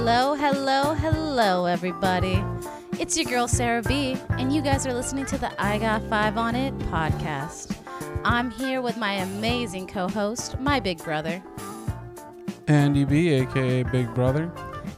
Hello, 0.00 0.34
hello, 0.34 0.94
hello, 0.94 1.64
everybody. 1.64 2.42
It's 3.00 3.16
your 3.16 3.26
girl 3.26 3.48
Sarah 3.48 3.82
B, 3.82 4.16
and 4.38 4.54
you 4.54 4.62
guys 4.62 4.86
are 4.86 4.94
listening 4.94 5.26
to 5.26 5.36
the 5.36 5.50
I 5.60 5.76
Got 5.78 6.02
Five 6.04 6.38
on 6.38 6.54
It 6.54 6.72
podcast. 6.78 7.76
I'm 8.24 8.52
here 8.52 8.80
with 8.80 8.96
my 8.96 9.14
amazing 9.14 9.88
co 9.88 10.06
host, 10.06 10.58
my 10.60 10.78
big 10.78 10.98
brother. 10.98 11.42
Andy 12.68 13.04
B, 13.04 13.30
aka 13.30 13.82
Big 13.82 14.14
Brother. 14.14 14.52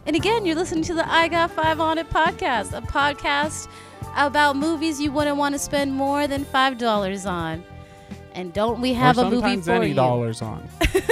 And 0.04 0.14
again, 0.14 0.44
you're 0.44 0.54
listening 0.54 0.84
to 0.84 0.94
the 0.94 1.10
I 1.10 1.28
Got 1.28 1.50
Five 1.52 1.80
on 1.80 1.96
It 1.96 2.10
podcast, 2.10 2.76
a 2.76 2.82
podcast 2.82 3.68
about 4.18 4.56
movies 4.56 5.00
you 5.00 5.10
wouldn't 5.12 5.38
want 5.38 5.54
to 5.54 5.58
spend 5.58 5.94
more 5.94 6.26
than 6.26 6.44
$5 6.44 7.26
on. 7.28 7.64
And 8.34 8.52
don't 8.52 8.82
we 8.82 8.92
have 8.92 9.16
or 9.16 9.22
a 9.22 9.30
movie 9.30 9.40
sometimes 9.40 9.64
for 9.64 9.72
any 9.72 9.88
you? 9.88 9.94
dollars 9.94 10.42
on. 10.42 10.68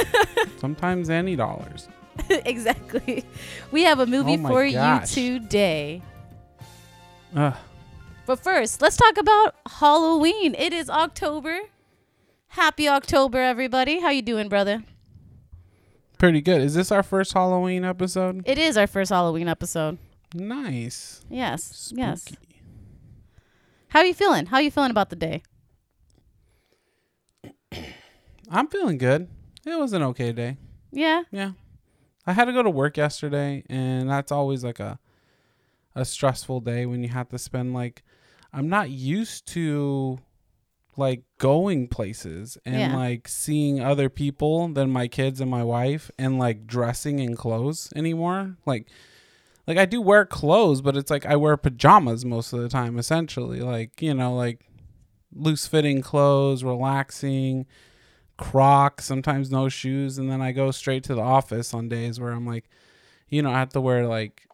sometimes 0.58 1.08
any 1.08 1.36
dollars. 1.36 1.88
exactly. 2.44 3.24
We 3.70 3.82
have 3.84 4.00
a 4.00 4.06
movie 4.06 4.38
Oh 4.42 4.48
for 4.48 4.68
gosh. 4.70 5.16
you 5.16 5.38
today. 5.40 6.02
Ugh. 7.34 7.54
But 8.26 8.40
first, 8.40 8.82
let's 8.82 8.96
talk 8.96 9.16
about 9.16 9.54
Halloween. 9.66 10.54
It 10.54 10.72
is 10.72 10.90
October. 10.90 11.58
Happy 12.48 12.88
October, 12.88 13.38
everybody. 13.38 14.00
How 14.00 14.10
you 14.10 14.22
doing, 14.22 14.48
brother? 14.48 14.82
Pretty 16.18 16.40
good. 16.40 16.60
Is 16.60 16.74
this 16.74 16.90
our 16.90 17.02
first 17.02 17.32
Halloween 17.32 17.84
episode? 17.84 18.42
It 18.44 18.58
is 18.58 18.76
our 18.76 18.86
first 18.86 19.10
Halloween 19.10 19.48
episode. 19.48 19.98
Nice. 20.34 21.24
Yes. 21.30 21.92
Yes. 21.96 22.26
How 23.88 24.00
are 24.00 24.06
you 24.06 24.14
feeling? 24.14 24.46
How 24.46 24.56
are 24.58 24.62
you 24.62 24.70
feeling 24.70 24.90
about 24.90 25.08
the 25.10 25.16
day? 25.16 25.42
I'm 28.50 28.68
feeling 28.68 28.98
good. 28.98 29.28
It 29.64 29.78
was 29.78 29.92
an 29.92 30.02
okay 30.02 30.32
day. 30.32 30.56
Yeah. 30.92 31.22
Yeah. 31.30 31.52
I 32.28 32.32
had 32.34 32.44
to 32.44 32.52
go 32.52 32.62
to 32.62 32.70
work 32.70 32.96
yesterday 32.98 33.64
and 33.70 34.08
that's 34.10 34.30
always 34.30 34.62
like 34.62 34.80
a 34.80 34.98
a 35.94 36.04
stressful 36.04 36.60
day 36.60 36.84
when 36.86 37.02
you 37.02 37.08
have 37.08 37.28
to 37.30 37.38
spend 37.38 37.72
like 37.74 38.02
I'm 38.52 38.68
not 38.68 38.90
used 38.90 39.46
to 39.48 40.18
like 40.96 41.22
going 41.38 41.88
places 41.88 42.58
and 42.66 42.92
Yeah. 42.92 42.96
like 42.96 43.28
seeing 43.28 43.80
other 43.80 44.08
people 44.08 44.68
than 44.68 44.90
my 44.90 45.08
kids 45.08 45.40
and 45.40 45.50
my 45.50 45.64
wife 45.64 46.10
and 46.18 46.38
like 46.38 46.66
dressing 46.66 47.18
in 47.18 47.34
clothes 47.36 47.92
anymore. 47.96 48.56
Like 48.66 48.88
like 49.66 49.78
I 49.78 49.86
do 49.86 50.00
wear 50.00 50.24
clothes, 50.26 50.80
but 50.82 50.96
it's 50.96 51.10
like 51.10 51.24
I 51.24 51.36
wear 51.36 51.56
pajamas 51.56 52.24
most 52.24 52.52
of 52.52 52.60
the 52.60 52.68
time 52.68 52.98
essentially. 52.98 53.60
Like, 53.60 54.02
you 54.02 54.12
know, 54.14 54.34
like 54.34 54.66
loose 55.34 55.66
fitting 55.66 56.02
clothes, 56.02 56.62
relaxing, 56.64 57.66
Crocs, 58.38 59.04
sometimes 59.04 59.50
no 59.50 59.68
shoes, 59.68 60.16
and 60.16 60.30
then 60.30 60.40
I 60.40 60.52
go 60.52 60.70
straight 60.70 61.04
to 61.04 61.14
the 61.14 61.20
office 61.22 61.74
on 61.74 61.88
days 61.88 62.18
where 62.18 62.32
I'm 62.32 62.46
like, 62.46 62.64
you 63.28 63.42
know, 63.42 63.50
I 63.50 63.58
have 63.58 63.70
to 63.70 63.80
wear 63.80 64.06
like 64.06 64.46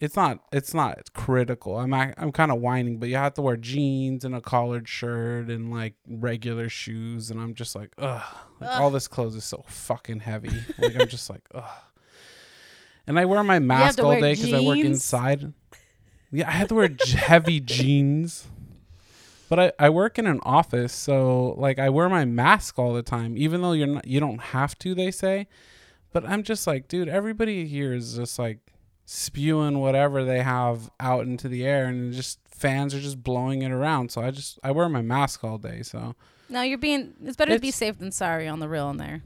it's 0.00 0.16
not 0.16 0.40
it's 0.52 0.74
not 0.74 1.12
critical. 1.12 1.76
I'm 1.78 1.92
I'm 1.92 2.32
kind 2.32 2.50
of 2.50 2.60
whining, 2.60 2.98
but 2.98 3.08
you 3.08 3.16
have 3.16 3.34
to 3.34 3.42
wear 3.42 3.56
jeans 3.56 4.24
and 4.24 4.34
a 4.34 4.40
collared 4.40 4.88
shirt 4.88 5.48
and 5.48 5.70
like 5.70 5.94
regular 6.08 6.68
shoes, 6.68 7.30
and 7.30 7.40
I'm 7.40 7.54
just 7.54 7.76
like, 7.76 7.92
ugh, 7.98 8.22
like 8.60 8.70
all 8.80 8.90
this 8.90 9.06
clothes 9.06 9.36
is 9.36 9.44
so 9.44 9.64
fucking 9.68 10.20
heavy. 10.20 10.50
like 10.78 10.96
I'm 10.98 11.08
just 11.08 11.28
like, 11.28 11.42
ugh. 11.54 11.64
And 13.06 13.18
I 13.18 13.24
wear 13.26 13.42
my 13.44 13.58
mask 13.58 13.98
all 14.00 14.12
day 14.20 14.34
because 14.34 14.52
I 14.52 14.60
work 14.60 14.78
inside. 14.78 15.52
Yeah, 16.30 16.48
I 16.48 16.52
have 16.52 16.68
to 16.68 16.74
wear 16.74 16.90
heavy 17.14 17.60
jeans. 17.60 18.46
But 19.52 19.74
I, 19.78 19.86
I 19.86 19.90
work 19.90 20.18
in 20.18 20.26
an 20.26 20.40
office, 20.44 20.94
so 20.94 21.54
like 21.58 21.78
I 21.78 21.90
wear 21.90 22.08
my 22.08 22.24
mask 22.24 22.78
all 22.78 22.94
the 22.94 23.02
time, 23.02 23.36
even 23.36 23.60
though 23.60 23.72
you're 23.72 23.86
not 23.86 24.06
you 24.06 24.18
don't 24.18 24.40
have 24.40 24.78
to, 24.78 24.94
they 24.94 25.10
say. 25.10 25.46
But 26.10 26.24
I'm 26.24 26.42
just 26.42 26.66
like, 26.66 26.88
dude, 26.88 27.06
everybody 27.06 27.66
here 27.66 27.92
is 27.92 28.16
just 28.16 28.38
like 28.38 28.60
spewing 29.04 29.78
whatever 29.80 30.24
they 30.24 30.40
have 30.40 30.90
out 30.98 31.26
into 31.26 31.48
the 31.48 31.66
air 31.66 31.84
and 31.84 32.14
just 32.14 32.38
fans 32.48 32.94
are 32.94 33.00
just 33.00 33.22
blowing 33.22 33.60
it 33.60 33.70
around. 33.70 34.10
So 34.10 34.22
I 34.22 34.30
just 34.30 34.58
I 34.64 34.70
wear 34.70 34.88
my 34.88 35.02
mask 35.02 35.44
all 35.44 35.58
day. 35.58 35.82
So 35.82 36.14
No, 36.48 36.62
you're 36.62 36.78
being. 36.78 37.12
It's 37.22 37.36
better 37.36 37.52
to 37.52 37.60
be 37.60 37.72
safe 37.72 37.98
than 37.98 38.10
sorry 38.10 38.48
on 38.48 38.58
the 38.58 38.70
real 38.70 38.88
in 38.88 38.96
there. 38.96 39.22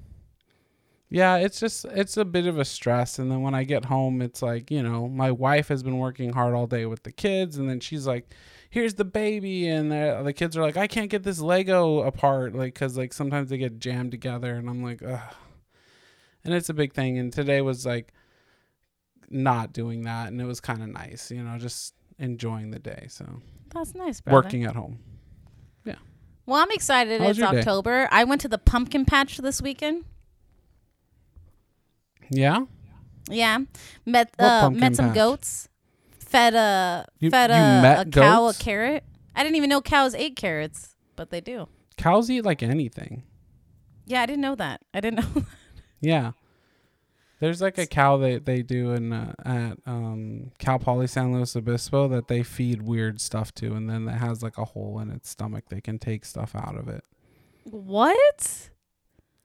yeah, 1.09 1.37
it's 1.37 1.61
just 1.61 1.85
it's 1.85 2.17
a 2.17 2.25
bit 2.25 2.49
of 2.49 2.59
a 2.59 2.65
stress 2.65 3.21
and 3.21 3.31
then 3.31 3.43
when 3.43 3.55
I 3.55 3.63
get 3.63 3.85
home 3.85 4.21
it's 4.21 4.43
like, 4.43 4.73
you 4.73 4.83
know, 4.83 5.07
my 5.07 5.31
wife 5.31 5.69
has 5.69 5.85
been 5.85 5.99
working 5.99 6.33
hard 6.33 6.53
all 6.53 6.67
day 6.67 6.85
with 6.85 7.05
the 7.05 7.13
kids 7.13 7.59
and 7.59 7.71
then 7.71 7.79
she's 7.79 8.09
like 8.09 8.35
here's 8.77 8.93
the 8.93 9.07
baby 9.07 9.67
and 9.67 9.91
the, 9.91 10.21
the 10.23 10.35
kids 10.35 10.55
are 10.55 10.61
like 10.61 10.77
i 10.77 10.87
can't 10.87 11.09
get 11.09 11.23
this 11.23 11.41
lego 11.41 12.01
apart 12.03 12.55
like 12.55 12.75
because 12.75 12.95
like 12.99 13.11
sometimes 13.11 13.49
they 13.49 13.57
get 13.57 13.79
jammed 13.79 14.11
together 14.11 14.55
and 14.55 14.69
i'm 14.69 14.83
like 14.83 15.03
ugh 15.03 15.35
and 16.45 16.53
it's 16.53 16.69
a 16.69 16.75
big 16.75 16.93
thing 16.93 17.17
and 17.17 17.33
today 17.33 17.63
was 17.63 17.87
like 17.87 18.13
not 19.31 19.73
doing 19.73 20.03
that 20.03 20.29
and 20.29 20.39
it 20.43 20.45
was 20.45 20.61
kind 20.61 20.83
of 20.83 20.91
nice 20.91 21.31
you 21.31 21.43
know 21.43 21.57
just 21.57 21.95
enjoying 22.19 22.71
the 22.71 22.79
day 22.79 23.07
so 23.09 23.25
That's 23.73 23.95
nice, 23.95 24.21
brother. 24.21 24.43
working 24.45 24.65
at 24.65 24.77
home 24.77 24.99
yeah 25.87 25.95
Well, 26.45 26.61
I'm 26.63 26.71
excited. 26.71 27.23
How 27.23 27.29
it's 27.31 27.39
your 27.39 27.51
day? 27.51 27.61
October. 27.61 28.09
I 28.13 28.25
went 28.25 28.43
to 28.43 28.49
the 28.49 28.59
pumpkin 28.59 29.05
patch 29.07 29.39
this 29.39 29.61
weekend. 29.63 30.05
yeah 32.31 32.61
Yeah, 33.31 33.59
met 34.05 34.31
uh, 34.39 34.71
met 34.71 34.95
some 34.97 35.07
patch? 35.07 35.15
goats. 35.15 35.69
Fed 36.27 36.55
a 36.55 37.07
You- 37.19 37.31
fed 37.31 37.51
you 37.51 37.57
a, 37.57 38.01
a 38.03 38.05
cow 38.05 38.47
a 38.49 38.55
carrot. 38.55 39.05
I 39.35 39.43
didn't 39.43 39.57
even 39.57 39.71
know 39.71 39.81
cows 39.81 40.15
ate 40.15 40.37
carrots, 40.37 40.95
but 41.17 41.31
they 41.31 41.41
do. 41.41 41.69
cows 41.97 42.29
eat 42.31 42.45
like 42.45 42.63
anything 42.63 43.23
Yeah, 44.07 44.23
I 44.23 44.27
didn't 44.27 44.43
know 44.43 44.55
that. 44.57 44.81
I 44.93 45.01
didn't 45.01 45.35
know. 45.37 45.45
yeah 46.01 46.33
there's 47.41 47.61
like 47.61 47.77
a 47.79 47.87
cow 47.87 48.17
that 48.19 48.45
they 48.47 48.63
do 48.63 48.93
in 48.93 49.13
uh, 49.13 49.35
at 49.45 49.79
um 49.87 50.51
cal 50.59 50.79
poly 50.79 51.07
san 51.07 51.33
luis 51.35 51.55
obispo 51.57 52.09
that 52.09 52.29
they 52.29 52.43
feed 52.43 52.81
weird 52.83 53.21
stuff 53.21 53.53
to 53.55 53.75
and 53.75 53.89
then 53.91 54.09
it 54.09 54.13
has 54.19 54.43
like 54.43 54.57
a 54.59 54.65
hole 54.65 54.99
in 55.01 55.11
its 55.11 55.29
stomach 55.31 55.65
they 55.69 55.81
can 55.81 55.99
take 55.99 56.25
stuff 56.25 56.55
out 56.55 56.77
of 56.77 56.89
it 56.89 57.03
what? 57.65 58.71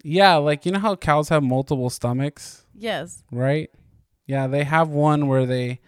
Yeah, 0.03 0.36
like 0.36 0.66
you 0.66 0.72
know 0.72 0.80
how 0.80 0.96
cows 0.96 1.30
have 1.30 1.42
multiple 1.44 1.90
stomachs, 1.90 2.66
Yes. 2.75 3.24
right? 3.31 3.69
Yeah, 4.28 4.48
they 4.48 4.63
have 4.63 4.90
one 4.90 5.28
where 5.28 5.46
they 5.46 5.80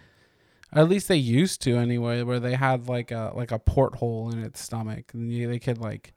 at 0.75 0.89
least 0.89 1.07
they 1.07 1.15
used 1.17 1.61
to 1.63 1.75
anyway, 1.77 2.23
where 2.23 2.39
they 2.39 2.55
had 2.55 2.87
like 2.87 3.11
a 3.11 3.31
like 3.35 3.51
a 3.51 3.59
porthole 3.59 4.31
in 4.31 4.39
its 4.43 4.59
stomach 4.61 5.13
and 5.13 5.31
you, 5.31 5.47
they 5.47 5.59
could 5.59 5.77
like 5.77 6.13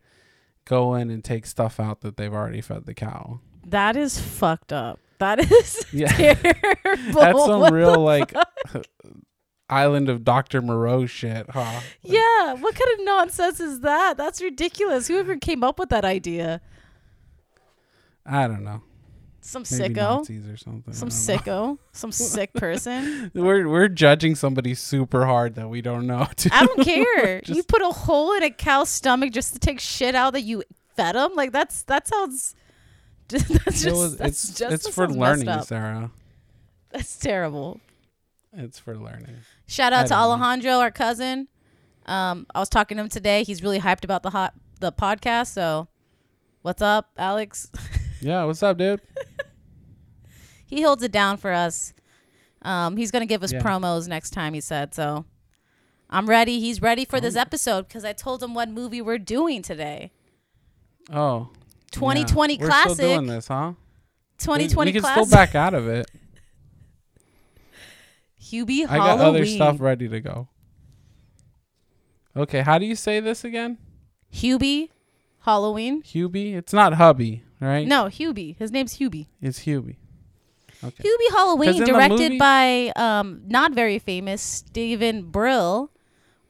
go 0.65 0.94
in 0.94 1.11
and 1.11 1.22
take 1.22 1.47
stuff 1.47 1.78
out 1.78 2.00
that 2.00 2.17
they've 2.17 2.33
already 2.33 2.61
fed 2.61 2.87
the 2.87 2.95
cow. 2.95 3.41
That 3.66 3.97
is 3.97 4.19
fucked 4.19 4.72
up. 4.72 4.99
That 5.19 5.39
is 5.53 5.84
Yeah. 5.93 6.09
terrible. 6.34 7.21
That's 7.21 7.45
some 7.45 7.61
What 7.61 7.72
real 7.72 8.00
like 8.00 8.33
island 9.69 10.09
of 10.09 10.25
Dr. 10.25 10.62
Moreau 10.62 11.06
shit, 11.06 11.49
huh? 11.50 11.81
Yeah, 12.03 12.55
what 12.55 12.75
kind 12.75 12.99
of 12.99 13.05
nonsense 13.05 13.59
is 13.61 13.81
that? 13.81 14.16
That's 14.16 14.41
ridiculous. 14.41 15.09
Whoever 15.09 15.37
came 15.37 15.65
up 15.65 15.78
with 15.78 15.89
that 15.89 16.05
idea? 16.05 16.61
I 18.25 18.47
don't 18.49 18.65
know. 18.65 18.83
Some 19.47 19.65
Maybe 19.71 19.95
sicko. 19.95 20.19
Nazis 20.19 20.49
or 20.49 20.57
something. 20.57 20.93
Some 20.93 21.09
I 21.09 21.11
sicko. 21.12 21.79
Some 21.93 22.11
sick 22.12 22.53
person. 22.55 23.31
We're 23.34 23.69
we're 23.69 23.89
judging 23.89 24.34
somebody 24.34 24.75
super 24.75 25.25
hard 25.25 25.55
that 25.55 25.69
we 25.69 25.81
don't 25.83 26.07
know. 26.07 26.27
Too. 26.37 26.51
I 26.53 26.67
don't 26.67 26.84
care. 26.84 27.41
you 27.47 27.62
put 27.62 27.81
a 27.81 27.91
hole 27.91 28.33
in 28.34 28.43
a 28.43 28.51
cow's 28.51 28.89
stomach 28.89 29.33
just 29.33 29.53
to 29.53 29.61
take 29.61 29.79
shit 29.79 30.15
out 30.17 30.33
that 30.33 30.41
you 30.43 30.65
fed 30.97 31.15
him. 31.15 31.31
Like 31.34 31.53
that's 31.53 31.83
that 31.84 32.09
sounds. 32.09 32.55
That's 33.28 33.48
just, 33.48 33.87
It 33.87 33.93
was- 33.93 34.16
that's 34.19 34.45
it's 34.45 34.59
just 34.59 34.72
it's 34.75 34.84
that 34.84 34.93
for 34.93 35.07
sounds 35.07 35.16
messed 35.16 35.39
learning, 35.41 35.48
up. 35.48 35.65
Sarah. 35.66 36.10
That's 36.91 37.16
terrible. 37.19 37.81
It's 38.53 38.78
for 38.78 38.97
learning. 38.97 39.37
Shout 39.66 39.93
I 39.93 39.97
out 40.01 40.03
to 40.04 40.09
don't 40.10 40.19
know. 40.19 40.45
Alejandro, 40.45 40.72
our 40.78 40.91
cousin. 40.93 41.48
Um, 42.07 42.47
I 42.54 42.60
was 42.60 42.69
talking 42.69 42.97
to 42.98 43.03
him 43.03 43.09
today. 43.09 43.43
He's 43.43 43.63
really 43.63 43.81
hyped 43.81 44.04
about 44.04 44.22
the 44.22 44.31
hot 44.31 44.54
the 44.81 44.93
podcast. 44.93 45.53
So, 45.53 45.89
what's 46.63 46.81
up, 46.83 47.10
Alex? 47.16 47.69
Yeah, 48.21 48.45
what's 48.45 48.63
up, 48.63 48.78
dude? 48.78 49.01
He 50.66 50.83
holds 50.83 51.03
it 51.03 51.13
down 51.13 51.36
for 51.36 51.53
us. 51.53 51.92
Um, 52.63 52.97
he's 52.97 53.10
gonna 53.10 53.27
give 53.27 53.42
us 53.42 53.53
Yeah. 53.53 53.60
promos 53.63 54.09
next 54.09 54.30
time. 54.30 54.54
He 54.54 54.60
said 54.60 54.95
so. 54.95 55.24
I'm 56.10 56.28
ready. 56.28 56.60
He's 56.60 56.80
ready 56.83 57.04
for 57.04 57.21
this 57.21 57.36
Oh. 57.36 57.41
episode 57.41 57.89
because 57.89 58.04
I 58.04 58.13
told 58.13 58.42
him 58.42 58.54
what 58.54 58.68
movie 58.68 59.01
we're 59.03 59.18
doing 59.18 59.63
today. 59.63 60.13
Oh, 61.13 61.51
2020 61.92 62.54
yeah. 62.59 62.60
We're 62.86 62.95
still 62.95 63.15
doing 63.15 63.27
this, 63.27 63.48
huh? 63.48 63.72
2020 64.39 64.89
We, 64.91 64.91
we 64.91 64.92
can 64.92 65.01
classic. 65.03 65.24
still 65.27 65.36
back 65.36 65.54
out 65.54 65.74
of 65.74 65.89
it. 65.89 66.10
Hubie 68.41 68.84
I 68.89 68.95
Halloween. 68.97 68.98
got 68.98 69.21
other 69.21 69.47
stuff 69.47 69.80
ready 69.80 70.09
to 70.09 70.21
go. 70.21 70.48
Okay, 72.36 72.60
how 72.60 72.78
do 72.78 72.86
you 72.86 72.95
say 72.95 73.19
this 73.21 73.45
again? 73.45 73.78
Hubie 74.33 74.91
Halloween. 75.41 76.03
Hubie? 76.03 76.54
It's 76.54 76.72
not 76.72 76.95
hubby, 76.95 77.42
right? 77.60 77.86
No, 77.86 78.04
Hubie. 78.04 78.57
His 78.59 78.71
name's 78.71 78.98
Hubie. 78.98 79.27
it's 79.41 79.60
Hubie. 79.60 79.97
Okay. 80.84 81.03
Hubie 81.03 81.31
Halloween, 81.34 81.84
directed 81.84 82.19
movie- 82.19 82.39
by 82.39 82.93
um, 82.97 83.43
not 83.47 83.73
very 83.73 83.99
famous 83.99 84.43
Steven 84.43 85.23
Brill, 85.31 85.91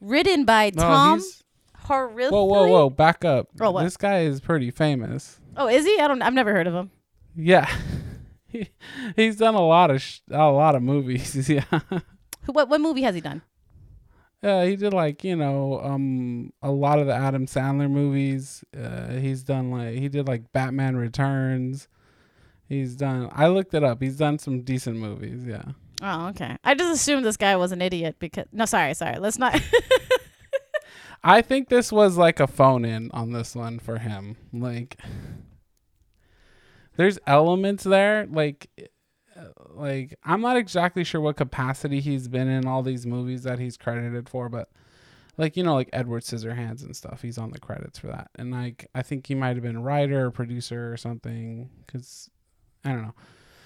written 0.01 0.45
by 0.45 0.71
No, 0.75 0.83
Tom 0.83 1.23
whoa, 1.89 2.45
whoa, 2.45 2.67
whoa! 2.69 2.91
Back 2.91 3.25
up. 3.25 3.49
Oh, 3.61 3.71
what? 3.71 3.85
This 3.85 3.97
guy 3.97 4.21
is 4.21 4.41
pretty 4.41 4.71
famous. 4.71 5.41
Oh, 5.57 5.69
is 5.69 5.85
he? 5.85 5.99
I 6.01 6.09
don't. 6.09 6.23
I've 6.23 6.35
never 6.35 6.53
heard 6.53 6.67
of 6.67 6.75
him. 6.75 6.91
Yeah, 7.35 7.71
he, 8.49 8.69
he's 9.15 9.37
done 9.37 9.55
a 9.55 9.65
lot 9.67 9.91
of 9.91 10.03
sh- 10.03 10.21
a 10.31 10.51
lot 10.51 10.75
of 10.75 10.83
movies. 10.83 11.49
yeah. 11.49 11.65
Who- 11.91 12.53
What 12.53 12.69
what 12.69 12.81
movie 12.81 13.03
has 13.03 13.15
he 13.15 13.21
done? 13.21 13.43
Yeah, 14.43 14.65
he 14.65 14.77
did 14.77 14.93
like 14.93 15.25
you 15.25 15.37
know 15.37 15.81
um 15.83 16.53
a 16.63 16.71
lot 16.71 16.99
of 16.99 17.07
the 17.07 17.15
Adam 17.15 17.47
Sandler 17.47 17.91
movies. 17.91 18.65
Uh, 18.77 19.13
he's 19.15 19.43
done 19.43 19.71
like 19.71 19.95
he 19.95 20.09
did 20.09 20.29
like 20.29 20.53
Batman 20.53 20.97
Returns. 20.97 21.89
He's 22.69 22.97
done. 22.97 23.31
I 23.33 23.49
looked 23.49 23.75
it 23.75 23.85
up. 23.85 24.03
He's 24.03 24.17
done 24.17 24.39
some 24.39 24.63
decent 24.63 24.97
movies. 24.97 25.45
Yeah. 25.47 25.63
Oh, 26.03 26.29
okay. 26.29 26.57
I 26.65 26.75
just 26.75 26.93
assumed 26.93 27.25
this 27.25 27.37
guy 27.37 27.57
was 27.57 27.73
an 27.73 27.81
idiot 27.81 28.17
because 28.19 28.47
no, 28.53 28.65
sorry, 28.65 28.95
sorry. 28.95 29.19
Let's 29.19 29.39
not. 29.39 29.61
I 31.25 31.43
think 31.43 31.69
this 31.69 31.91
was 31.91 32.17
like 32.17 32.41
a 32.41 32.47
phone 32.47 32.85
in 32.85 33.11
on 33.13 33.33
this 33.33 33.55
one 33.55 33.79
for 33.79 33.99
him. 33.99 34.37
Like, 34.53 35.01
there's 36.97 37.19
elements 37.27 37.85
there. 37.85 38.27
Like, 38.27 38.69
uh, 39.37 39.45
like 39.71 40.19
I'm 40.25 40.41
not 40.41 40.57
exactly 40.57 41.05
sure 41.05 41.21
what 41.21 41.37
capacity 41.37 42.01
he's 42.01 42.29
been 42.29 42.49
in 42.49 42.67
all 42.67 42.83
these 42.83 43.07
movies 43.07 43.45
that 43.45 43.59
he's 43.59 43.77
credited 43.77 44.29
for, 44.29 44.49
but 44.49 44.69
like 45.39 45.57
you 45.57 45.63
know, 45.63 45.75
like 45.75 45.91
Edward 45.93 46.23
Scissorhands 46.23 46.85
and 46.85 46.97
stuff. 46.97 47.23
He's 47.23 47.39
on 47.39 47.51
the 47.51 47.59
credits 47.59 47.99
for 47.99 48.09
that, 48.09 48.31
and 48.37 48.51
like 48.51 48.89
I 48.95 49.03
think 49.03 49.27
he 49.27 49.35
might 49.35 49.57
have 49.57 49.63
been 49.63 49.77
a 49.77 49.83
writer 49.83 50.27
or 50.27 50.31
producer 50.31 50.93
or 50.93 50.97
something. 50.97 51.71
Cause 51.87 52.31
I 52.87 52.93
don't 52.93 53.03
know. 53.03 53.15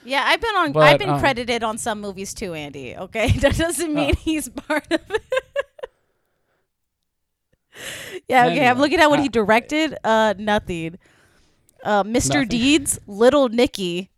yeah, 0.05 0.25
I've 0.27 0.41
been 0.41 0.55
on. 0.57 0.73
But, 0.73 0.81
I've 0.85 0.99
been 0.99 1.11
um, 1.11 1.21
credited 1.21 1.63
on 1.63 1.79
some 1.79 2.01
movies 2.01 2.35
too, 2.35 2.55
Andy. 2.55 2.97
Okay, 2.97 3.31
that 3.41 3.57
doesn't 3.57 3.95
mean 3.95 4.15
Oh. 4.17 4.21
he's 4.21 4.49
part 4.49 4.87
of 4.91 5.01
it. 5.11 5.23
yeah, 8.29 8.47
okay. 8.47 8.67
I'm 8.67 8.79
looking 8.79 9.01
at 9.01 9.11
what 9.11 9.21
uh, 9.21 9.23
he 9.23 9.29
directed. 9.29 9.97
Uh, 10.05 10.35
nothing. 10.39 10.99
Uh, 11.85 12.03
Mr. 12.05 12.35
Nothing. 12.35 12.49
Deeds, 12.49 12.99
Little 13.07 13.49
Nicky, 13.49 14.11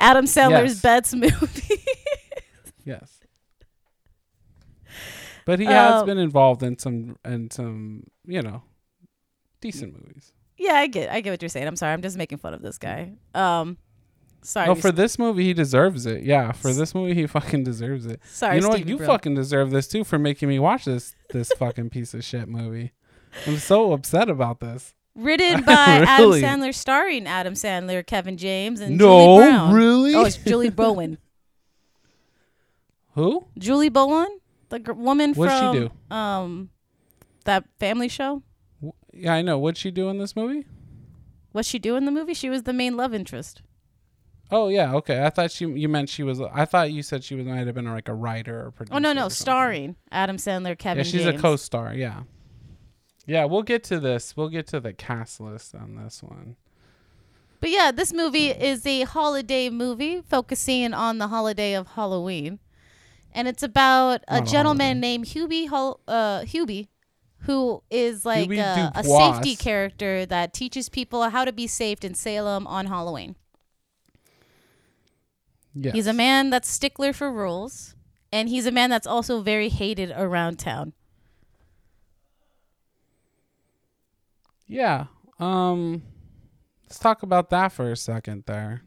Adam 0.00 0.24
Sandler's 0.24 0.74
Yes. 0.74 0.82
Bets 0.82 1.14
movie. 1.14 1.82
Yes. 2.84 3.18
But 5.44 5.58
he 5.58 5.64
has 5.66 6.02
Um, 6.02 6.06
been 6.06 6.18
involved 6.18 6.62
in 6.62 6.78
some 6.78 7.16
in 7.24 7.50
some 7.50 8.04
you 8.24 8.42
know 8.42 8.62
decent 9.60 9.92
movies. 9.92 10.32
yeah, 10.56 10.74
I 10.74 10.86
get, 10.86 11.10
I 11.10 11.20
get 11.20 11.32
what 11.32 11.42
you're 11.42 11.48
saying. 11.48 11.66
I'm 11.66 11.74
sorry, 11.74 11.92
I'm 11.92 12.02
just 12.02 12.16
making 12.16 12.38
fun 12.38 12.54
of 12.54 12.62
this 12.62 12.78
guy. 12.78 13.14
Um, 13.34 13.76
sorry, 14.46 14.68
Oh, 14.68 14.74
for 14.74 14.92
this 14.92 15.18
movie, 15.18 15.44
he 15.44 15.54
deserves 15.54 16.06
it. 16.06 16.22
Yeah, 16.22 16.52
for 16.52 16.72
this 16.72 16.94
movie, 16.94 17.14
he 17.14 17.26
fucking 17.26 17.64
deserves 17.64 18.06
it. 18.06 18.20
sorry, 18.26 18.56
you 18.56 18.62
know 18.62 18.68
what? 18.68 18.86
You 18.86 18.96
Bro. 18.98 19.06
fucking 19.06 19.34
deserve 19.34 19.70
this 19.70 19.86
too 19.88 20.04
for 20.04 20.18
making 20.18 20.48
me 20.48 20.58
watch 20.58 20.84
this 20.84 21.14
this 21.30 21.52
fucking 21.58 21.90
piece 21.90 22.14
of 22.14 22.24
shit 22.24 22.48
movie. 22.48 22.92
I'm 23.46 23.58
so 23.58 23.92
upset 23.92 24.28
about 24.30 24.60
this. 24.60 24.94
Written 25.14 25.62
by 25.66 26.00
Really? 26.18 26.44
Adam 26.44 26.60
Sandler, 26.60 26.74
starring 26.74 27.26
Adam 27.26 27.54
Sandler, 27.54 28.06
Kevin 28.06 28.36
James, 28.36 28.80
and 28.80 28.96
no, 28.98 29.38
Julie 29.38 29.46
Brown. 29.50 29.74
really? 29.74 30.14
Oh, 30.14 30.24
it's 30.24 30.36
Julie 30.36 30.70
Bowen. 30.70 31.18
Who? 33.14 33.46
Julie 33.58 33.88
Bowen, 33.88 34.28
the 34.68 34.78
gr- 34.78 34.92
woman 34.92 35.32
What'd 35.34 35.54
she 35.58 35.88
from 35.88 36.16
um 36.16 36.70
that 37.44 37.64
family 37.78 38.08
show. 38.08 38.42
Yeah, 39.12 39.34
I 39.34 39.42
know. 39.42 39.58
What'd 39.58 39.78
she 39.78 39.90
do 39.90 40.08
in 40.10 40.18
this 40.18 40.36
movie? 40.36 40.66
What's 41.52 41.68
she 41.68 41.78
do 41.78 41.96
in 41.96 42.04
the 42.04 42.10
movie? 42.12 42.34
She 42.34 42.50
was 42.50 42.64
the 42.64 42.72
main 42.74 42.96
love 42.96 43.14
interest. 43.14 43.62
Oh 44.50 44.68
yeah, 44.68 44.94
okay. 44.94 45.24
I 45.24 45.30
thought 45.30 45.50
she 45.50 45.66
you 45.66 45.88
meant 45.88 46.08
she 46.08 46.22
was. 46.22 46.40
I 46.40 46.64
thought 46.64 46.92
you 46.92 47.02
said 47.02 47.24
she 47.24 47.34
was 47.34 47.46
might 47.46 47.66
have 47.66 47.74
been 47.74 47.86
like 47.86 48.08
a 48.08 48.14
writer 48.14 48.66
or 48.66 48.70
producer. 48.70 48.94
Oh 48.94 48.98
no, 48.98 49.12
no, 49.12 49.28
starring 49.28 49.96
Adam 50.12 50.36
Sandler, 50.36 50.78
Kevin. 50.78 51.04
Yeah, 51.04 51.10
she's 51.10 51.24
James. 51.24 51.38
a 51.38 51.42
co-star. 51.42 51.94
Yeah. 51.94 52.22
Yeah, 53.26 53.44
we'll 53.46 53.64
get 53.64 53.82
to 53.84 53.98
this. 53.98 54.36
We'll 54.36 54.48
get 54.48 54.68
to 54.68 54.78
the 54.78 54.92
cast 54.92 55.40
list 55.40 55.74
on 55.74 55.96
this 55.96 56.22
one. 56.22 56.54
But 57.58 57.70
yeah, 57.70 57.90
this 57.90 58.12
movie 58.12 58.50
is 58.50 58.86
a 58.86 59.02
holiday 59.02 59.68
movie 59.68 60.22
focusing 60.22 60.94
on 60.94 61.18
the 61.18 61.26
holiday 61.26 61.74
of 61.74 61.88
Halloween. 61.88 62.60
And 63.32 63.48
it's 63.48 63.64
about 63.64 64.22
a 64.28 64.38
Not 64.38 64.48
a 64.48 64.50
gentleman 64.50 65.00
named 65.00 65.26
Hubie 65.26 65.68
Hol- 65.68 66.00
uh 66.06 66.42
Hubie 66.42 66.86
who 67.40 67.82
is 67.90 68.24
like 68.24 68.50
a, 68.50 68.92
a 68.94 69.04
safety 69.04 69.56
character 69.56 70.26
that 70.26 70.52
teaches 70.52 70.88
people 70.88 71.28
how 71.30 71.44
to 71.44 71.52
be 71.52 71.66
safe 71.66 72.02
in 72.02 72.14
Salem 72.14 72.66
on 72.66 72.86
Halloween. 72.86 73.36
Yeah. 75.78 75.92
He's 75.92 76.06
a 76.06 76.12
man 76.14 76.48
that's 76.50 76.68
stickler 76.68 77.12
for 77.12 77.30
rules, 77.30 77.94
and 78.32 78.48
he's 78.48 78.64
a 78.64 78.72
man 78.72 78.88
that's 78.88 79.06
also 79.06 79.42
very 79.42 79.68
hated 79.68 80.10
around 80.16 80.58
town. 80.58 80.94
Yeah. 84.66 85.06
Um 85.38 86.02
let's 86.84 86.98
talk 86.98 87.22
about 87.22 87.50
that 87.50 87.72
for 87.72 87.90
a 87.92 87.96
second 87.96 88.44
there. 88.46 88.82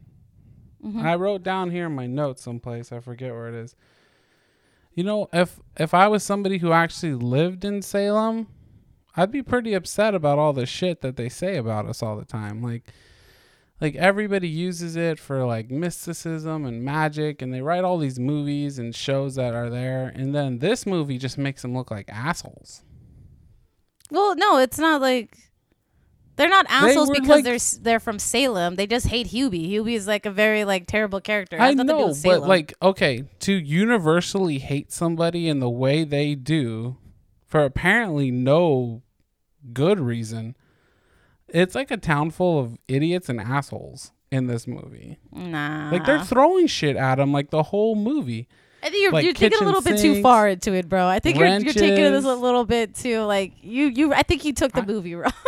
Mhm. 0.84 1.02
I 1.02 1.14
wrote 1.14 1.42
down 1.42 1.70
here 1.70 1.86
in 1.86 1.94
my 1.94 2.06
notes 2.06 2.42
someplace, 2.42 2.90
I 2.92 3.00
forget 3.00 3.32
where 3.32 3.48
it 3.48 3.54
is. 3.54 3.76
You 4.94 5.04
know, 5.04 5.28
if 5.32 5.60
if 5.78 5.94
I 5.94 6.08
was 6.08 6.22
somebody 6.22 6.58
who 6.58 6.72
actually 6.72 7.14
lived 7.14 7.64
in 7.64 7.82
Salem, 7.82 8.48
I'd 9.16 9.30
be 9.30 9.42
pretty 9.42 9.74
upset 9.74 10.14
about 10.14 10.38
all 10.38 10.52
the 10.52 10.66
shit 10.66 11.00
that 11.02 11.16
they 11.16 11.28
say 11.28 11.56
about 11.56 11.86
us 11.86 12.02
all 12.02 12.16
the 12.16 12.24
time. 12.24 12.62
Like 12.62 12.84
like 13.80 13.96
everybody 13.96 14.48
uses 14.48 14.96
it 14.96 15.18
for 15.18 15.44
like 15.44 15.70
mysticism 15.70 16.64
and 16.66 16.84
magic 16.84 17.40
and 17.42 17.52
they 17.52 17.62
write 17.62 17.84
all 17.84 17.98
these 17.98 18.18
movies 18.18 18.78
and 18.78 18.94
shows 18.94 19.36
that 19.36 19.54
are 19.54 19.70
there 19.70 20.12
and 20.14 20.34
then 20.34 20.58
this 20.58 20.86
movie 20.86 21.18
just 21.18 21.38
makes 21.38 21.62
them 21.62 21.74
look 21.74 21.90
like 21.90 22.08
assholes. 22.08 22.82
Well, 24.10 24.34
no, 24.36 24.58
it's 24.58 24.78
not 24.78 25.00
like 25.00 25.36
they're 26.36 26.48
not 26.48 26.66
assholes 26.68 27.08
were, 27.08 27.14
because 27.14 27.28
like- 27.28 27.44
they're 27.44 27.80
they're 27.82 28.00
from 28.00 28.18
Salem. 28.18 28.76
They 28.76 28.86
just 28.86 29.06
hate 29.06 29.28
Hubie. 29.28 29.70
Hubie 29.70 29.94
is 29.94 30.06
like 30.06 30.24
a 30.24 30.30
very 30.30 30.64
like 30.64 30.86
terrible 30.86 31.20
character. 31.20 31.56
I 31.60 31.74
nothing 31.74 31.88
to 31.88 31.92
do 31.92 31.98
know, 31.98 32.14
but 32.24 32.48
like, 32.48 32.74
okay, 32.82 33.24
to 33.40 33.52
universally 33.52 34.58
hate 34.58 34.90
somebody 34.90 35.48
in 35.48 35.60
the 35.60 35.68
way 35.68 36.02
they 36.02 36.34
do, 36.34 36.96
for 37.46 37.62
apparently 37.62 38.30
no 38.30 39.02
good 39.72 40.00
reason, 40.00 40.56
it's 41.52 41.74
like 41.74 41.90
a 41.90 41.96
town 41.96 42.30
full 42.30 42.58
of 42.58 42.78
idiots 42.88 43.28
and 43.28 43.40
assholes 43.40 44.12
in 44.30 44.46
this 44.46 44.66
movie. 44.66 45.18
nah, 45.32 45.90
Like 45.90 46.04
they're 46.06 46.22
throwing 46.24 46.66
shit 46.66 46.96
at 46.96 47.18
him 47.18 47.32
like 47.32 47.50
the 47.50 47.64
whole 47.64 47.94
movie. 47.96 48.48
I 48.82 48.88
think 48.88 49.02
you're, 49.02 49.12
like 49.12 49.24
you're 49.24 49.34
taking 49.34 49.60
a 49.60 49.64
little 49.64 49.82
bit 49.82 49.98
too 49.98 50.22
far 50.22 50.48
into 50.48 50.72
it, 50.72 50.88
bro. 50.88 51.06
I 51.06 51.18
think 51.18 51.36
you're, 51.38 51.48
you're 51.48 51.72
taking 51.74 52.12
this 52.12 52.24
a 52.24 52.34
little 52.34 52.64
bit 52.64 52.94
too 52.94 53.20
like 53.24 53.52
you 53.60 53.86
you. 53.86 54.14
I 54.14 54.22
think 54.22 54.44
you 54.44 54.52
took 54.54 54.72
the 54.72 54.80
I- 54.82 54.86
movie 54.86 55.14
wrong. 55.14 55.32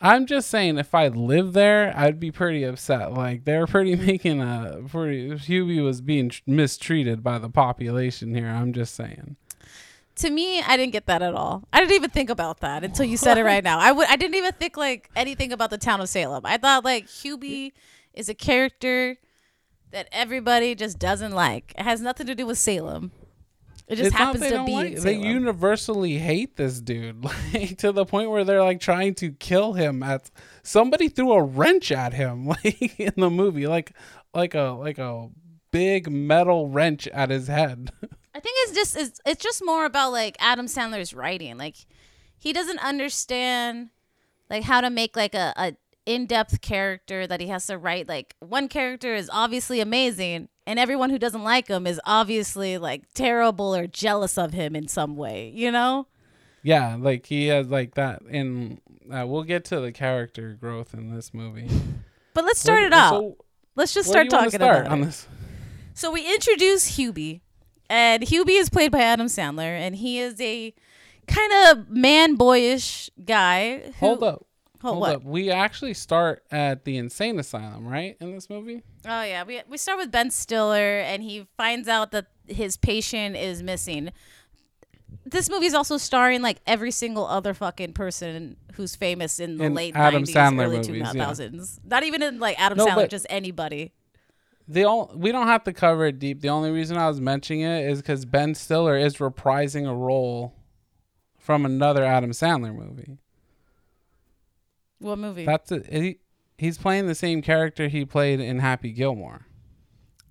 I'm 0.00 0.26
just 0.26 0.48
saying, 0.48 0.78
if 0.78 0.94
I 0.94 1.08
lived 1.08 1.54
there, 1.54 1.92
I'd 1.96 2.20
be 2.20 2.30
pretty 2.30 2.62
upset. 2.62 3.12
Like 3.14 3.44
they're 3.44 3.66
pretty 3.66 3.96
making 4.06 4.40
a 4.40 4.80
pretty. 4.88 5.36
Huey 5.36 5.80
was 5.80 6.00
being 6.00 6.28
tr- 6.28 6.42
mistreated 6.46 7.24
by 7.24 7.38
the 7.38 7.48
population 7.50 8.32
here. 8.34 8.46
I'm 8.46 8.72
just 8.72 8.94
saying. 8.94 9.34
To 10.18 10.30
me, 10.30 10.60
I 10.62 10.76
didn't 10.76 10.92
get 10.92 11.06
that 11.06 11.22
at 11.22 11.34
all. 11.34 11.64
I 11.72 11.80
didn't 11.80 11.94
even 11.94 12.10
think 12.10 12.30
about 12.30 12.60
that 12.60 12.84
until 12.84 13.04
you 13.06 13.16
said 13.16 13.38
it 13.38 13.44
right 13.44 13.64
now. 13.64 13.78
I 13.78 13.92
would. 13.92 14.06
I 14.08 14.16
didn't 14.16 14.34
even 14.36 14.52
think 14.52 14.76
like 14.76 15.10
anything 15.16 15.52
about 15.52 15.70
the 15.70 15.78
town 15.78 16.00
of 16.00 16.08
Salem. 16.08 16.44
I 16.44 16.56
thought 16.56 16.84
like 16.84 17.06
Hubie 17.06 17.72
is 18.14 18.28
a 18.28 18.34
character 18.34 19.16
that 19.90 20.08
everybody 20.12 20.74
just 20.74 20.98
doesn't 20.98 21.32
like. 21.32 21.72
It 21.78 21.82
has 21.82 22.00
nothing 22.00 22.26
to 22.26 22.34
do 22.34 22.46
with 22.46 22.58
Salem. 22.58 23.10
It 23.86 23.96
just 23.96 24.08
It's 24.08 24.16
happens 24.16 24.46
to 24.48 24.64
be 24.66 24.72
like- 24.74 24.96
they 24.96 25.14
universally 25.16 26.18
hate 26.18 26.56
this 26.56 26.78
dude 26.80 27.24
like 27.54 27.78
to 27.78 27.90
the 27.90 28.04
point 28.04 28.30
where 28.30 28.44
they're 28.44 28.62
like 28.62 28.80
trying 28.80 29.14
to 29.14 29.30
kill 29.32 29.72
him 29.72 30.02
at 30.02 30.30
somebody 30.62 31.08
threw 31.08 31.32
a 31.32 31.42
wrench 31.42 31.90
at 31.90 32.12
him 32.12 32.46
like 32.64 33.00
in 33.00 33.14
the 33.16 33.30
movie 33.30 33.66
like 33.66 33.92
like 34.34 34.54
a 34.54 34.76
like 34.78 34.98
a 34.98 35.28
big 35.70 36.10
metal 36.10 36.68
wrench 36.68 37.08
at 37.08 37.30
his 37.30 37.46
head 37.48 37.90
I 38.38 38.40
think 38.40 38.56
it's 38.62 38.72
just 38.72 38.96
it's, 38.96 39.20
it's 39.26 39.42
just 39.42 39.64
more 39.64 39.84
about 39.84 40.12
like 40.12 40.36
Adam 40.38 40.66
Sandler's 40.66 41.12
writing. 41.12 41.58
Like 41.58 41.74
he 42.38 42.52
doesn't 42.52 42.78
understand 42.78 43.90
like 44.48 44.62
how 44.62 44.80
to 44.80 44.90
make 44.90 45.16
like 45.16 45.34
a, 45.34 45.52
a 45.56 45.72
in-depth 46.06 46.60
character 46.60 47.26
that 47.26 47.40
he 47.40 47.48
has 47.48 47.66
to 47.66 47.76
write. 47.76 48.08
Like 48.08 48.36
one 48.38 48.68
character 48.68 49.12
is 49.12 49.28
obviously 49.32 49.80
amazing 49.80 50.48
and 50.68 50.78
everyone 50.78 51.10
who 51.10 51.18
doesn't 51.18 51.42
like 51.42 51.66
him 51.66 51.84
is 51.84 52.00
obviously 52.04 52.78
like 52.78 53.12
terrible 53.12 53.74
or 53.74 53.88
jealous 53.88 54.38
of 54.38 54.52
him 54.52 54.76
in 54.76 54.86
some 54.86 55.16
way, 55.16 55.50
you 55.52 55.72
know? 55.72 56.06
yeah 56.60 56.96
like 56.98 57.24
he 57.26 57.46
has 57.46 57.68
like 57.68 57.94
that 57.94 58.20
and 58.22 58.80
uh, 59.12 59.24
we'll 59.26 59.44
get 59.44 59.64
to 59.64 59.78
the 59.80 59.92
character 59.92 60.58
growth 60.60 60.92
in 60.92 61.14
this 61.14 61.32
movie 61.32 61.68
But 62.34 62.44
let's 62.44 62.58
start 62.60 62.82
it 62.82 62.92
out. 62.92 63.10
so 63.10 63.36
let's 63.76 63.94
just 63.94 64.08
start 64.08 64.28
talking 64.28 64.50
start 64.50 64.86
about 64.86 64.92
on 64.92 65.02
it. 65.02 65.06
this 65.06 65.26
So 65.94 66.10
we 66.12 66.28
introduce 66.32 66.98
Hubie, 66.98 67.40
and 67.88 68.22
Hubie 68.22 68.58
is 68.58 68.68
played 68.68 68.92
by 68.92 69.00
Adam 69.00 69.26
Sandler, 69.26 69.78
and 69.78 69.96
he 69.96 70.18
is 70.18 70.40
a 70.40 70.74
kind 71.26 71.52
of 71.68 71.90
man 71.90 72.36
boyish 72.36 73.10
guy. 73.24 73.78
Who, 73.78 74.06
hold 74.06 74.22
up 74.22 74.44
Hold, 74.80 74.94
hold 74.94 75.08
up 75.08 75.24
we 75.24 75.50
actually 75.50 75.92
start 75.92 76.44
at 76.52 76.84
the 76.84 76.96
insane 76.98 77.36
asylum 77.40 77.88
right 77.88 78.16
in 78.20 78.32
this 78.32 78.48
movie 78.48 78.84
Oh 79.06 79.22
yeah, 79.22 79.44
we 79.44 79.62
we 79.68 79.78
start 79.78 79.98
with 79.98 80.10
Ben 80.10 80.30
Stiller, 80.30 81.00
and 81.00 81.22
he 81.22 81.46
finds 81.56 81.88
out 81.88 82.10
that 82.12 82.26
his 82.46 82.76
patient 82.76 83.36
is 83.36 83.62
missing. 83.62 84.10
This 85.24 85.48
movie 85.48 85.66
is 85.66 85.74
also 85.74 85.96
starring 85.96 86.42
like 86.42 86.58
every 86.66 86.90
single 86.90 87.26
other 87.26 87.54
fucking 87.54 87.94
person 87.94 88.56
who's 88.74 88.96
famous 88.96 89.40
in 89.40 89.56
the 89.56 89.64
In 89.64 89.74
late 89.74 89.96
Adam 89.96 90.22
nineties, 90.22 90.34
Sandler 90.34 90.64
early 90.64 90.80
two 90.82 90.92
movies, 90.92 91.14
yeah. 91.14 91.78
Not 91.84 92.02
even 92.02 92.22
in 92.22 92.38
like 92.38 92.60
Adam 92.60 92.76
No, 92.78 92.86
Sandler, 92.86 93.08
just 93.08 93.26
anybody. 93.30 93.92
The 94.68 94.84
all 94.84 95.10
we 95.14 95.32
don't 95.32 95.46
have 95.46 95.64
to 95.64 95.72
cover 95.72 96.06
it 96.06 96.18
deep. 96.18 96.42
The 96.42 96.50
only 96.50 96.70
reason 96.70 96.96
I 96.96 97.08
was 97.08 97.20
mentioning 97.20 97.62
it 97.62 97.90
is 97.90 98.02
because 98.02 98.24
Ben 98.26 98.54
Stiller 98.54 98.96
is 98.96 99.16
reprising 99.16 99.88
a 99.88 99.94
role 99.94 100.54
from 101.38 101.64
another 101.64 102.04
Adam 102.04 102.30
Sandler 102.30 102.74
movie. 102.74 103.18
What 104.98 105.18
movie? 105.18 105.46
That's 105.46 105.72
it. 105.72 105.90
He, 105.90 106.18
he's 106.58 106.76
playing 106.76 107.06
the 107.06 107.14
same 107.14 107.40
character 107.40 107.88
he 107.88 108.04
played 108.04 108.40
in 108.40 108.58
Happy 108.58 108.92
Gilmore. 108.92 109.46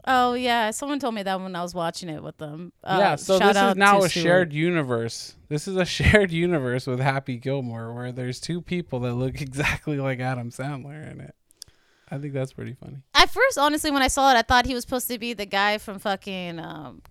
oh 0.05 0.33
yeah, 0.33 0.69
someone 0.69 0.99
told 0.99 1.15
me 1.15 1.23
that 1.23 1.41
when 1.41 1.55
I 1.55 1.63
was 1.63 1.73
watching 1.73 2.09
it 2.09 2.21
with 2.21 2.37
them. 2.37 2.71
Uh, 2.83 2.97
yeah, 2.99 3.15
so 3.15 3.39
this 3.39 3.57
is 3.57 3.75
now 3.75 4.03
a 4.03 4.09
shared 4.09 4.53
universe. 4.53 5.35
This 5.49 5.67
is 5.67 5.77
a 5.77 5.85
shared 5.97 6.31
universe 6.31 6.85
with 6.85 6.99
Happy 6.99 7.37
Gilmore 7.37 7.93
where 7.93 8.11
there's 8.11 8.39
two 8.39 8.61
people 8.61 8.99
that 8.99 9.15
look 9.15 9.41
exactly 9.41 9.97
like 9.97 10.19
Adam 10.19 10.51
Sandler 10.51 11.11
in 11.11 11.21
it. 11.21 11.33
I 12.09 12.17
think 12.17 12.33
that's 12.33 12.53
pretty 12.53 12.73
funny. 12.73 12.97
At 13.13 13.29
first, 13.29 13.57
honestly, 13.57 13.91
when 13.91 14.01
I 14.01 14.07
saw 14.07 14.31
it, 14.31 14.37
I 14.37 14.41
thought 14.41 14.65
he 14.65 14.73
was 14.73 14.83
supposed 14.83 15.09
to 15.09 15.19
be 15.19 15.33
the 15.33 15.45
guy 15.45 15.77
from 15.77 15.99
fucking 15.99 16.59
um, 16.59 17.01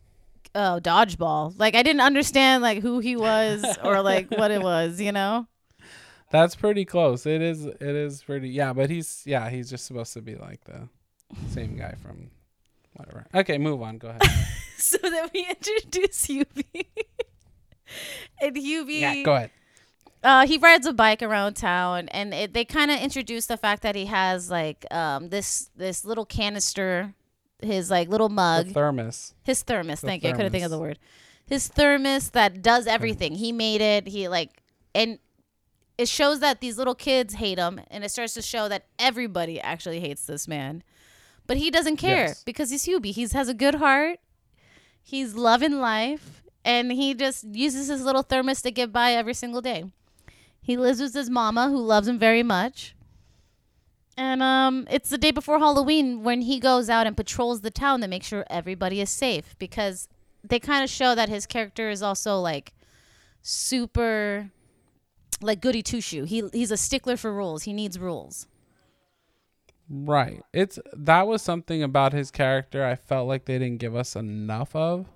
oh, 0.54 0.80
dodgeball. 0.82 1.54
Like 1.58 1.74
I 1.74 1.82
didn't 1.82 2.00
understand 2.00 2.62
like 2.62 2.80
who 2.82 3.00
he 3.00 3.16
was 3.16 3.64
or 3.84 4.02
like 4.02 4.30
what 4.30 4.50
it 4.50 4.62
was. 4.62 5.00
You 5.00 5.12
know? 5.12 5.46
That's 6.30 6.56
pretty 6.56 6.84
close. 6.84 7.26
It 7.26 7.42
is 7.42 7.66
it 7.66 7.80
is 7.80 8.22
pretty 8.22 8.48
yeah, 8.48 8.72
but 8.72 8.90
he's 8.90 9.22
yeah, 9.26 9.48
he's 9.50 9.70
just 9.70 9.86
supposed 9.86 10.12
to 10.14 10.22
be 10.22 10.34
like 10.34 10.64
the 10.64 10.88
same 11.50 11.76
guy 11.76 11.94
from 12.02 12.30
whatever. 12.94 13.26
Okay, 13.34 13.58
move 13.58 13.82
on. 13.82 13.98
Go 13.98 14.08
ahead. 14.08 14.22
so 14.78 14.98
then 15.02 15.28
we 15.32 15.46
introduce 15.48 16.26
Hubie, 16.26 16.86
and 18.40 18.56
Hubie. 18.56 19.00
yeah, 19.00 19.22
go 19.22 19.34
ahead. 19.34 19.50
Uh, 20.26 20.46
he 20.46 20.58
rides 20.58 20.86
a 20.86 20.92
bike 20.92 21.22
around 21.22 21.54
town, 21.54 22.08
and 22.10 22.34
it, 22.34 22.52
they 22.52 22.64
kind 22.64 22.90
of 22.90 22.98
introduce 23.00 23.46
the 23.46 23.56
fact 23.56 23.82
that 23.82 23.94
he 23.94 24.06
has 24.06 24.50
like 24.50 24.84
um, 24.90 25.28
this 25.28 25.70
this 25.76 26.04
little 26.04 26.26
canister, 26.26 27.14
his 27.62 27.90
like 27.90 28.08
little 28.08 28.28
The 28.28 28.34
mug, 28.34 28.72
thermos. 28.72 29.34
his 29.44 29.62
thermos. 29.62 30.00
the 30.00 30.06
Thank 30.08 30.24
you. 30.24 30.30
I 30.30 30.32
couldn't 30.32 30.52
think 30.52 30.64
of 30.64 30.70
the 30.70 30.78
word. 30.78 30.98
His 31.46 31.68
thermos 31.68 32.30
that 32.30 32.60
does 32.60 32.86
everything. 32.86 33.36
He 33.36 33.52
made 33.52 33.80
it. 33.80 34.08
He 34.08 34.26
like 34.28 34.62
and 34.94 35.18
it 35.96 36.08
shows 36.08 36.40
that 36.40 36.60
these 36.60 36.76
little 36.76 36.94
kids 36.96 37.34
hate 37.34 37.58
him, 37.58 37.80
and 37.90 38.04
it 38.04 38.10
starts 38.10 38.34
to 38.34 38.42
show 38.42 38.68
that 38.68 38.86
everybody 38.98 39.60
actually 39.60 40.00
hates 40.00 40.26
this 40.26 40.46
man. 40.48 40.82
But 41.46 41.56
he 41.58 41.70
doesn't 41.70 41.96
care 41.98 42.26
Yes. 42.26 42.42
because 42.44 42.70
he's 42.70 42.84
Hubie. 42.86 43.12
He 43.14 43.22
has 43.28 43.48
a 43.48 43.54
good 43.54 43.76
heart. 43.76 44.18
He's 45.02 45.34
loving 45.34 45.78
life, 45.78 46.42
and 46.64 46.90
he 46.90 47.14
just 47.14 47.44
uses 47.44 47.86
his 47.88 48.02
little 48.02 48.22
thermos 48.22 48.60
to 48.62 48.70
get 48.72 48.92
by 48.92 49.12
every 49.12 49.32
single 49.34 49.60
day. 49.62 49.84
He 50.66 50.76
lives 50.76 51.00
with 51.00 51.14
his 51.14 51.30
mama, 51.30 51.68
who 51.68 51.78
loves 51.78 52.08
him 52.08 52.18
very 52.18 52.42
much. 52.42 52.96
And 54.16 54.42
um, 54.42 54.88
it's 54.90 55.10
the 55.10 55.16
day 55.16 55.30
before 55.30 55.60
Halloween 55.60 56.24
when 56.24 56.40
he 56.40 56.58
goes 56.58 56.90
out 56.90 57.06
and 57.06 57.16
patrols 57.16 57.60
the 57.60 57.70
town 57.70 58.00
to 58.00 58.08
make 58.08 58.24
sure 58.24 58.44
everybody 58.50 59.00
is 59.00 59.08
safe 59.08 59.54
because 59.60 60.08
they 60.42 60.58
kind 60.58 60.82
of 60.82 60.90
show 60.90 61.14
that 61.14 61.28
his 61.28 61.46
character 61.46 61.88
is 61.88 62.02
also 62.02 62.40
like 62.40 62.74
super 63.42 64.50
like 65.40 65.60
goody 65.60 65.82
two 65.82 66.00
shoe. 66.00 66.24
He 66.24 66.42
he's 66.52 66.72
a 66.72 66.76
stickler 66.76 67.16
for 67.16 67.32
rules. 67.32 67.62
He 67.62 67.72
needs 67.72 67.96
rules. 67.96 68.48
Right. 69.88 70.42
It's 70.52 70.80
that 70.94 71.28
was 71.28 71.42
something 71.42 71.80
about 71.80 72.12
his 72.12 72.32
character 72.32 72.84
I 72.84 72.96
felt 72.96 73.28
like 73.28 73.44
they 73.44 73.60
didn't 73.60 73.78
give 73.78 73.94
us 73.94 74.16
enough 74.16 74.74
of. 74.74 75.06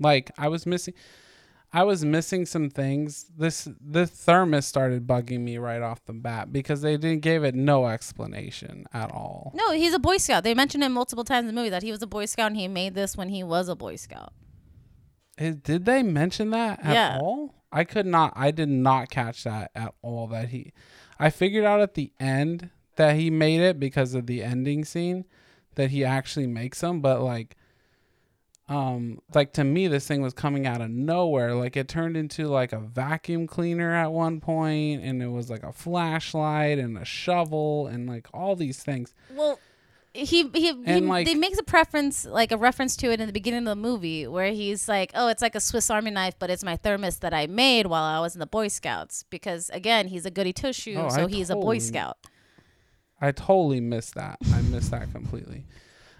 Like 0.00 0.32
I 0.36 0.48
was 0.48 0.66
missing 0.66 0.94
I 1.76 1.82
was 1.82 2.02
missing 2.06 2.46
some 2.46 2.70
things. 2.70 3.26
This 3.36 3.68
the 3.80 4.06
thermos 4.06 4.64
started 4.64 5.06
bugging 5.06 5.40
me 5.40 5.58
right 5.58 5.82
off 5.82 6.02
the 6.06 6.14
bat 6.14 6.50
because 6.50 6.80
they 6.80 6.96
didn't 6.96 7.20
give 7.20 7.44
it 7.44 7.54
no 7.54 7.86
explanation 7.86 8.86
at 8.94 9.10
all. 9.10 9.52
No, 9.54 9.72
he's 9.72 9.92
a 9.92 9.98
Boy 9.98 10.16
Scout. 10.16 10.42
They 10.42 10.54
mentioned 10.54 10.82
him 10.82 10.92
multiple 10.92 11.22
times 11.24 11.46
in 11.48 11.54
the 11.54 11.60
movie 11.60 11.68
that 11.68 11.82
he 11.82 11.90
was 11.92 12.00
a 12.00 12.06
Boy 12.06 12.24
Scout 12.24 12.46
and 12.52 12.56
he 12.56 12.66
made 12.66 12.94
this 12.94 13.14
when 13.14 13.28
he 13.28 13.42
was 13.44 13.68
a 13.68 13.76
Boy 13.76 13.96
Scout. 13.96 14.32
Eh, 15.36 15.52
Did 15.62 15.84
they 15.84 16.02
mention 16.02 16.48
that 16.50 16.80
at 16.82 16.94
Yeah. 16.94 17.18
all? 17.20 17.54
I 17.70 17.84
could 17.84 18.06
not 18.06 18.32
I 18.36 18.52
did 18.52 18.70
not 18.70 19.10
catch 19.10 19.44
that 19.44 19.70
at 19.74 19.92
all 20.00 20.28
that 20.28 20.48
he 20.48 20.72
I 21.18 21.28
figured 21.28 21.64
out 21.66 21.80
at 21.82 21.92
the 21.92 22.10
end 22.18 22.70
that 22.94 23.16
he 23.16 23.28
made 23.28 23.60
it 23.60 23.78
because 23.78 24.14
of 24.14 24.26
the 24.26 24.42
ending 24.42 24.82
scene 24.86 25.26
that 25.74 25.90
he 25.90 26.02
actually 26.04 26.46
makes 26.46 26.80
them 26.80 27.02
but 27.02 27.20
like 27.20 27.54
um 28.68 29.20
like 29.32 29.52
to 29.52 29.62
me 29.62 29.86
this 29.86 30.06
thing 30.08 30.20
was 30.22 30.32
coming 30.32 30.66
out 30.66 30.80
of 30.80 30.90
nowhere 30.90 31.54
like 31.54 31.76
it 31.76 31.86
turned 31.86 32.16
into 32.16 32.48
like 32.48 32.72
a 32.72 32.80
vacuum 32.80 33.46
cleaner 33.46 33.94
at 33.94 34.10
one 34.10 34.40
point 34.40 35.02
and 35.04 35.22
it 35.22 35.28
was 35.28 35.48
like 35.48 35.62
a 35.62 35.72
flashlight 35.72 36.76
and 36.78 36.98
a 36.98 37.04
shovel 37.04 37.86
and 37.86 38.08
like 38.08 38.26
all 38.34 38.56
these 38.56 38.82
things 38.82 39.14
Well, 39.32 39.60
he 40.12 40.48
he, 40.54 40.72
he 40.84 41.00
like- 41.00 41.26
they 41.26 41.34
makes 41.34 41.58
a 41.58 41.62
preference 41.62 42.24
like 42.24 42.50
a 42.50 42.56
reference 42.56 42.96
to 42.96 43.12
it 43.12 43.20
in 43.20 43.26
the 43.26 43.32
beginning 43.32 43.60
of 43.60 43.64
the 43.66 43.76
movie 43.76 44.26
where 44.26 44.50
he's 44.50 44.88
like, 44.88 45.10
"Oh, 45.14 45.28
it's 45.28 45.42
like 45.42 45.54
a 45.54 45.60
Swiss 45.60 45.90
Army 45.90 46.10
knife, 46.10 46.34
but 46.38 46.48
it's 46.48 46.64
my 46.64 46.74
thermos 46.76 47.18
that 47.18 47.34
I 47.34 47.46
made 47.46 47.86
while 47.86 48.02
I 48.02 48.18
was 48.20 48.34
in 48.34 48.40
the 48.40 48.46
Boy 48.46 48.68
Scouts." 48.68 49.24
Because 49.28 49.68
again, 49.74 50.08
he's 50.08 50.24
a 50.24 50.30
goody 50.30 50.54
two 50.54 50.72
shoe, 50.72 50.96
Oh, 50.96 51.10
so 51.10 51.24
I 51.24 51.28
he's 51.28 51.50
a 51.50 51.54
Boy 51.54 51.76
Scout. 51.78 52.16
I 53.20 53.30
totally 53.32 53.80
missed 53.82 54.14
that. 54.14 54.38
I 54.54 54.62
missed 54.62 54.90
that 54.90 55.12
completely. 55.12 55.64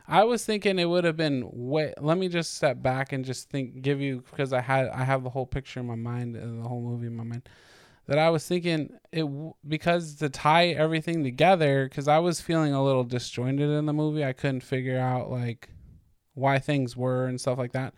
I 0.09 0.25
was 0.25 0.45
thinking 0.45 0.79
it 0.79 0.85
would 0.85 1.05
have 1.05 1.17
been 1.17 1.49
way. 1.53 1.93
Let 2.01 2.19
me 2.19 2.29
just 2.29 2.55
step 2.55 2.81
back 2.81 3.13
and 3.13 3.25
just 3.25 3.51
think, 3.51 3.83
give 3.83 4.01
you 4.01 4.23
because 4.31 4.53
I 4.53 4.61
had 4.61 4.89
I 4.89 5.05
have 5.05 5.25
the 5.25 5.31
whole 5.31 5.47
picture 5.47 5.81
in 5.81 5.87
my 5.87 5.97
mind, 5.97 6.37
and 6.37 6.63
the 6.63 6.69
whole 6.69 6.81
movie 6.81 7.09
in 7.09 7.17
my 7.17 7.25
mind. 7.25 7.49
That 8.07 8.19
I 8.19 8.31
was 8.31 8.47
thinking 8.47 8.91
it 9.11 9.27
because 9.67 10.15
to 10.17 10.29
tie 10.29 10.69
everything 10.69 11.25
together, 11.25 11.89
because 11.89 12.07
I 12.07 12.19
was 12.21 12.41
feeling 12.41 12.73
a 12.73 12.85
little 12.85 13.03
disjointed 13.03 13.69
in 13.69 13.87
the 13.87 13.93
movie. 13.93 14.25
I 14.25 14.33
couldn't 14.33 14.61
figure 14.61 14.99
out 14.99 15.29
like 15.29 15.71
why 16.35 16.61
things 16.61 16.97
were 16.97 17.27
and 17.27 17.41
stuff 17.41 17.59
like 17.59 17.73
that. 17.73 17.95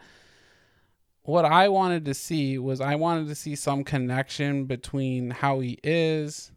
What 1.22 1.44
I 1.44 1.68
wanted 1.68 2.06
to 2.06 2.14
see 2.14 2.56
was 2.56 2.80
I 2.80 2.94
wanted 2.94 3.28
to 3.28 3.34
see 3.34 3.54
some 3.54 3.84
connection 3.84 4.64
between 4.64 5.30
how 5.30 5.60
he 5.60 5.78
is, 5.84 6.52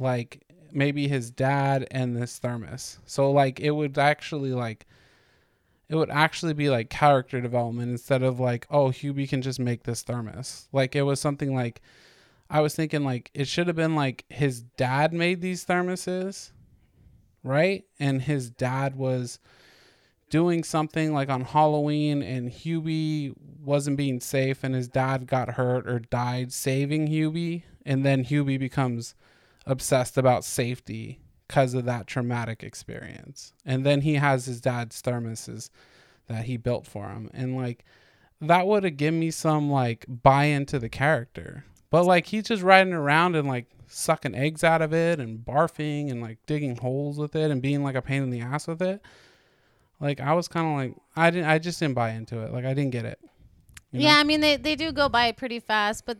like 0.00 0.47
maybe 0.72 1.08
his 1.08 1.30
dad 1.30 1.86
and 1.90 2.16
this 2.16 2.38
thermos. 2.38 2.98
So 3.06 3.30
like 3.30 3.60
it 3.60 3.70
would 3.70 3.98
actually 3.98 4.52
like 4.52 4.86
it 5.88 5.94
would 5.94 6.10
actually 6.10 6.52
be 6.52 6.68
like 6.68 6.90
character 6.90 7.40
development 7.40 7.90
instead 7.90 8.22
of 8.22 8.40
like 8.40 8.66
oh 8.70 8.88
Hubie 8.88 9.28
can 9.28 9.42
just 9.42 9.60
make 9.60 9.84
this 9.84 10.02
thermos. 10.02 10.68
Like 10.72 10.94
it 10.96 11.02
was 11.02 11.20
something 11.20 11.54
like 11.54 11.80
I 12.50 12.60
was 12.60 12.74
thinking 12.74 13.04
like 13.04 13.30
it 13.34 13.46
should 13.46 13.66
have 13.66 13.76
been 13.76 13.94
like 13.94 14.24
his 14.28 14.62
dad 14.62 15.12
made 15.12 15.40
these 15.40 15.64
thermoses, 15.64 16.52
right? 17.42 17.84
And 18.00 18.22
his 18.22 18.50
dad 18.50 18.96
was 18.96 19.38
doing 20.30 20.62
something 20.62 21.12
like 21.12 21.28
on 21.28 21.42
Halloween 21.42 22.22
and 22.22 22.50
Hubie 22.50 23.34
wasn't 23.62 23.96
being 23.96 24.20
safe 24.20 24.62
and 24.62 24.74
his 24.74 24.88
dad 24.88 25.26
got 25.26 25.50
hurt 25.50 25.88
or 25.88 25.98
died 25.98 26.52
saving 26.52 27.08
Hubie 27.08 27.62
and 27.86 28.04
then 28.04 28.24
Hubie 28.24 28.58
becomes 28.58 29.14
obsessed 29.68 30.18
about 30.18 30.44
safety 30.44 31.20
because 31.46 31.74
of 31.74 31.84
that 31.84 32.06
traumatic 32.06 32.62
experience. 32.64 33.52
And 33.64 33.86
then 33.86 34.00
he 34.00 34.14
has 34.14 34.46
his 34.46 34.60
dad's 34.60 35.00
thermoses 35.00 35.70
that 36.26 36.46
he 36.46 36.56
built 36.56 36.86
for 36.86 37.08
him. 37.08 37.30
And 37.32 37.56
like 37.56 37.84
that 38.40 38.66
would 38.66 38.84
have 38.84 38.96
given 38.96 39.20
me 39.20 39.30
some 39.30 39.70
like 39.70 40.04
buy 40.08 40.44
into 40.44 40.78
the 40.78 40.88
character. 40.88 41.64
But 41.90 42.04
like 42.04 42.26
he's 42.26 42.44
just 42.44 42.62
riding 42.62 42.92
around 42.92 43.36
and 43.36 43.46
like 43.46 43.66
sucking 43.86 44.34
eggs 44.34 44.64
out 44.64 44.82
of 44.82 44.92
it 44.92 45.20
and 45.20 45.38
barfing 45.38 46.10
and 46.10 46.20
like 46.20 46.38
digging 46.46 46.76
holes 46.76 47.18
with 47.18 47.36
it 47.36 47.50
and 47.50 47.62
being 47.62 47.82
like 47.82 47.94
a 47.94 48.02
pain 48.02 48.22
in 48.22 48.30
the 48.30 48.40
ass 48.40 48.66
with 48.66 48.82
it. 48.82 49.00
Like 50.00 50.20
I 50.20 50.32
was 50.34 50.48
kind 50.48 50.66
of 50.66 50.74
like 50.74 51.02
I 51.16 51.30
didn't 51.30 51.48
I 51.48 51.58
just 51.58 51.78
didn't 51.80 51.94
buy 51.94 52.10
into 52.10 52.40
it. 52.40 52.52
Like 52.52 52.64
I 52.64 52.74
didn't 52.74 52.92
get 52.92 53.04
it. 53.04 53.18
you 53.90 54.00
know? 54.00 54.06
Yeah, 54.06 54.16
I 54.16 54.24
mean 54.24 54.40
they 54.40 54.56
they 54.56 54.76
do 54.76 54.92
go 54.92 55.08
by 55.08 55.32
pretty 55.32 55.60
fast, 55.60 56.06
but 56.06 56.18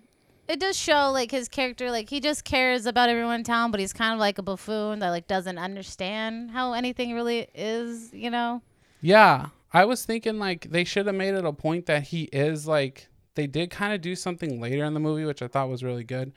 it 0.49 0.59
does 0.59 0.77
show 0.77 1.11
like 1.13 1.31
his 1.31 1.49
character 1.49 1.91
like 1.91 2.09
he 2.09 2.21
just 2.21 2.45
cares 2.45 2.87
about 2.87 3.11
everyone 3.11 3.37
in 3.37 3.45
town, 3.45 3.71
but 3.71 3.81
he's 3.81 3.93
kind 3.93 4.15
of 4.15 4.19
like 4.19 4.39
a 4.39 4.43
buffoon 4.43 5.01
that 5.01 5.11
like 5.11 5.27
doesn't 5.27 5.59
understand 5.59 6.51
how 6.51 6.73
anything 6.73 7.15
really 7.15 7.49
is, 7.55 8.13
you 8.13 8.31
know. 8.31 8.63
Yeah, 9.01 9.49
I 9.73 9.85
was 9.85 10.05
thinking 10.05 10.39
like 10.39 10.71
they 10.71 10.85
should 10.85 11.07
have 11.07 11.15
made 11.15 11.35
it 11.35 11.45
a 11.45 11.53
point 11.53 11.87
that 11.87 12.05
he 12.05 12.25
is 12.25 12.67
like 12.67 13.09
they 13.35 13.47
did 13.47 13.71
kind 13.71 13.93
of 13.93 14.01
do 14.01 14.17
something 14.17 14.61
later 14.61 14.85
in 14.85 14.95
the 14.95 15.01
movie, 15.01 15.25
which 15.25 15.43
I 15.43 15.49
thought 15.49 15.69
was 15.69 15.85
really 15.85 16.05
good. 16.05 16.33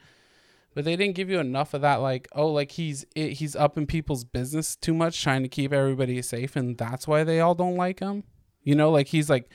But 0.74 0.84
they 0.84 0.96
didn't 0.96 1.16
give 1.16 1.28
you 1.28 1.38
enough 1.38 1.74
of 1.74 1.80
that, 1.80 1.96
like 1.96 2.28
oh, 2.34 2.48
like 2.48 2.72
he's 2.72 3.06
it, 3.16 3.32
he's 3.32 3.56
up 3.56 3.78
in 3.78 3.86
people's 3.86 4.24
business 4.24 4.76
too 4.76 4.94
much, 4.94 5.22
trying 5.22 5.42
to 5.42 5.48
keep 5.48 5.72
everybody 5.72 6.20
safe, 6.20 6.54
and 6.54 6.76
that's 6.76 7.08
why 7.08 7.24
they 7.24 7.40
all 7.40 7.54
don't 7.54 7.76
like 7.76 8.00
him. 8.00 8.24
You 8.62 8.74
know, 8.74 8.90
like 8.90 9.08
he's 9.08 9.30
like 9.30 9.50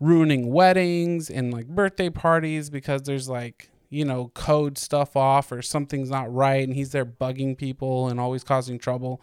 ruining 0.00 0.50
weddings 0.50 1.28
and 1.28 1.52
like 1.52 1.66
birthday 1.68 2.08
parties 2.08 2.70
because 2.70 3.02
there's 3.02 3.28
like 3.28 3.70
you 3.90 4.04
know 4.04 4.30
code 4.34 4.76
stuff 4.78 5.16
off 5.16 5.50
or 5.52 5.62
something's 5.62 6.10
not 6.10 6.32
right, 6.32 6.62
and 6.66 6.74
he's 6.74 6.92
there 6.92 7.06
bugging 7.06 7.56
people 7.56 8.08
and 8.08 8.20
always 8.20 8.44
causing 8.44 8.78
trouble 8.78 9.20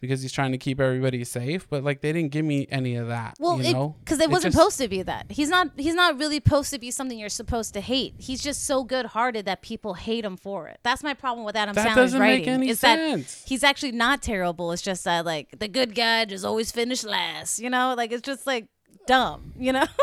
because 0.00 0.20
he's 0.20 0.32
trying 0.32 0.50
to 0.50 0.58
keep 0.58 0.80
everybody 0.80 1.22
safe. 1.22 1.68
But 1.70 1.84
like 1.84 2.00
they 2.00 2.12
didn't 2.12 2.32
give 2.32 2.44
me 2.44 2.66
any 2.70 2.96
of 2.96 3.06
that. 3.08 3.36
Well, 3.38 3.62
you 3.62 3.72
know, 3.72 3.94
because 4.04 4.18
it, 4.18 4.28
wasn't 4.28 4.52
just- 4.52 4.56
supposed 4.62 4.78
to 4.78 4.88
be 4.88 5.02
that. 5.02 5.26
He's 5.30 5.48
not. 5.48 5.68
He's 5.76 5.94
not 5.94 6.18
really 6.18 6.36
supposed 6.36 6.70
to 6.72 6.78
be 6.78 6.90
something 6.90 7.18
you're 7.18 7.28
supposed 7.28 7.72
to 7.74 7.80
hate. 7.80 8.14
He's 8.18 8.42
just 8.42 8.64
so 8.64 8.82
good-hearted 8.84 9.44
that 9.46 9.62
people 9.62 9.94
hate 9.94 10.24
him 10.24 10.36
for 10.36 10.68
it. 10.68 10.78
That's 10.82 11.02
my 11.04 11.14
problem 11.14 11.46
with 11.46 11.54
Adam 11.56 11.74
That 11.74 11.86
Sandler's 11.86 11.94
doesn't 11.96 12.20
writing. 12.20 12.40
make 12.40 12.48
any 12.48 12.68
is 12.70 12.80
sense. 12.80 13.42
that 13.42 13.48
he's 13.48 13.62
actually 13.64 13.92
not 13.92 14.22
terrible. 14.22 14.72
It's 14.72 14.82
just 14.82 15.04
that 15.04 15.24
like 15.24 15.58
the 15.58 15.68
good 15.68 15.94
guy 15.94 16.24
just 16.24 16.44
always 16.44 16.70
finish 16.72 17.04
last. 17.04 17.60
You 17.60 17.70
know, 17.70 17.94
like 17.96 18.12
it's 18.12 18.22
just 18.22 18.46
like 18.46 18.66
dumb. 19.06 19.52
You 19.58 19.72
know. 19.72 19.86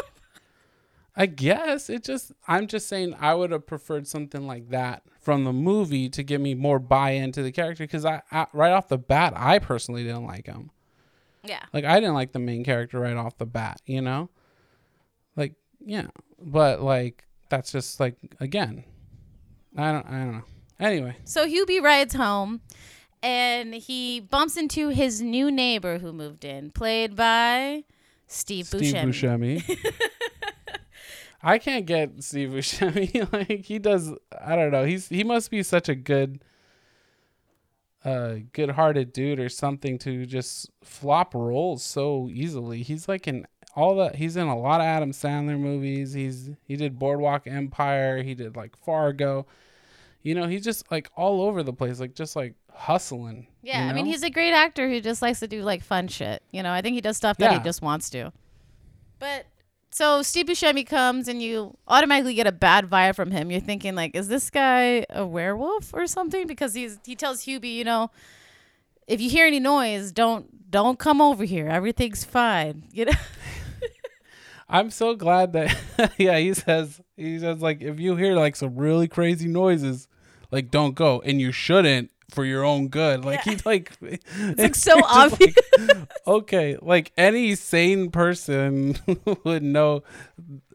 I 1.19 1.25
guess 1.25 1.89
it 1.89 2.05
just. 2.05 2.31
I'm 2.47 2.65
just 2.65 2.87
saying 2.87 3.13
I 3.19 3.35
would 3.35 3.51
have 3.51 3.67
preferred 3.67 4.07
something 4.07 4.47
like 4.47 4.69
that 4.69 5.03
from 5.19 5.43
the 5.43 5.51
movie 5.51 6.07
to 6.07 6.23
give 6.23 6.39
me 6.39 6.55
more 6.55 6.79
buy 6.79 7.11
into 7.11 7.43
the 7.43 7.51
character 7.51 7.83
because 7.83 8.05
I, 8.05 8.21
I 8.31 8.47
right 8.53 8.71
off 8.71 8.87
the 8.87 8.97
bat 8.97 9.33
I 9.35 9.59
personally 9.59 10.03
didn't 10.03 10.25
like 10.25 10.45
him. 10.45 10.71
yeah. 11.43 11.63
Like 11.73 11.83
I 11.83 11.99
didn't 11.99 12.15
like 12.15 12.31
the 12.31 12.39
main 12.39 12.63
character 12.63 13.01
right 13.01 13.17
off 13.17 13.37
the 13.37 13.45
bat, 13.45 13.81
you 13.85 14.01
know? 14.01 14.29
Like, 15.35 15.55
yeah. 15.85 16.07
But 16.41 16.81
like 16.81 17.25
that's 17.49 17.73
just 17.73 17.99
like 17.99 18.15
again. 18.39 18.85
I 19.75 19.91
don't 19.91 20.05
I 20.07 20.17
don't 20.19 20.31
know. 20.31 20.43
Anyway, 20.79 21.17
So 21.25 21.45
Hubie 21.45 21.81
rides 21.81 22.15
home 22.15 22.61
and 23.21 23.73
he 23.73 24.21
bumps 24.21 24.55
into 24.55 24.87
his 24.87 25.21
new 25.21 25.51
neighbor 25.51 25.99
who 25.99 26.13
moved 26.13 26.45
in, 26.45 26.71
played 26.71 27.17
by 27.17 27.83
Steve, 28.27 28.67
Steve 28.67 28.93
Buscemi. 28.93 29.61
Buscemi. 29.61 29.93
I 31.41 31.57
can't 31.57 31.85
get 31.85 32.23
Steve 32.23 32.49
Buscemi. 32.49 33.31
like 33.33 33.65
he 33.65 33.79
does 33.79 34.11
I 34.41 34.55
don't 34.55 34.71
know. 34.71 34.85
He's 34.85 35.07
he 35.09 35.23
must 35.23 35.51
be 35.51 35.63
such 35.63 35.89
a 35.89 35.95
good 35.95 36.43
uh 38.05 38.35
good 38.53 38.71
hearted 38.71 39.13
dude 39.13 39.39
or 39.39 39.49
something 39.49 39.97
to 39.99 40.25
just 40.25 40.69
flop 40.83 41.33
roles 41.33 41.83
so 41.83 42.29
easily. 42.31 42.83
He's 42.83 43.07
like 43.07 43.27
in 43.27 43.45
all 43.75 43.95
the 43.95 44.15
he's 44.15 44.35
in 44.35 44.47
a 44.47 44.57
lot 44.57 44.81
of 44.81 44.85
Adam 44.85 45.11
Sandler 45.11 45.59
movies. 45.59 46.13
He's 46.13 46.49
he 46.65 46.75
did 46.75 46.99
Boardwalk 46.99 47.47
Empire, 47.47 48.21
he 48.23 48.35
did 48.35 48.55
like 48.55 48.75
Fargo. 48.77 49.45
You 50.21 50.35
know, 50.35 50.47
he's 50.47 50.65
just 50.65 50.91
like 50.91 51.09
all 51.15 51.41
over 51.41 51.63
the 51.63 51.71
place, 51.71 52.01
like 52.01 52.13
just 52.13 52.35
like 52.35 52.55
hustling. 52.73 53.47
Yeah, 53.61 53.85
you 53.85 53.91
I 53.91 53.93
mean 53.93 54.05
he's 54.05 54.23
a 54.23 54.29
great 54.29 54.51
actor 54.51 54.89
who 54.89 54.99
just 54.99 55.21
likes 55.21 55.39
to 55.39 55.47
do 55.47 55.63
like 55.63 55.81
fun 55.81 56.09
shit. 56.09 56.43
You 56.51 56.63
know, 56.63 56.71
I 56.71 56.81
think 56.81 56.95
he 56.95 57.01
does 57.01 57.15
stuff 57.15 57.37
that 57.37 57.53
he 57.53 57.59
just 57.59 57.81
wants 57.81 58.09
to. 58.09 58.33
But 59.19 59.45
so 59.99 60.21
Steve 60.21 60.45
Buscemi 60.45 60.87
comes 60.87 61.27
and 61.27 61.43
you 61.43 61.75
automatically 61.85 62.33
get 62.33 62.47
a 62.47 62.53
bad 62.53 62.89
vibe 62.89 63.15
from 63.15 63.31
him. 63.31 63.51
You're 63.51 63.59
thinking 63.59 63.95
like, 63.95 64.15
is 64.15 64.29
this 64.29 64.49
guy 64.49 65.05
a 65.09 65.25
werewolf 65.25 65.93
or 65.93 66.07
something? 66.07 66.47
Because 66.47 66.73
he's 66.73 66.99
he 67.05 67.17
tells 67.17 67.43
Hubie, 67.43 67.75
you 67.75 67.83
know, 67.83 68.09
if 69.07 69.19
you 69.19 69.29
hear 69.29 69.45
any 69.45 69.59
noise, 69.59 70.13
don't 70.13 70.71
don't 70.71 70.97
come 70.97 71.19
over 71.19 71.43
here. 71.43 71.67
Everything's 71.67 72.23
fine. 72.23 72.85
You 72.93 73.05
know. 73.05 73.11
I'm 74.69 74.89
so 74.89 75.15
glad 75.15 75.51
that 75.51 75.77
yeah, 76.17 76.37
he 76.37 76.53
says 76.53 77.01
he 77.17 77.37
says 77.37 77.61
like 77.61 77.81
if 77.81 77.99
you 77.99 78.15
hear 78.15 78.35
like 78.35 78.55
some 78.55 78.77
really 78.77 79.09
crazy 79.09 79.49
noises, 79.49 80.07
like 80.49 80.71
don't 80.71 80.95
go 80.95 81.21
and 81.25 81.41
you 81.41 81.51
shouldn't 81.51 82.09
for 82.29 82.45
your 82.45 82.63
own 82.63 82.87
good. 82.89 83.25
Like 83.25 83.45
Yeah. 83.45 83.51
he's 83.53 83.65
like 83.65 83.91
It's 84.01 84.59
like 84.61 84.75
so 84.75 84.99
obvious. 85.05 85.55
okay, 86.27 86.77
like 86.81 87.11
any 87.17 87.55
sane 87.55 88.11
person 88.11 88.97
would 89.43 89.63
know 89.63 90.03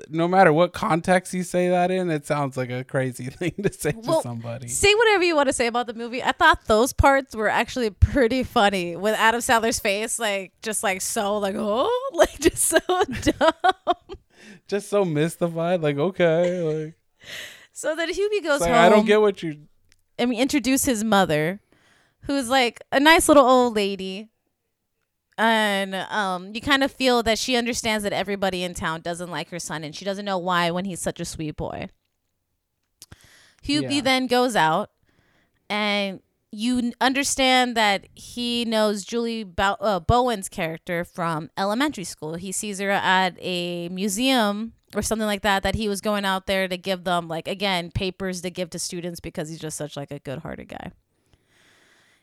no 0.08 0.28
matter 0.28 0.52
what 0.52 0.72
context 0.72 1.32
you 1.34 1.42
say 1.42 1.68
that 1.68 1.90
in, 1.90 2.10
it 2.10 2.26
sounds 2.26 2.56
like 2.56 2.70
a 2.70 2.84
crazy 2.84 3.26
thing 3.26 3.52
to 3.62 3.72
say 3.72 3.92
Well, 3.96 4.18
to 4.18 4.22
somebody. 4.22 4.68
Say 4.68 4.94
whatever 4.94 5.22
you 5.24 5.34
want 5.36 5.48
to 5.48 5.52
say 5.52 5.66
about 5.66 5.86
the 5.86 5.94
movie. 5.94 6.22
I 6.22 6.32
thought 6.32 6.64
those 6.66 6.92
parts 6.92 7.34
were 7.34 7.48
actually 7.48 7.90
pretty 7.90 8.42
funny 8.42 8.96
with 8.96 9.14
Adam 9.14 9.40
Sandler's 9.40 9.80
face, 9.80 10.18
like 10.18 10.52
just 10.62 10.82
like 10.82 11.00
so, 11.00 11.38
like 11.38 11.54
oh, 11.56 12.10
like 12.14 12.38
just 12.40 12.64
so 12.64 12.78
dumb. 12.78 13.52
Just 14.68 14.88
so 14.88 15.04
mystified, 15.04 15.82
like 15.82 15.98
okay, 15.98 16.62
like, 16.62 16.94
So 17.72 17.94
then 17.96 18.08
Hubie 18.12 18.42
goes 18.42 18.60
like, 18.60 18.70
home. 18.70 18.78
I 18.78 18.88
don't 18.88 19.04
get 19.06 19.20
what 19.20 19.42
you 19.42 19.58
and 20.18 20.30
we 20.30 20.36
introduce 20.36 20.84
his 20.84 21.02
mother, 21.04 21.60
who's 22.22 22.48
like 22.48 22.80
a 22.92 23.00
nice 23.00 23.28
little 23.28 23.44
old 23.46 23.74
lady. 23.76 24.28
And 25.36 25.94
um, 25.96 26.54
you 26.54 26.60
kind 26.60 26.84
of 26.84 26.92
feel 26.92 27.24
that 27.24 27.38
she 27.40 27.56
understands 27.56 28.04
that 28.04 28.12
everybody 28.12 28.62
in 28.62 28.72
town 28.74 29.00
doesn't 29.00 29.30
like 29.30 29.48
her 29.50 29.58
son, 29.58 29.82
and 29.82 29.94
she 29.94 30.04
doesn't 30.04 30.24
know 30.24 30.38
why 30.38 30.70
when 30.70 30.84
he's 30.84 31.00
such 31.00 31.18
a 31.18 31.24
sweet 31.24 31.56
boy. 31.56 31.88
Hubie 33.64 33.96
Yeah. 33.96 34.00
then 34.02 34.26
goes 34.26 34.54
out, 34.54 34.90
and 35.68 36.20
you 36.52 36.92
understand 37.00 37.76
that 37.76 38.06
he 38.14 38.64
knows 38.64 39.04
Julie 39.04 39.42
Bow- 39.42 39.76
uh, 39.80 39.98
Bowen's 39.98 40.48
character 40.48 41.04
from 41.04 41.50
elementary 41.58 42.04
school. 42.04 42.34
He 42.34 42.52
sees 42.52 42.78
her 42.78 42.90
at 42.90 43.36
a 43.40 43.88
museum 43.88 44.74
or 44.94 45.02
something 45.02 45.26
like 45.26 45.42
that. 45.42 45.62
That 45.62 45.74
he 45.74 45.88
was 45.88 46.00
going 46.00 46.24
out 46.24 46.46
there 46.46 46.68
to 46.68 46.76
give 46.76 47.04
them, 47.04 47.28
like 47.28 47.48
again, 47.48 47.90
papers 47.90 48.40
to 48.42 48.50
give 48.50 48.70
to 48.70 48.78
students 48.78 49.20
because 49.20 49.48
he's 49.48 49.60
just 49.60 49.76
such 49.76 49.96
like 49.96 50.10
a 50.10 50.18
good-hearted 50.18 50.68
guy. 50.68 50.92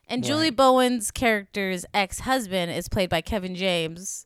And 0.07 0.23
Julie 0.25 0.49
Bowen's 0.49 1.09
character's 1.09 1.85
ex-husband 1.93 2.71
is 2.71 2.89
played 2.89 3.09
by 3.09 3.21
Kevin 3.21 3.55
James, 3.55 4.25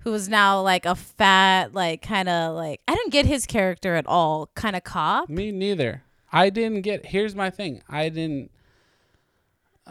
who 0.00 0.12
is 0.12 0.28
now 0.28 0.60
like 0.60 0.84
a 0.84 0.94
fat, 0.94 1.72
like 1.72 2.02
kind 2.02 2.28
of 2.28 2.54
like 2.54 2.80
I 2.86 2.94
didn't 2.94 3.12
get 3.12 3.24
his 3.24 3.46
character 3.46 3.94
at 3.94 4.06
all, 4.06 4.50
kind 4.54 4.76
of 4.76 4.84
cop. 4.84 5.30
Me 5.30 5.50
neither. 5.50 6.02
I 6.32 6.50
didn't 6.50 6.82
get. 6.82 7.06
Here's 7.06 7.34
my 7.34 7.50
thing. 7.50 7.82
I 7.88 8.08
didn't. 8.08 8.50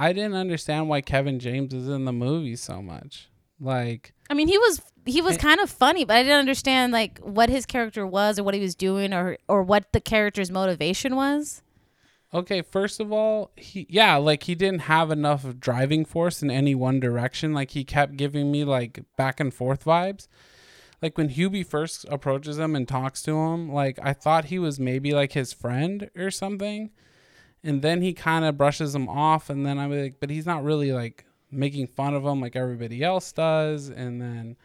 I 0.00 0.12
didn't 0.12 0.34
understand 0.34 0.88
why 0.88 1.00
Kevin 1.00 1.40
James 1.40 1.74
is 1.74 1.88
in 1.88 2.04
the 2.04 2.12
movie 2.12 2.54
so 2.54 2.80
much. 2.80 3.28
Like, 3.60 4.14
I 4.30 4.34
mean, 4.34 4.46
he 4.46 4.56
was 4.56 4.80
he 5.08 5.22
was 5.22 5.36
eh. 5.36 5.38
kind 5.38 5.60
of 5.60 5.70
funny, 5.70 6.04
but 6.04 6.16
I 6.16 6.22
didn't 6.22 6.38
understand 6.38 6.92
like 6.92 7.18
what 7.20 7.48
his 7.48 7.66
character 7.66 8.06
was 8.06 8.38
or 8.38 8.44
what 8.44 8.54
he 8.54 8.60
was 8.60 8.74
doing 8.74 9.12
or 9.12 9.38
or 9.48 9.62
what 9.62 9.92
the 9.92 10.00
character's 10.00 10.50
motivation 10.50 11.16
was. 11.16 11.62
okay, 12.32 12.62
first 12.62 13.00
of 13.00 13.12
all, 13.12 13.50
he 13.56 13.86
yeah, 13.88 14.16
like 14.16 14.44
he 14.44 14.54
didn't 14.54 14.82
have 14.82 15.10
enough 15.10 15.46
driving 15.58 16.04
force 16.04 16.42
in 16.42 16.50
any 16.50 16.74
one 16.74 17.00
direction. 17.00 17.52
Like 17.54 17.70
he 17.72 17.84
kept 17.84 18.16
giving 18.16 18.50
me 18.50 18.64
like 18.64 19.04
back 19.16 19.40
and 19.40 19.52
forth 19.52 19.84
vibes. 19.84 20.28
Like 21.00 21.16
when 21.16 21.28
Hubie 21.30 21.66
first 21.66 22.04
approaches 22.10 22.58
him 22.58 22.74
and 22.74 22.86
talks 22.88 23.22
to 23.22 23.36
him, 23.36 23.72
like 23.72 23.98
I 24.02 24.12
thought 24.12 24.46
he 24.46 24.58
was 24.58 24.80
maybe 24.80 25.12
like 25.12 25.32
his 25.32 25.52
friend 25.52 26.10
or 26.16 26.30
something. 26.30 26.90
And 27.62 27.82
then 27.82 28.02
he 28.02 28.12
kind 28.12 28.44
of 28.44 28.56
brushes 28.56 28.94
him 28.94 29.08
off 29.08 29.50
and 29.50 29.66
then 29.66 29.78
I'm 29.78 29.90
like, 29.90 30.16
but 30.20 30.30
he's 30.30 30.46
not 30.46 30.64
really 30.64 30.92
like 30.92 31.24
making 31.50 31.86
fun 31.86 32.14
of 32.14 32.24
him 32.24 32.40
like 32.40 32.56
everybody 32.56 33.02
else 33.02 33.32
does 33.32 33.88
and 33.88 34.20
then 34.20 34.56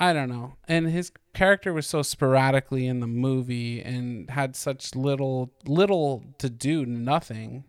I 0.00 0.14
don't 0.14 0.30
know. 0.30 0.54
And 0.66 0.86
his 0.86 1.12
character 1.34 1.74
was 1.74 1.86
so 1.86 2.00
sporadically 2.00 2.86
in 2.86 3.00
the 3.00 3.06
movie 3.06 3.82
and 3.82 4.30
had 4.30 4.56
such 4.56 4.96
little 4.96 5.52
little 5.66 6.24
to 6.38 6.48
do, 6.48 6.86
nothing. 6.86 7.64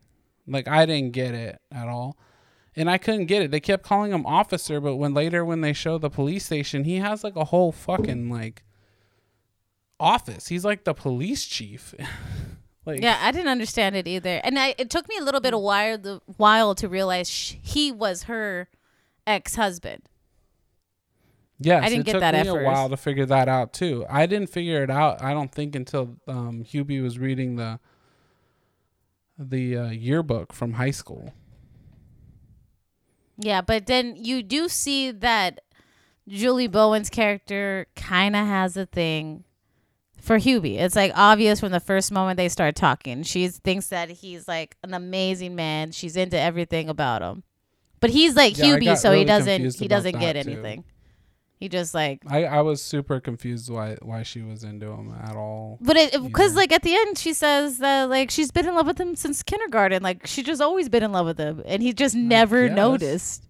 Like 0.48 0.66
I 0.66 0.86
didn't 0.86 1.12
get 1.12 1.36
it 1.36 1.60
at 1.72 1.90
all. 1.90 2.18
And 2.74 2.90
I 2.90 2.98
couldn't 2.98 3.26
get 3.26 3.42
it. 3.42 3.52
They 3.52 3.60
kept 3.60 3.84
calling 3.84 4.14
him 4.14 4.26
officer, 4.26 4.80
but 4.80 4.96
when 4.96 5.14
later 5.14 5.44
when 5.44 5.60
they 5.60 5.74
show 5.74 5.98
the 5.98 6.10
police 6.10 6.46
station, 6.46 6.86
he 6.86 6.98
has 6.98 7.22
like 7.22 7.36
a 7.36 7.44
whole 7.44 7.74
fucking 7.74 8.30
like 8.30 8.64
office. 10.00 10.48
He's 10.48 10.64
like 10.64 10.86
the 10.86 10.94
police 10.94 11.46
chief. 11.46 11.94
like 12.86 13.02
Yeah, 13.02 13.20
I 13.22 13.32
didn't 13.32 13.50
understand 13.50 13.98
it 13.98 14.08
either, 14.08 14.40
and 14.46 14.58
I, 14.58 14.74
it 14.78 14.90
took 14.90 15.10
me 15.10 15.18
a 15.20 15.24
little 15.24 15.42
bit 15.42 15.54
of 15.54 15.60
while 15.60 16.22
while 16.38 16.76
to 16.76 16.88
realize 16.88 17.58
he 17.62 17.92
was 17.92 18.24
her 18.24 18.70
ex 19.28 19.56
husband. 19.56 20.04
Yes, 21.64 21.84
I 21.84 21.90
didn't 21.90 22.02
it 22.02 22.06
get 22.06 22.12
took 22.14 22.22
that 22.22 22.34
me 22.34 22.40
at 22.42 22.48
a 22.48 22.52
first. 22.52 22.66
while 22.66 22.90
to 22.90 22.98
figure 22.98 23.26
that 23.26 23.48
out 23.48 23.74
too. 23.74 24.06
I 24.10 24.26
didn't 24.26 24.48
figure 24.50 24.84
it 24.84 24.90
out. 24.90 25.22
I 25.22 25.34
don't 25.34 25.52
think 25.52 25.76
until 25.76 26.16
um, 26.28 26.64
Hubie 26.64 27.02
was 27.02 27.20
reading 27.20 27.56
the 27.56 27.80
the 29.38 29.78
uh, 29.78 29.90
yearbook 29.90 30.54
from 30.54 30.74
high 30.74 30.92
school. 30.92 31.34
Yeah, 33.38 33.62
but 33.62 33.88
then 33.88 34.16
you 34.16 34.44
do 34.44 34.68
see 34.70 35.12
that 35.12 35.62
Julie 36.28 36.68
Bowen's 36.68 37.10
character 37.10 37.88
kind 37.96 38.36
of 38.36 38.46
has 38.46 38.78
a 38.78 38.86
thing 38.86 39.44
for 40.20 40.38
Hubie. 40.38 40.80
It's 40.80 40.96
like 40.96 41.12
obvious 41.16 41.60
from 41.60 41.72
the 41.72 41.80
first 41.80 42.12
moment 42.12 42.38
they 42.38 42.50
start 42.50 42.76
talking. 42.76 43.24
She 43.24 43.48
thinks 43.48 43.88
that 43.88 44.10
he's 44.10 44.48
like 44.48 44.78
an 44.84 44.94
amazing 44.94 45.56
man. 45.56 45.92
She's 45.92 46.16
into 46.16 46.40
everything 46.40 46.90
about 46.90 47.22
him. 47.24 47.44
But 48.00 48.12
he's 48.12 48.36
like 48.36 48.58
Yeah, 48.58 48.66
Hubie, 48.78 48.98
so 48.98 49.12
he 49.12 49.26
doesn't 49.26 49.76
he 49.76 49.88
doesn't 49.88 50.20
get 50.20 50.36
anything. 50.36 50.84
too. 50.84 50.90
He 51.62 51.70
just 51.70 51.94
like 51.94 52.24
I, 52.28 52.46
I 52.46 52.62
was 52.62 52.82
super 52.82 53.20
confused 53.20 53.70
why 53.70 53.96
why 54.02 54.24
she 54.24 54.42
was 54.42 54.64
into 54.64 54.88
him 54.88 55.14
at 55.24 55.36
all. 55.36 55.78
But 55.80 55.96
it 55.96 56.24
because 56.24 56.56
like 56.56 56.72
at 56.72 56.82
the 56.82 56.96
end 56.96 57.20
she 57.20 57.34
says 57.34 57.78
that 57.78 58.10
like 58.10 58.32
she's 58.32 58.50
been 58.52 58.68
in 58.68 58.74
love 58.74 58.88
with 58.88 59.00
him 59.00 59.16
since 59.16 59.44
kindergarten. 59.44 60.02
Like 60.02 60.26
she 60.26 60.42
just 60.42 60.60
always 60.60 60.90
been 60.90 61.04
in 61.04 61.12
love 61.12 61.28
with 61.28 61.38
him, 61.38 61.62
and 61.68 61.84
he 61.84 61.94
just 61.94 62.16
never 62.16 62.68
noticed. 62.68 63.46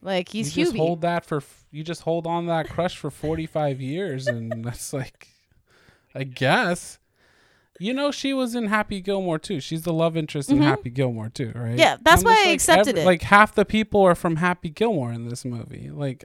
Like 0.00 0.28
he's 0.28 0.56
you 0.56 0.66
just 0.66 0.76
hold 0.76 1.00
that 1.00 1.24
for 1.24 1.42
you 1.72 1.82
just 1.82 2.02
hold 2.02 2.28
on 2.28 2.46
that 2.46 2.68
crush 2.70 2.96
for 2.96 3.10
45 3.10 3.80
years 3.80 4.28
and 4.28 4.64
that's 4.64 4.92
like 4.92 5.26
I 6.14 6.22
guess 6.24 6.98
You 7.80 7.92
know, 7.94 8.12
she 8.12 8.32
was 8.32 8.54
in 8.54 8.66
Happy 8.66 9.00
Gilmore 9.00 9.38
too. 9.40 9.58
She's 9.58 9.82
the 9.82 9.92
love 9.92 10.16
interest 10.16 10.48
in 10.50 10.58
Mhm. 10.58 10.62
Happy 10.62 10.90
Gilmore 10.90 11.28
too, 11.30 11.50
right? 11.56 11.76
Yeah, 11.78 11.96
that's 12.02 12.22
I'm 12.22 12.26
why 12.26 12.34
just 12.34 12.46
I 12.46 12.48
like, 12.50 12.54
accepted 12.54 12.98
it. 12.98 13.04
Like 13.06 13.22
half 13.22 13.54
the 13.56 13.64
people 13.64 14.02
are 14.02 14.14
from 14.14 14.36
Happy 14.36 14.68
Gilmore 14.70 15.12
in 15.12 15.28
this 15.28 15.44
movie. 15.44 15.90
Like, 15.90 16.24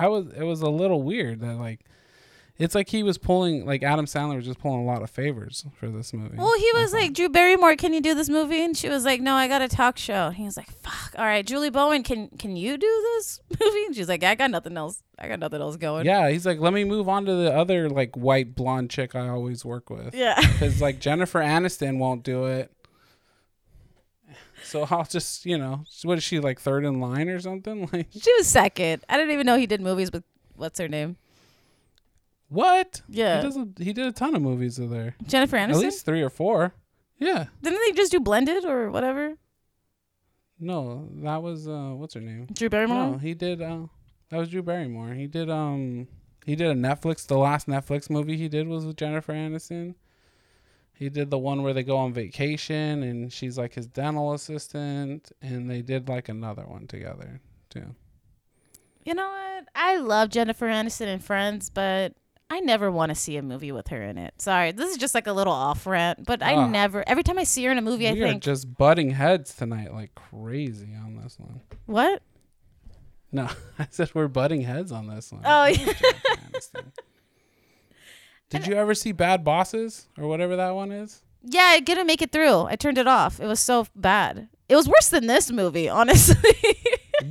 I 0.00 0.08
was, 0.08 0.26
it 0.36 0.42
was 0.44 0.62
a 0.62 0.70
little 0.70 1.02
weird 1.02 1.40
that 1.40 1.56
like, 1.56 1.80
it's 2.58 2.74
like 2.74 2.90
he 2.90 3.02
was 3.02 3.16
pulling, 3.16 3.64
like 3.64 3.82
Adam 3.82 4.04
Sandler 4.04 4.36
was 4.36 4.44
just 4.44 4.58
pulling 4.58 4.80
a 4.80 4.84
lot 4.84 5.02
of 5.02 5.08
favors 5.08 5.64
for 5.78 5.88
this 5.88 6.12
movie. 6.12 6.36
Well, 6.36 6.54
he 6.58 6.70
was 6.74 6.92
like, 6.92 7.14
Drew 7.14 7.30
Barrymore, 7.30 7.74
can 7.74 7.94
you 7.94 8.02
do 8.02 8.14
this 8.14 8.28
movie? 8.28 8.62
And 8.62 8.76
she 8.76 8.88
was 8.90 9.02
like, 9.04 9.22
No, 9.22 9.34
I 9.34 9.48
got 9.48 9.62
a 9.62 9.68
talk 9.68 9.96
show. 9.96 10.26
And 10.26 10.36
he 10.36 10.44
was 10.44 10.58
like, 10.58 10.70
Fuck. 10.70 11.14
All 11.16 11.24
right, 11.24 11.46
Julie 11.46 11.70
Bowen, 11.70 12.02
can 12.02 12.28
can 12.38 12.56
you 12.56 12.76
do 12.76 12.86
this 13.16 13.40
movie? 13.60 13.84
And 13.86 13.96
she's 13.96 14.08
like, 14.10 14.22
I 14.24 14.34
got 14.34 14.50
nothing 14.50 14.76
else. 14.76 15.02
I 15.18 15.28
got 15.28 15.38
nothing 15.38 15.60
else 15.62 15.76
going. 15.76 16.04
yeah, 16.04 16.28
he's 16.30 16.44
like, 16.44 16.60
let 16.60 16.72
me 16.74 16.84
move 16.84 17.08
on 17.08 17.24
to 17.26 17.34
the 17.34 17.54
other 17.54 17.88
like 17.88 18.14
white 18.14 18.54
blonde 18.54 18.90
chick 18.90 19.14
I 19.14 19.28
always 19.28 19.64
work 19.64 19.88
with. 19.88 20.14
Yeah. 20.14 20.38
because 20.52 20.82
like 20.82 21.00
Jennifer 21.00 21.40
Aniston 21.40 21.96
won't 21.98 22.24
do 22.24 22.44
it. 22.44 22.70
So 24.70 24.86
I'll 24.90 25.04
just, 25.04 25.44
you 25.44 25.58
know, 25.58 25.84
what 26.04 26.18
is 26.18 26.24
she 26.24 26.38
like 26.38 26.60
third 26.60 26.84
in 26.84 27.00
line 27.00 27.28
or 27.28 27.40
something? 27.40 27.88
Like 27.92 28.06
she 28.12 28.32
was 28.38 28.46
second. 28.46 29.04
I 29.08 29.16
didn't 29.16 29.32
even 29.32 29.44
know 29.46 29.56
he 29.56 29.66
did 29.66 29.80
movies 29.80 30.12
with 30.12 30.22
what's 30.54 30.78
her 30.78 30.88
name? 30.88 31.16
what? 32.48 33.02
Yeah. 33.08 33.36
He 33.38 33.42
doesn't. 33.42 33.78
He 33.78 33.92
did 33.92 34.06
a 34.06 34.12
ton 34.12 34.34
of 34.34 34.42
movies 34.42 34.78
with 34.78 34.92
her. 34.92 35.14
Jennifer 35.26 35.56
Anderson. 35.56 35.82
At 35.82 35.84
least 35.84 36.04
three 36.04 36.22
or 36.22 36.30
four. 36.30 36.74
Yeah. 37.18 37.46
Didn't 37.62 37.80
they 37.86 37.92
just 37.92 38.12
do 38.12 38.20
Blended 38.20 38.64
or 38.64 38.90
whatever? 38.90 39.36
No, 40.58 41.08
that 41.22 41.42
was 41.42 41.66
uh, 41.66 41.92
what's 41.94 42.14
her 42.14 42.20
name? 42.20 42.46
Drew 42.52 42.68
Barrymore. 42.68 43.12
No, 43.12 43.18
he 43.18 43.34
did. 43.34 43.62
Uh, 43.62 43.86
that 44.28 44.38
was 44.38 44.48
Drew 44.50 44.62
Barrymore. 44.62 45.14
He 45.14 45.26
did. 45.26 45.48
Um, 45.50 46.06
he 46.44 46.54
did 46.54 46.70
a 46.70 46.74
Netflix. 46.74 47.26
The 47.26 47.38
last 47.38 47.66
Netflix 47.66 48.10
movie 48.10 48.36
he 48.36 48.48
did 48.48 48.68
was 48.68 48.84
with 48.84 48.96
Jennifer 48.96 49.32
Aniston. 49.32 49.94
He 51.00 51.08
did 51.08 51.30
the 51.30 51.38
one 51.38 51.62
where 51.62 51.72
they 51.72 51.82
go 51.82 51.96
on 51.96 52.12
vacation 52.12 53.02
and 53.02 53.32
she's 53.32 53.56
like 53.56 53.72
his 53.74 53.86
dental 53.86 54.34
assistant, 54.34 55.32
and 55.40 55.68
they 55.68 55.80
did 55.80 56.08
like 56.10 56.28
another 56.28 56.62
one 56.64 56.86
together 56.86 57.40
too. 57.70 57.94
You 59.04 59.14
know 59.14 59.26
what? 59.28 59.64
I 59.74 59.96
love 59.96 60.28
Jennifer 60.28 60.66
Aniston 60.68 61.06
and 61.06 61.24
Friends, 61.24 61.70
but 61.70 62.12
I 62.50 62.60
never 62.60 62.90
want 62.90 63.08
to 63.08 63.14
see 63.14 63.38
a 63.38 63.42
movie 63.42 63.72
with 63.72 63.88
her 63.88 64.02
in 64.02 64.18
it. 64.18 64.34
Sorry, 64.42 64.72
this 64.72 64.90
is 64.90 64.98
just 64.98 65.14
like 65.14 65.26
a 65.26 65.32
little 65.32 65.54
off 65.54 65.86
rant, 65.86 66.26
but 66.26 66.42
I 66.42 66.54
Ah. 66.54 66.66
never. 66.68 67.02
Every 67.08 67.22
time 67.22 67.38
I 67.38 67.44
see 67.44 67.64
her 67.64 67.72
in 67.72 67.78
a 67.78 67.82
movie, 67.82 68.06
I 68.06 68.12
think. 68.14 68.42
just 68.42 68.76
butting 68.76 69.10
heads 69.10 69.54
tonight 69.54 69.94
like 69.94 70.14
crazy 70.14 70.90
on 71.02 71.16
this 71.16 71.38
one. 71.38 71.62
what? 71.86 72.22
No, 73.32 73.48
I 73.78 73.86
said 73.88 74.10
we're 74.14 74.28
butting 74.28 74.60
heads 74.62 74.92
on 74.92 75.06
this 75.06 75.32
one. 75.32 75.42
Oh, 75.46 75.64
yeah. 75.64 75.92
love 78.52 78.62
Jennifer 78.62 78.66
Aniston. 78.66 78.66
Did 78.66 78.66
you 78.66 78.74
ever 78.80 78.94
see 78.94 79.12
Bad 79.12 79.44
Bosses 79.44 80.08
or 80.18 80.26
whatever 80.28 80.56
that 80.56 80.70
one 80.74 80.92
is? 80.92 81.22
Yeah, 81.42 81.62
I 81.62 81.80
didn't 81.80 82.06
make 82.06 82.22
it 82.22 82.32
through. 82.32 82.64
I 82.64 82.76
turned 82.76 82.98
it 82.98 83.06
off. 83.08 83.40
It 83.40 83.46
was 83.46 83.60
so 83.60 83.86
bad. 83.94 84.48
It 84.68 84.76
was 84.76 84.86
worse 84.88 85.08
than 85.08 85.26
this 85.26 85.50
movie, 85.50 85.88
honestly. 85.88 86.54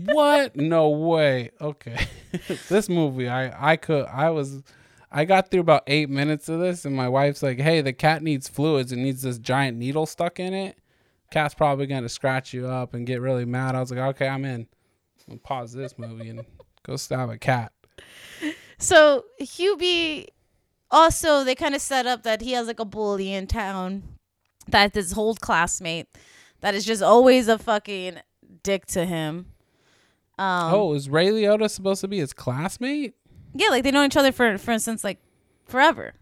what? 0.06 0.56
No 0.56 0.90
way. 0.90 1.52
Okay. 1.62 2.08
this 2.70 2.90
movie, 2.90 3.30
I 3.30 3.74
I 3.74 3.76
could 3.76 4.06
I 4.06 4.30
was 4.32 4.64
I 5.12 5.26
got 5.26 5.50
through 5.50 5.62
about 5.62 5.84
eight 5.88 6.10
minutes 6.10 6.50
of 6.50 6.60
this, 6.60 6.86
and 6.86 6.96
my 6.96 7.10
wife's 7.10 7.42
like, 7.42 7.60
"Hey, 7.60 7.82
the 7.82 7.94
cat 7.94 8.22
needs 8.22 8.48
fluids. 8.48 8.92
It 8.92 8.98
needs 8.98 9.22
this 9.22 9.40
giant 9.40 9.78
needle 9.78 10.06
stuck 10.06 10.40
in 10.40 10.54
it. 10.54 10.78
Cat's 11.32 11.54
probably 11.56 11.88
gonna 11.88 12.10
scratch 12.10 12.54
you 12.54 12.68
up 12.68 12.94
and 12.94 13.08
get 13.08 13.22
really 13.22 13.46
mad." 13.46 13.76
I 13.76 13.80
was 13.80 13.92
like, 13.92 14.00
"Okay, 14.16 14.28
I'm 14.28 14.46
in. 14.46 14.68
I'll 15.30 15.38
pause 15.38 15.74
this 15.74 15.98
movie 15.98 16.30
and 16.30 16.46
go 16.84 16.96
stab 16.96 17.30
a 17.30 17.38
cat." 17.38 17.72
so 18.78 19.26
Hubie, 19.42 20.28
also 20.92 21.44
they 21.44 21.56
kind 21.56 21.76
of 21.76 21.82
set 21.82 22.06
up 22.06 22.24
that 22.24 22.42
he 22.42 22.54
has 22.54 22.68
like 22.68 22.80
a 22.80 22.86
bully 22.86 23.34
in 23.34 23.48
town, 23.48 24.04
that 24.68 24.94
this 24.94 25.12
whole 25.12 25.36
classmate, 25.36 26.08
that 26.62 26.76
is 26.76 26.86
just 26.86 27.02
always 27.02 27.48
a 27.48 27.58
fucking 27.58 28.20
dick 28.64 28.86
to 28.88 29.06
him. 29.06 29.48
Um, 30.38 30.74
oh, 30.74 30.94
is 30.94 31.10
Ray 31.10 31.28
Liotta 31.28 31.70
supposed 31.70 32.02
to 32.02 32.08
be 32.08 32.20
his 32.20 32.34
classmate? 32.34 33.16
yeah, 33.54 33.70
like 33.70 33.84
they 33.84 33.92
know 33.92 34.04
each 34.04 34.18
other 34.18 34.32
for, 34.32 34.58
for 34.58 34.72
instance, 34.72 35.04
like 35.04 35.20
forever. 35.66 36.14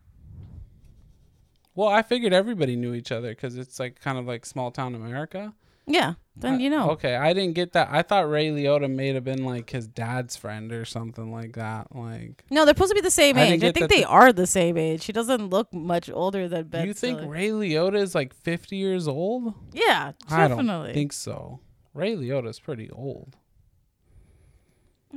Well, 1.76 1.90
I 1.90 2.02
figured 2.02 2.34
everybody 2.34 2.76
knew 2.76 2.94
each 2.94 3.12
other 3.12 3.30
because 3.30 3.58
it's 3.58 3.80
like 3.80 4.00
kind 4.02 4.18
of 4.18 4.26
like 4.26 4.46
small 4.46 4.72
town 4.72 4.96
America. 4.96 5.54
Yeah, 5.86 6.14
then 6.40 6.60
you 6.60 6.70
know. 6.70 6.92
Okay, 6.92 7.16
I 7.16 7.34
didn't 7.34 7.54
get 7.56 7.74
that. 7.74 7.90
I 7.92 8.02
thought 8.04 8.30
Ray 8.30 8.50
Liotta 8.50 8.90
may 8.90 9.14
have 9.14 9.24
been 9.24 9.44
like 9.44 9.70
his 9.70 9.88
dad's 9.88 10.36
friend 10.36 10.72
or 10.72 10.86
something 10.86 11.32
like 11.32 11.54
that. 11.54 11.96
Like, 11.96 12.44
No, 12.52 12.64
they're 12.66 12.74
supposed 12.76 12.92
to 12.92 12.96
be 12.96 13.02
the 13.02 13.10
same 13.12 13.38
I 13.38 13.44
age. 13.46 13.64
I 13.64 13.72
think 13.72 13.90
they 13.90 14.02
the- 14.02 14.06
are 14.08 14.32
the 14.32 14.48
same 14.48 14.78
age. 14.78 15.02
She 15.04 15.12
doesn't 15.14 15.50
look 15.50 15.74
much 15.74 16.10
older 16.10 16.48
than 16.48 16.68
Ben. 16.68 16.82
do 16.84 16.88
you 16.90 16.94
think 16.94 17.18
Stiller. 17.20 17.32
Ray 17.32 17.50
Liotta 17.50 17.96
is 17.98 18.14
like 18.14 18.34
50 18.36 18.76
years 18.76 19.08
old? 19.08 19.54
Yeah, 19.74 20.12
I 20.30 20.48
definitely. 20.48 20.66
don't 20.88 20.94
think 20.94 21.14
so. 21.14 21.60
Ray 21.94 22.16
Liotta's 22.16 22.60
pretty 22.60 22.90
old. 22.92 23.36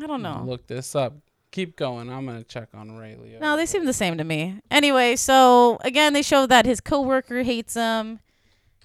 I 0.03 0.07
don't 0.07 0.23
know. 0.23 0.43
Look 0.47 0.67
this 0.67 0.95
up. 0.95 1.15
Keep 1.51 1.77
going. 1.77 2.09
I'm 2.11 2.27
gonna 2.27 2.45
check 2.45 2.69
on 2.75 2.97
Ray 2.97 3.17
Liotta. 3.21 3.41
No, 3.41 3.57
they 3.57 3.67
seem 3.67 3.85
the 3.85 3.93
same 3.93 4.17
to 4.19 4.25
me. 4.25 4.61
Anyway, 4.71 5.17
so 5.17 5.79
again, 5.83 6.13
they 6.13 6.23
show 6.23 6.47
that 6.47 6.65
his 6.65 6.81
coworker 6.81 7.43
hates 7.43 7.75
him. 7.75 8.21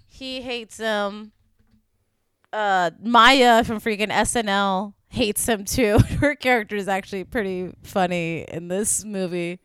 He 0.07 0.41
hates 0.41 0.77
him. 0.77 1.31
Uh, 2.55 2.91
Maya 3.01 3.63
from 3.65 3.81
freaking 3.81 4.09
SNL 4.11 4.93
hates 5.09 5.45
him 5.47 5.65
too. 5.65 5.99
Her 6.19 6.35
character 6.35 6.75
is 6.77 6.87
actually 6.87 7.25
pretty 7.25 7.71
funny 7.83 8.45
in 8.47 8.69
this 8.69 9.03
movie. 9.03 9.59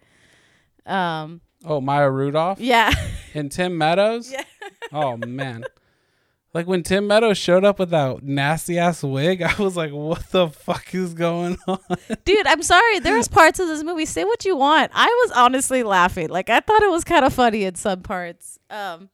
Um, 0.87 1.41
Oh, 1.65 1.81
Maya 1.81 2.11
Rudolph 2.11 2.59
yeah, 2.59 2.91
and 3.35 3.53
Tim 3.53 3.77
Meadows. 3.79 4.33
Yeah. 4.33 4.43
Oh 4.93 5.17
man. 5.19 5.65
Like 6.53 6.67
when 6.67 6.83
Tim 6.83 7.07
Meadows 7.07 7.39
showed 7.39 7.65
up 7.65 7.79
with 7.79 7.91
that 7.91 8.23
nasty 8.25 8.77
ass 8.79 9.05
wig, 9.05 9.41
I 9.43 9.55
was 9.63 9.77
like, 9.77 9.93
"What 9.93 10.31
the 10.31 10.49
fuck 10.49 10.93
is 10.95 11.15
going 11.15 11.59
on?" 11.69 11.79
dude, 12.25 12.47
I'm 12.47 12.63
sorry. 12.63 12.99
There 12.99 13.15
was 13.17 13.29
parts 13.29 13.61
of 13.61 13.69
this 13.69 13.85
movie. 13.85 14.07
Say 14.07 14.25
what 14.25 14.45
you 14.45 14.57
want. 14.57 14.91
I 14.95 15.07
was 15.07 15.33
honestly 15.37 15.83
laughing. 15.85 16.29
Like 16.29 16.51
I 16.51 16.59
thought 16.61 16.83
it 16.83 16.91
was 16.91 17.05
kind 17.05 17.25
of 17.25 17.33
funny 17.33 17.63
in 17.65 17.77
some 17.77 18.01
parts. 18.03 18.59
Um, 18.71 19.11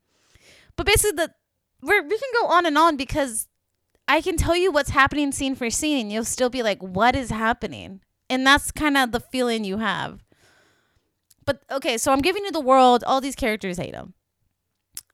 but 0.77 0.87
basically, 0.87 1.17
the 1.17 1.35
we're, 1.83 2.03
we 2.05 2.17
can 2.19 2.31
go 2.41 2.47
on 2.49 2.65
and 2.65 2.79
on 2.79 2.97
because 2.97 3.49
I 4.09 4.21
can 4.21 4.37
tell 4.37 4.57
you 4.57 4.71
what's 4.71 4.91
happening 4.91 5.33
scene 5.33 5.55
for 5.55 5.69
scene, 5.71 6.11
you'll 6.11 6.25
still 6.25 6.51
be 6.51 6.63
like, 6.63 6.81
"What 6.81 7.17
is 7.17 7.31
happening?" 7.31 8.01
And 8.31 8.47
that's 8.47 8.71
kind 8.71 8.97
of 8.97 9.13
the 9.13 9.21
feeling 9.21 9.65
you 9.65 9.79
have. 9.79 10.25
But 11.45 11.63
okay, 11.71 11.97
so 11.97 12.13
I'm 12.13 12.21
giving 12.21 12.45
you 12.45 12.53
the 12.53 12.61
world. 12.61 13.05
All 13.05 13.21
these 13.21 13.37
characters 13.37 13.79
hate 13.79 13.95
him. 13.95 14.15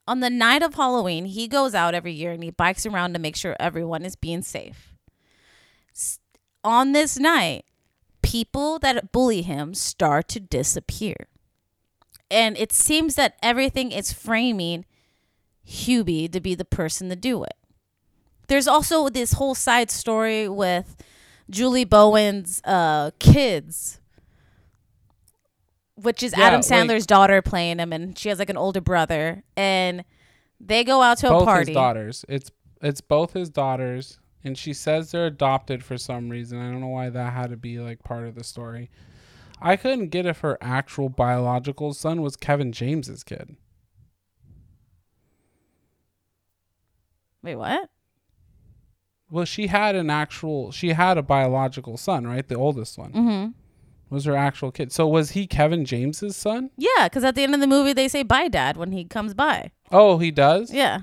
On 0.09 0.21
the 0.21 0.31
night 0.31 0.63
of 0.63 0.75
Halloween, 0.75 1.27
he 1.27 1.47
goes 1.47 1.75
out 1.75 1.95
every 1.95 2.13
year 2.13 2.33
and 2.33 2.43
he 2.43 2.51
bikes 2.51 2.87
around 2.87 3.13
to 3.13 3.21
make 3.21 3.37
sure 3.37 3.55
everyone 3.61 4.05
is 4.05 4.17
being 4.17 4.43
safe. 4.43 4.95
On 6.65 6.93
this 6.93 7.19
night, 7.19 7.65
people 8.23 8.79
that 8.81 9.13
bully 9.13 9.43
him 9.43 9.75
start 9.75 10.29
to 10.29 10.41
disappear. 10.41 11.29
And 12.31 12.57
it 12.57 12.73
seems 12.73 13.15
that 13.15 13.37
everything 13.43 13.93
is 13.93 14.13
framing 14.13 14.87
Hubie 15.67 16.33
to 16.33 16.41
be 16.41 16.55
the 16.55 16.65
person 16.65 17.09
to 17.11 17.17
do 17.17 17.45
it. 17.45 17.55
There's 18.49 18.69
also 18.69 19.09
this 19.09 19.35
whole 19.35 19.55
side 19.55 19.91
story 19.91 20.49
with 20.49 20.97
Julie 21.51 21.85
Bowen's 21.85 22.61
uh, 22.65 23.13
kids, 23.19 24.01
which 25.95 26.23
is 26.23 26.35
Yeah, 26.37 26.47
Adam 26.47 26.61
like- 26.61 26.65
Sandler's 26.67 27.07
daughter 27.07 27.41
playing 27.43 27.79
him, 27.79 27.93
and 27.93 28.19
she 28.19 28.29
has 28.29 28.39
like 28.39 28.51
an 28.51 28.57
older 28.57 28.81
brother. 28.81 29.45
And 29.57 30.05
they 30.61 30.85
go 30.85 31.03
out 31.03 31.19
to 31.19 31.27
a 31.29 31.31
party. 31.31 31.41
both 31.41 31.47
party. 31.47 31.71
his 31.71 31.75
daughters. 31.75 32.25
It's 32.29 32.51
it's 32.81 33.01
both 33.01 33.33
his 33.33 33.49
daughters, 33.49 34.19
and 34.45 34.59
she 34.59 34.73
says 34.73 35.11
they're 35.13 35.27
adopted 35.27 35.85
for 35.85 35.97
some 35.97 36.29
reason. 36.29 36.59
I 36.61 36.71
don't 36.71 36.81
know 36.81 36.89
why 36.89 37.11
that 37.11 37.33
had 37.33 37.51
to 37.51 37.57
be 37.57 37.79
like 37.79 38.03
part 38.03 38.27
of 38.27 38.35
the 38.35 38.45
story. 38.45 38.91
I 39.61 39.77
couldn't 39.77 40.09
get 40.09 40.27
if 40.27 40.41
her 40.41 40.59
actual 40.61 41.09
biological 41.09 41.95
son 41.95 42.21
was 42.23 42.35
Kevin 42.37 42.73
James's 42.73 43.23
kid. 43.23 43.57
Wait, 47.43 47.55
what? 47.57 47.89
Well, 49.33 49.47
she 49.47 49.67
had 49.69 49.95
an 49.97 50.11
actual. 50.11 50.71
She 50.73 50.91
had 50.91 51.17
a 51.17 51.23
biological 51.23 51.97
son, 51.97 52.27
right? 52.27 52.47
The 52.47 52.55
oldest 52.55 52.99
one 52.99 53.13
Mm-hmm. 53.13 53.51
was 54.15 54.27
her 54.27 54.37
actual 54.37 54.71
kid. 54.71 54.93
So 54.93 55.09
was 55.09 55.31
he 55.31 55.47
Kevin 55.47 55.87
James's 55.87 56.37
son? 56.37 56.71
Yeah, 56.77 57.05
because 57.09 57.25
at 57.25 57.35
the 57.35 57.43
end 57.43 57.55
of 57.55 57.61
the 57.61 57.67
movie, 57.67 57.95
they 57.95 58.09
say 58.09 58.23
bye, 58.23 58.49
dad, 58.49 58.77
when 58.77 58.93
he 58.93 59.05
comes 59.07 59.33
by. 59.33 59.71
Oh, 59.91 60.19
he 60.19 60.31
does. 60.31 60.71
Yeah. 60.73 61.01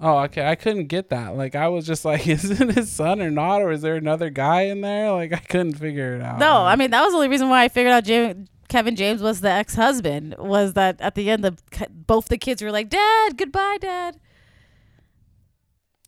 Oh, 0.00 0.18
okay. 0.20 0.46
I 0.46 0.54
couldn't 0.54 0.86
get 0.86 1.08
that. 1.10 1.36
Like, 1.36 1.56
I 1.56 1.66
was 1.66 1.84
just 1.84 2.04
like, 2.10 2.28
is 2.28 2.48
it 2.60 2.70
his 2.76 2.92
son 2.92 3.20
or 3.20 3.30
not, 3.32 3.60
or 3.60 3.72
is 3.72 3.82
there 3.82 3.96
another 3.96 4.30
guy 4.30 4.62
in 4.62 4.80
there? 4.80 5.10
Like, 5.10 5.32
I 5.32 5.38
couldn't 5.40 5.74
figure 5.74 6.14
it 6.14 6.22
out. 6.22 6.38
No, 6.38 6.58
I 6.58 6.76
mean, 6.76 6.92
that 6.92 7.02
was 7.02 7.10
the 7.12 7.16
only 7.16 7.28
reason 7.28 7.48
why 7.48 7.64
I 7.64 7.68
figured 7.68 7.92
out 7.92 8.04
James, 8.04 8.48
Kevin 8.68 8.94
James 8.94 9.20
was 9.20 9.40
the 9.40 9.50
ex 9.50 9.74
husband, 9.74 10.36
was 10.38 10.74
that 10.74 11.00
at 11.00 11.16
the 11.16 11.28
end, 11.28 11.42
the 11.42 11.56
both 11.90 12.28
the 12.28 12.38
kids 12.38 12.62
were 12.62 12.70
like, 12.70 12.88
Dad, 12.88 13.36
goodbye, 13.36 13.78
Dad. 13.80 14.20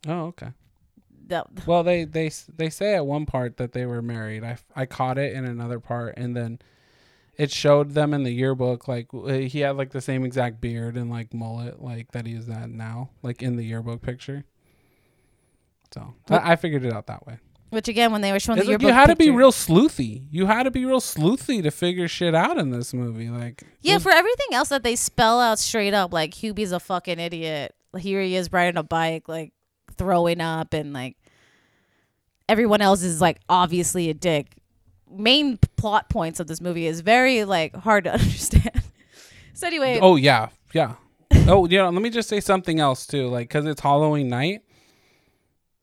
Oh, 0.07 0.27
okay. 0.27 0.51
Well, 1.65 1.83
they 1.83 2.03
they 2.03 2.29
they 2.55 2.69
say 2.69 2.95
at 2.95 3.05
one 3.05 3.25
part 3.25 3.57
that 3.57 3.71
they 3.71 3.85
were 3.85 4.01
married. 4.01 4.43
i 4.43 4.57
i 4.75 4.85
caught 4.85 5.17
it 5.17 5.33
in 5.33 5.45
another 5.45 5.79
part, 5.79 6.13
and 6.17 6.35
then 6.35 6.59
it 7.37 7.49
showed 7.51 7.91
them 7.91 8.13
in 8.13 8.23
the 8.23 8.31
yearbook 8.31 8.87
like 8.87 9.07
eh, 9.27 9.41
he 9.41 9.61
had 9.61 9.75
like 9.77 9.91
the 9.91 10.01
same 10.01 10.23
exact 10.23 10.61
beard 10.61 10.95
and 10.95 11.09
like 11.09 11.33
mullet 11.33 11.81
like 11.81 12.11
that 12.11 12.27
he 12.27 12.33
is 12.33 12.45
that 12.45 12.69
now 12.69 13.09
like 13.23 13.41
in 13.41 13.55
the 13.55 13.63
yearbook 13.65 14.01
picture. 14.01 14.43
So 15.93 16.13
I, 16.29 16.53
I 16.53 16.55
figured 16.55 16.85
it 16.85 16.93
out 16.93 17.07
that 17.07 17.25
way. 17.25 17.39
Which 17.69 17.87
again, 17.87 18.11
when 18.11 18.19
they 18.19 18.33
were 18.33 18.39
showing 18.39 18.59
It's 18.59 18.67
the 18.67 18.73
like 18.73 18.81
yearbook, 18.81 18.93
you 18.95 18.99
had 18.99 19.07
to 19.07 19.15
be 19.15 19.29
real 19.29 19.53
sleuthy. 19.53 20.27
You 20.29 20.45
had 20.45 20.63
to 20.63 20.71
be 20.71 20.83
real 20.85 20.99
sleuthy 20.99 21.63
to 21.63 21.71
figure 21.71 22.07
shit 22.09 22.35
out 22.35 22.57
in 22.57 22.69
this 22.69 22.93
movie. 22.93 23.29
Like 23.29 23.63
Yeah, 23.81 23.95
was- 23.95 24.03
for 24.03 24.11
everything 24.11 24.47
else 24.53 24.69
that 24.69 24.83
they 24.83 24.97
spell 24.97 25.39
out 25.39 25.57
straight 25.57 25.93
up, 25.93 26.11
like 26.11 26.33
Hubie's 26.33 26.73
a 26.73 26.79
fucking 26.81 27.19
idiot. 27.19 27.73
Here 27.97 28.21
he 28.21 28.35
is 28.35 28.51
riding 28.51 28.77
a 28.77 28.83
bike, 28.83 29.27
like 29.29 29.53
throwing 29.97 30.41
up, 30.41 30.73
and 30.73 30.91
like 30.93 31.15
everyone 32.51 32.81
else 32.81 33.01
is 33.01 33.21
like 33.21 33.39
obviously 33.47 34.09
a 34.09 34.13
dick. 34.13 34.57
Main 35.09 35.57
plot 35.77 36.09
points 36.09 36.39
of 36.41 36.47
this 36.47 36.59
movie 36.59 36.85
is 36.85 36.99
very 36.99 37.45
like 37.45 37.73
hard 37.73 38.03
to 38.03 38.13
understand. 38.19 38.83
so 39.53 39.67
anyway, 39.67 39.99
Oh 40.01 40.17
yeah, 40.17 40.49
yeah. 40.73 40.95
oh 41.47 41.65
yeah. 41.67 41.87
Let 41.87 42.01
me 42.01 42.09
just 42.09 42.27
say 42.27 42.41
something 42.41 42.79
else 42.81 43.07
too. 43.07 43.27
Like, 43.29 43.49
cause 43.49 43.65
it's 43.65 43.81
Halloween 43.81 44.27
night. 44.27 44.61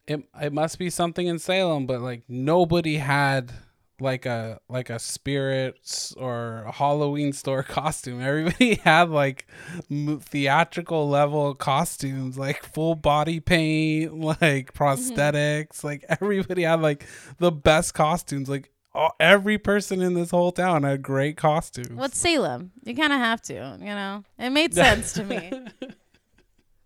It 0.07 0.23
it 0.41 0.53
must 0.53 0.79
be 0.79 0.91
something 0.91 1.27
in 1.27 1.39
Salem, 1.39 1.87
but 1.87 2.01
like 2.03 2.23
nobody 2.29 2.97
had 2.99 3.53
like 4.01 4.27
a 4.27 4.61
like 4.69 4.91
a 4.91 4.99
spirits 4.99 6.13
or 6.17 6.65
a 6.67 6.73
Halloween 6.73 7.33
store 7.33 7.63
costume. 7.65 8.21
Everybody 8.21 8.75
had 8.85 9.11
like 9.11 9.47
theatrical 9.91 11.09
level 11.09 11.55
costumes, 11.55 12.39
like 12.39 12.63
full 12.63 12.95
body 12.95 13.41
paint, 13.41 14.15
like 14.19 14.73
mm-hmm. 14.73 14.83
prosthetics. 14.83 15.83
Like 15.85 16.05
everybody 16.09 16.63
had 16.63 16.81
like 16.81 17.07
the 17.39 17.53
best 17.53 17.95
costumes. 17.95 18.49
Like 18.49 18.71
all, 18.95 19.15
every 19.21 19.59
person 19.59 20.01
in 20.01 20.15
this 20.15 20.31
whole 20.31 20.53
town 20.53 20.83
had 20.83 21.03
great 21.03 21.37
costumes. 21.37 21.91
what's 21.91 22.19
Salem? 22.19 22.73
You 22.85 22.95
kind 22.95 23.13
of 23.13 23.19
have 23.19 23.43
to, 23.43 23.55
you 23.81 23.87
know. 23.87 24.25
It 24.39 24.51
made 24.51 24.75
sense 24.75 25.13
to 25.15 25.25
me. 25.25 25.51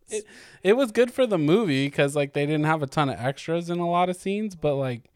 it, 0.09 0.27
it 0.63 0.77
was 0.77 0.93
good 0.93 1.13
for 1.13 1.27
the 1.27 1.39
movie 1.39 1.87
because 1.87 2.17
like 2.17 2.33
they 2.33 2.47
didn't 2.47 2.65
have 2.65 2.83
a 2.83 2.87
ton 2.87 3.09
of 3.09 3.19
extras 3.19 3.71
in 3.71 3.79
a 3.79 3.89
lot 3.89 4.09
of 4.09 4.17
scenes 4.17 4.55
but 4.55 4.75
like 4.75 5.09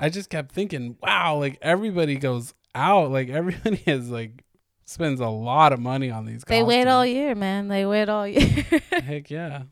i 0.00 0.08
just 0.08 0.30
kept 0.30 0.50
thinking 0.52 0.96
wow 1.02 1.36
like 1.36 1.58
everybody 1.62 2.16
goes 2.16 2.54
out 2.74 3.10
like 3.10 3.28
everybody 3.28 3.80
is 3.86 4.10
like 4.10 4.42
spends 4.84 5.20
a 5.20 5.28
lot 5.28 5.72
of 5.72 5.78
money 5.78 6.10
on 6.10 6.26
these 6.26 6.42
They 6.48 6.64
wait 6.64 6.88
all 6.88 7.06
year, 7.06 7.36
man. 7.36 7.68
They 7.68 7.86
wait 7.86 8.08
all 8.08 8.26
year. 8.26 8.40
heck 8.90 9.30
yeah 9.30 9.62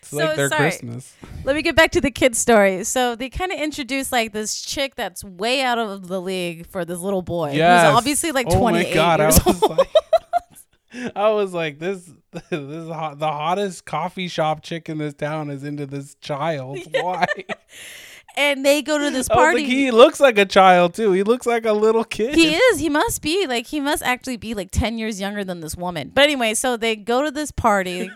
it's 0.00 0.10
So, 0.10 0.18
like 0.18 0.36
their 0.36 0.48
sorry. 0.50 0.60
christmas 0.70 1.14
Let 1.44 1.56
me 1.56 1.62
get 1.62 1.74
back 1.74 1.90
to 1.92 2.02
the 2.02 2.10
kid 2.10 2.36
story. 2.36 2.84
So 2.84 3.14
they 3.16 3.30
kind 3.30 3.50
of 3.50 3.58
introduce 3.58 4.12
like 4.12 4.32
this 4.34 4.60
chick 4.60 4.94
that's 4.94 5.24
way 5.24 5.62
out 5.62 5.78
of 5.78 6.08
the 6.08 6.20
league 6.20 6.66
for 6.66 6.84
this 6.84 6.98
little 6.98 7.22
boy. 7.22 7.52
Who's 7.52 7.60
obviously 7.62 8.32
like 8.32 8.46
oh 8.50 8.58
28 8.58 8.88
my 8.88 8.94
god 8.94 9.20
years 9.20 9.40
i 9.40 9.50
was 9.50 9.62
old. 9.62 9.78
like 9.78 9.88
I 11.14 11.30
was 11.30 11.52
like, 11.52 11.78
this, 11.78 12.10
this 12.32 12.42
is 12.50 12.88
hot, 12.88 13.18
the 13.18 13.30
hottest 13.30 13.84
coffee 13.84 14.26
shop 14.26 14.62
chick 14.62 14.88
in 14.88 14.96
this 14.98 15.12
town 15.14 15.50
is 15.50 15.62
into 15.62 15.84
this 15.86 16.14
child. 16.16 16.78
Why? 16.92 17.26
And 18.38 18.64
they 18.64 18.82
go 18.82 18.96
to 18.98 19.10
this 19.10 19.28
I 19.28 19.34
was 19.34 19.36
party. 19.36 19.58
like, 19.58 19.66
he 19.66 19.90
looks 19.90 20.20
like 20.20 20.38
a 20.38 20.46
child 20.46 20.94
too. 20.94 21.10
He 21.12 21.24
looks 21.24 21.44
like 21.44 21.66
a 21.66 21.72
little 21.72 22.04
kid. 22.04 22.36
he 22.36 22.54
is. 22.54 22.78
He 22.78 22.88
must 22.88 23.20
be 23.20 23.46
like 23.46 23.66
he 23.66 23.80
must 23.80 24.02
actually 24.02 24.36
be 24.36 24.54
like 24.54 24.70
ten 24.70 24.96
years 24.96 25.20
younger 25.20 25.42
than 25.44 25.60
this 25.60 25.76
woman. 25.76 26.12
But 26.14 26.24
anyway, 26.24 26.54
so 26.54 26.76
they 26.76 26.94
go 26.94 27.22
to 27.24 27.32
this 27.32 27.50
party, 27.50 28.10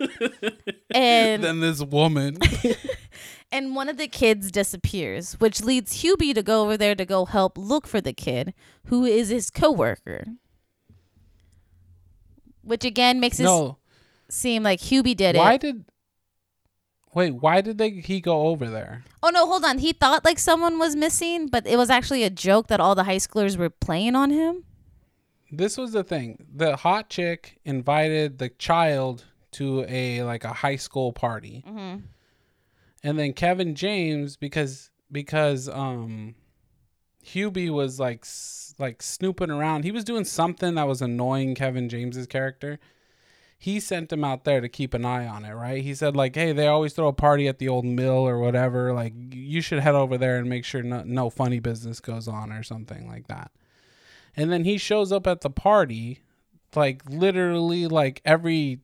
and 0.94 1.42
then 1.42 1.60
this 1.60 1.82
woman. 1.82 2.38
and 3.52 3.74
one 3.74 3.88
of 3.88 3.96
the 3.96 4.06
kids 4.06 4.52
disappears, 4.52 5.34
which 5.40 5.60
leads 5.60 6.02
Hubie 6.02 6.34
to 6.34 6.42
go 6.42 6.62
over 6.62 6.76
there 6.76 6.94
to 6.94 7.04
go 7.04 7.24
help 7.24 7.58
look 7.58 7.88
for 7.88 8.00
the 8.00 8.12
kid, 8.12 8.54
who 8.86 9.04
is 9.04 9.28
his 9.28 9.50
coworker. 9.50 10.26
Which 12.62 12.84
again 12.84 13.18
makes 13.18 13.40
it 13.40 13.44
no, 13.44 13.78
seem 14.28 14.62
like 14.62 14.78
Hubie 14.78 15.16
did 15.16 15.34
why 15.34 15.42
it. 15.42 15.44
Why 15.44 15.56
did? 15.56 15.84
Wait, 17.14 17.32
why 17.34 17.60
did 17.60 17.76
they? 17.78 17.90
He 17.90 18.20
go 18.20 18.46
over 18.46 18.68
there? 18.70 19.04
Oh 19.22 19.28
no, 19.30 19.46
hold 19.46 19.64
on. 19.64 19.78
He 19.78 19.92
thought 19.92 20.24
like 20.24 20.38
someone 20.38 20.78
was 20.78 20.96
missing, 20.96 21.46
but 21.48 21.66
it 21.66 21.76
was 21.76 21.90
actually 21.90 22.22
a 22.24 22.30
joke 22.30 22.68
that 22.68 22.80
all 22.80 22.94
the 22.94 23.04
high 23.04 23.16
schoolers 23.16 23.56
were 23.56 23.68
playing 23.70 24.16
on 24.16 24.30
him. 24.30 24.64
This 25.50 25.76
was 25.76 25.92
the 25.92 26.02
thing. 26.04 26.46
The 26.54 26.76
hot 26.76 27.10
chick 27.10 27.58
invited 27.64 28.38
the 28.38 28.48
child 28.48 29.24
to 29.52 29.84
a 29.86 30.22
like 30.22 30.44
a 30.44 30.52
high 30.54 30.76
school 30.76 31.12
party, 31.12 31.62
Mm-hmm. 31.68 31.96
and 33.04 33.18
then 33.18 33.34
Kevin 33.34 33.74
James 33.74 34.36
because 34.36 34.90
because 35.10 35.68
um, 35.68 36.34
Hubie 37.22 37.68
was 37.70 38.00
like 38.00 38.20
s- 38.22 38.74
like 38.78 39.02
snooping 39.02 39.50
around. 39.50 39.84
He 39.84 39.92
was 39.92 40.04
doing 40.04 40.24
something 40.24 40.74
that 40.76 40.88
was 40.88 41.02
annoying 41.02 41.54
Kevin 41.54 41.90
James's 41.90 42.26
character. 42.26 42.78
He 43.62 43.78
sent 43.78 44.12
him 44.12 44.24
out 44.24 44.42
there 44.42 44.60
to 44.60 44.68
keep 44.68 44.92
an 44.92 45.04
eye 45.04 45.24
on 45.24 45.44
it, 45.44 45.52
right? 45.52 45.84
He 45.84 45.94
said 45.94 46.16
like, 46.16 46.34
"Hey, 46.34 46.50
they 46.50 46.66
always 46.66 46.94
throw 46.94 47.06
a 47.06 47.12
party 47.12 47.46
at 47.46 47.60
the 47.60 47.68
old 47.68 47.84
mill 47.84 48.26
or 48.26 48.40
whatever. 48.40 48.92
Like, 48.92 49.12
you 49.30 49.60
should 49.60 49.78
head 49.78 49.94
over 49.94 50.18
there 50.18 50.38
and 50.38 50.48
make 50.48 50.64
sure 50.64 50.82
no, 50.82 51.04
no 51.06 51.30
funny 51.30 51.60
business 51.60 52.00
goes 52.00 52.26
on 52.26 52.50
or 52.50 52.64
something 52.64 53.06
like 53.06 53.28
that." 53.28 53.52
And 54.36 54.50
then 54.50 54.64
he 54.64 54.78
shows 54.78 55.12
up 55.12 55.28
at 55.28 55.42
the 55.42 55.48
party, 55.48 56.22
like 56.74 57.02
literally, 57.08 57.86
like 57.86 58.20
every 58.24 58.80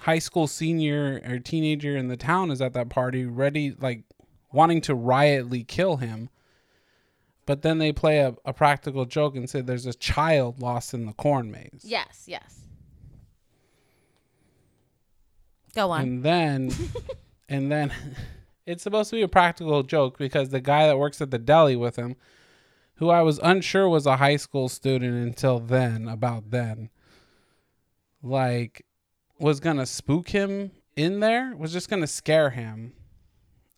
high 0.00 0.18
school 0.18 0.48
senior 0.48 1.22
or 1.26 1.38
teenager 1.38 1.96
in 1.96 2.08
the 2.08 2.18
town 2.18 2.50
is 2.50 2.60
at 2.60 2.74
that 2.74 2.90
party, 2.90 3.24
ready, 3.24 3.74
like 3.80 4.02
wanting 4.52 4.82
to 4.82 4.94
riotly 4.94 5.66
kill 5.66 5.96
him. 5.96 6.28
But 7.46 7.62
then 7.62 7.78
they 7.78 7.90
play 7.90 8.18
a, 8.18 8.34
a 8.44 8.52
practical 8.52 9.06
joke 9.06 9.34
and 9.34 9.48
say 9.48 9.62
there's 9.62 9.86
a 9.86 9.94
child 9.94 10.60
lost 10.60 10.92
in 10.92 11.06
the 11.06 11.14
corn 11.14 11.50
maze. 11.50 11.84
Yes, 11.84 12.24
yes. 12.26 12.63
Go 15.74 15.90
on. 15.90 16.02
And 16.02 16.22
then, 16.22 16.72
and 17.48 17.70
then 17.70 17.92
it's 18.66 18.82
supposed 18.82 19.10
to 19.10 19.16
be 19.16 19.22
a 19.22 19.28
practical 19.28 19.82
joke 19.82 20.18
because 20.18 20.48
the 20.48 20.60
guy 20.60 20.86
that 20.86 20.98
works 20.98 21.20
at 21.20 21.30
the 21.30 21.38
deli 21.38 21.76
with 21.76 21.96
him, 21.96 22.16
who 22.96 23.10
I 23.10 23.22
was 23.22 23.40
unsure 23.42 23.88
was 23.88 24.06
a 24.06 24.16
high 24.16 24.36
school 24.36 24.68
student 24.68 25.14
until 25.26 25.58
then, 25.58 26.08
about 26.08 26.50
then, 26.50 26.90
like, 28.22 28.86
was 29.38 29.60
gonna 29.60 29.86
spook 29.86 30.28
him 30.28 30.70
in 30.96 31.20
there, 31.20 31.54
was 31.56 31.72
just 31.72 31.90
gonna 31.90 32.06
scare 32.06 32.50
him. 32.50 32.92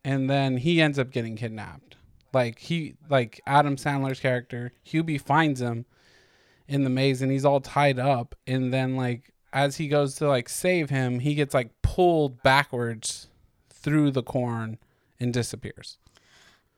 And 0.04 0.30
then 0.30 0.58
he 0.58 0.80
ends 0.80 0.98
up 0.98 1.10
getting 1.10 1.34
kidnapped. 1.34 1.96
Like, 2.32 2.58
he, 2.58 2.94
like, 3.08 3.40
Adam 3.46 3.76
Sandler's 3.76 4.20
character, 4.20 4.72
Hubie 4.86 5.20
finds 5.20 5.60
him 5.60 5.86
in 6.68 6.84
the 6.84 6.90
maze 6.90 7.22
and 7.22 7.32
he's 7.32 7.44
all 7.44 7.60
tied 7.60 7.98
up. 7.98 8.34
And 8.46 8.72
then, 8.72 8.94
like, 8.96 9.32
as 9.52 9.76
he 9.76 9.88
goes 9.88 10.14
to, 10.16 10.28
like, 10.28 10.48
save 10.48 10.90
him, 10.90 11.20
he 11.20 11.34
gets, 11.34 11.54
like, 11.54 11.70
pulled 11.82 12.42
backwards 12.42 13.28
through 13.70 14.10
the 14.10 14.22
corn 14.22 14.78
and 15.20 15.32
disappears. 15.32 15.98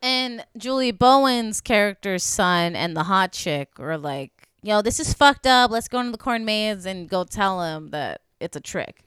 And 0.00 0.44
Julie 0.56 0.92
Bowen's 0.92 1.60
character's 1.60 2.22
son 2.22 2.76
and 2.76 2.96
the 2.96 3.04
hot 3.04 3.32
chick 3.32 3.78
were 3.78 3.98
like, 3.98 4.48
yo, 4.62 4.80
this 4.82 5.00
is 5.00 5.12
fucked 5.12 5.46
up. 5.46 5.70
Let's 5.70 5.88
go 5.88 5.98
into 6.00 6.12
the 6.12 6.18
corn 6.18 6.44
maze 6.44 6.86
and 6.86 7.08
go 7.08 7.24
tell 7.24 7.62
him 7.62 7.88
that 7.90 8.20
it's 8.38 8.56
a 8.56 8.60
trick, 8.60 9.02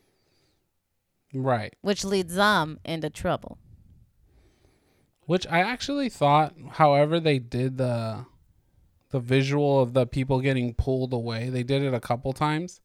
Right. 1.34 1.74
which 1.82 2.04
leads 2.04 2.36
them 2.36 2.80
into 2.84 3.10
trouble. 3.10 3.58
Which 5.26 5.48
I 5.48 5.60
actually 5.62 6.10
thought, 6.10 6.54
however, 6.72 7.20
they 7.20 7.40
did 7.40 7.78
the 7.78 8.26
the 9.12 9.20
visual 9.20 9.82
of 9.82 9.94
the 9.94 10.06
people 10.06 10.40
getting 10.40 10.74
pulled 10.74 11.12
away. 11.14 11.50
They 11.50 11.64
did 11.64 11.84
it 11.84 11.94
a 11.94 12.00
couple 12.00 12.32
times. 12.32 12.80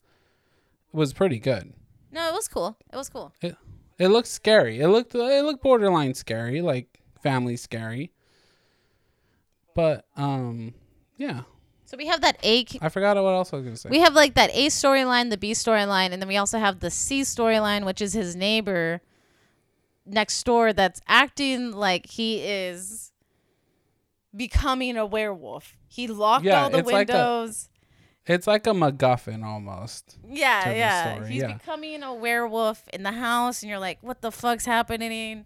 Was 0.96 1.12
pretty 1.12 1.38
good. 1.38 1.74
No, 2.10 2.26
it 2.28 2.32
was 2.32 2.48
cool. 2.48 2.76
It 2.90 2.96
was 2.96 3.10
cool. 3.10 3.32
It 3.42 3.54
it 3.98 4.08
looked 4.08 4.28
scary. 4.28 4.80
It 4.80 4.88
looked 4.88 5.14
it 5.14 5.44
looked 5.44 5.62
borderline 5.62 6.14
scary, 6.14 6.62
like 6.62 7.00
family 7.22 7.56
scary. 7.56 8.12
But 9.74 10.06
um, 10.16 10.72
yeah, 11.18 11.42
So 11.84 11.98
we 11.98 12.06
have 12.06 12.22
that 12.22 12.38
A. 12.42 12.64
I 12.80 12.88
forgot 12.88 13.16
what 13.16 13.34
else 13.34 13.52
I 13.52 13.56
was 13.56 13.64
gonna 13.66 13.76
say. 13.76 13.90
We 13.90 14.00
have 14.00 14.14
like 14.14 14.34
that 14.34 14.50
A 14.54 14.68
storyline, 14.68 15.28
the 15.28 15.36
B 15.36 15.52
storyline, 15.52 16.12
and 16.12 16.22
then 16.22 16.28
we 16.28 16.38
also 16.38 16.58
have 16.58 16.80
the 16.80 16.90
C 16.90 17.20
storyline, 17.20 17.84
which 17.84 18.00
is 18.00 18.14
his 18.14 18.34
neighbor 18.34 19.02
next 20.06 20.42
door 20.44 20.72
that's 20.72 21.02
acting 21.08 21.72
like 21.72 22.06
he 22.06 22.38
is 22.38 23.12
becoming 24.34 24.96
a 24.96 25.04
werewolf. 25.04 25.76
He 25.88 26.06
locked 26.06 26.44
Yeah, 26.46 26.64
all 26.64 26.70
the 26.70 26.78
it's 26.78 26.90
like 26.90 27.10
a- 27.10 27.12
windows. 27.12 27.68
It's 28.26 28.46
like 28.46 28.66
a 28.66 28.70
MacGuffin 28.70 29.44
almost. 29.44 30.18
yeah, 30.28 30.70
yeah. 30.70 31.24
He's 31.26 31.42
yeah. 31.42 31.54
becoming 31.54 32.02
a 32.02 32.14
werewolf 32.14 32.86
in 32.92 33.02
the 33.02 33.12
house, 33.12 33.62
and 33.62 33.70
you're 33.70 33.78
like, 33.78 33.98
what 34.02 34.20
the 34.20 34.32
fuck's 34.32 34.66
happening? 34.66 35.44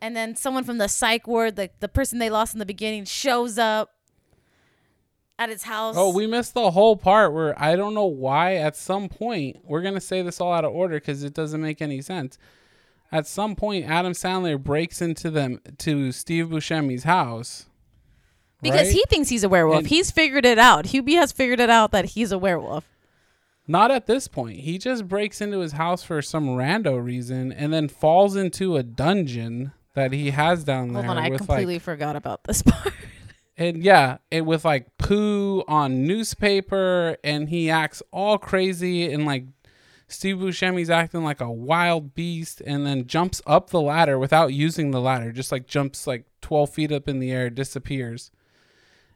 And 0.00 0.16
then 0.16 0.36
someone 0.36 0.64
from 0.64 0.78
the 0.78 0.88
psych 0.88 1.26
ward, 1.26 1.56
the, 1.56 1.70
the 1.80 1.88
person 1.88 2.18
they 2.18 2.30
lost 2.30 2.54
in 2.54 2.60
the 2.60 2.66
beginning, 2.66 3.04
shows 3.04 3.58
up 3.58 3.90
at 5.38 5.48
his 5.48 5.64
house. 5.64 5.94
Oh, 5.96 6.12
we 6.12 6.26
missed 6.26 6.54
the 6.54 6.70
whole 6.70 6.96
part 6.96 7.32
where 7.32 7.60
I 7.60 7.76
don't 7.76 7.94
know 7.94 8.06
why. 8.06 8.56
At 8.56 8.76
some 8.76 9.08
point, 9.08 9.58
we're 9.64 9.82
gonna 9.82 10.00
say 10.00 10.22
this 10.22 10.40
all 10.40 10.52
out 10.52 10.64
of 10.64 10.72
order 10.72 10.96
because 10.96 11.22
it 11.22 11.34
doesn't 11.34 11.60
make 11.60 11.80
any 11.80 12.00
sense. 12.00 12.38
At 13.10 13.26
some 13.26 13.56
point, 13.56 13.88
Adam 13.88 14.12
Sandler 14.12 14.62
breaks 14.62 15.00
into 15.00 15.30
them 15.30 15.60
to 15.78 16.12
Steve 16.12 16.48
Buscemi's 16.48 17.04
house, 17.04 17.66
Because 18.60 18.88
right? 18.88 18.92
he 18.92 19.04
thinks 19.08 19.28
he's 19.28 19.44
a 19.44 19.48
werewolf. 19.48 19.80
And- 19.80 19.86
he's 19.86 20.10
figured 20.10 20.44
it 20.44 20.58
out. 20.58 20.86
Hubie 20.86 21.14
has 21.14 21.32
figured 21.32 21.60
it 21.60 21.70
out 21.70 21.92
that 21.92 22.06
he's 22.06 22.32
a 22.32 22.38
werewolf. 22.38 22.84
Not 23.66 23.90
at 23.90 24.06
this 24.06 24.28
point. 24.28 24.60
He 24.60 24.78
just 24.78 25.06
breaks 25.06 25.40
into 25.40 25.60
his 25.60 25.72
house 25.72 26.02
for 26.02 26.22
some 26.22 26.48
rando 26.48 27.02
reason 27.02 27.52
and 27.52 27.72
then 27.72 27.88
falls 27.88 28.34
into 28.34 28.76
a 28.76 28.82
dungeon 28.82 29.72
that 29.94 30.12
he 30.12 30.30
has 30.30 30.64
down 30.64 30.94
there 30.94 31.02
Hold 31.02 31.18
on, 31.18 31.24
I 31.24 31.36
completely 31.36 31.74
like 31.74 31.82
forgot 31.82 32.16
about 32.16 32.44
this 32.44 32.62
part. 32.66 32.94
and 33.58 33.82
yeah, 33.82 34.18
and 34.32 34.46
with 34.46 34.64
like 34.64 34.96
poo 34.96 35.64
on 35.68 36.06
newspaper 36.06 37.18
and 37.22 37.50
he 37.50 37.68
acts 37.68 38.02
all 38.10 38.38
crazy 38.38 39.12
and 39.12 39.26
like 39.26 39.44
Steve 40.06 40.36
Buscemi's 40.36 40.88
acting 40.88 41.22
like 41.22 41.40
a 41.42 41.50
wild 41.50 42.14
beast 42.14 42.62
and 42.64 42.86
then 42.86 43.06
jumps 43.06 43.42
up 43.46 43.68
the 43.68 43.80
ladder 43.80 44.18
without 44.18 44.54
using 44.54 44.90
the 44.90 45.00
ladder, 45.00 45.30
just 45.32 45.52
like 45.52 45.66
jumps 45.66 46.06
like 46.06 46.24
12 46.40 46.70
feet 46.70 46.92
up 46.92 47.06
in 47.08 47.18
the 47.18 47.30
air, 47.30 47.50
disappears. 47.50 48.30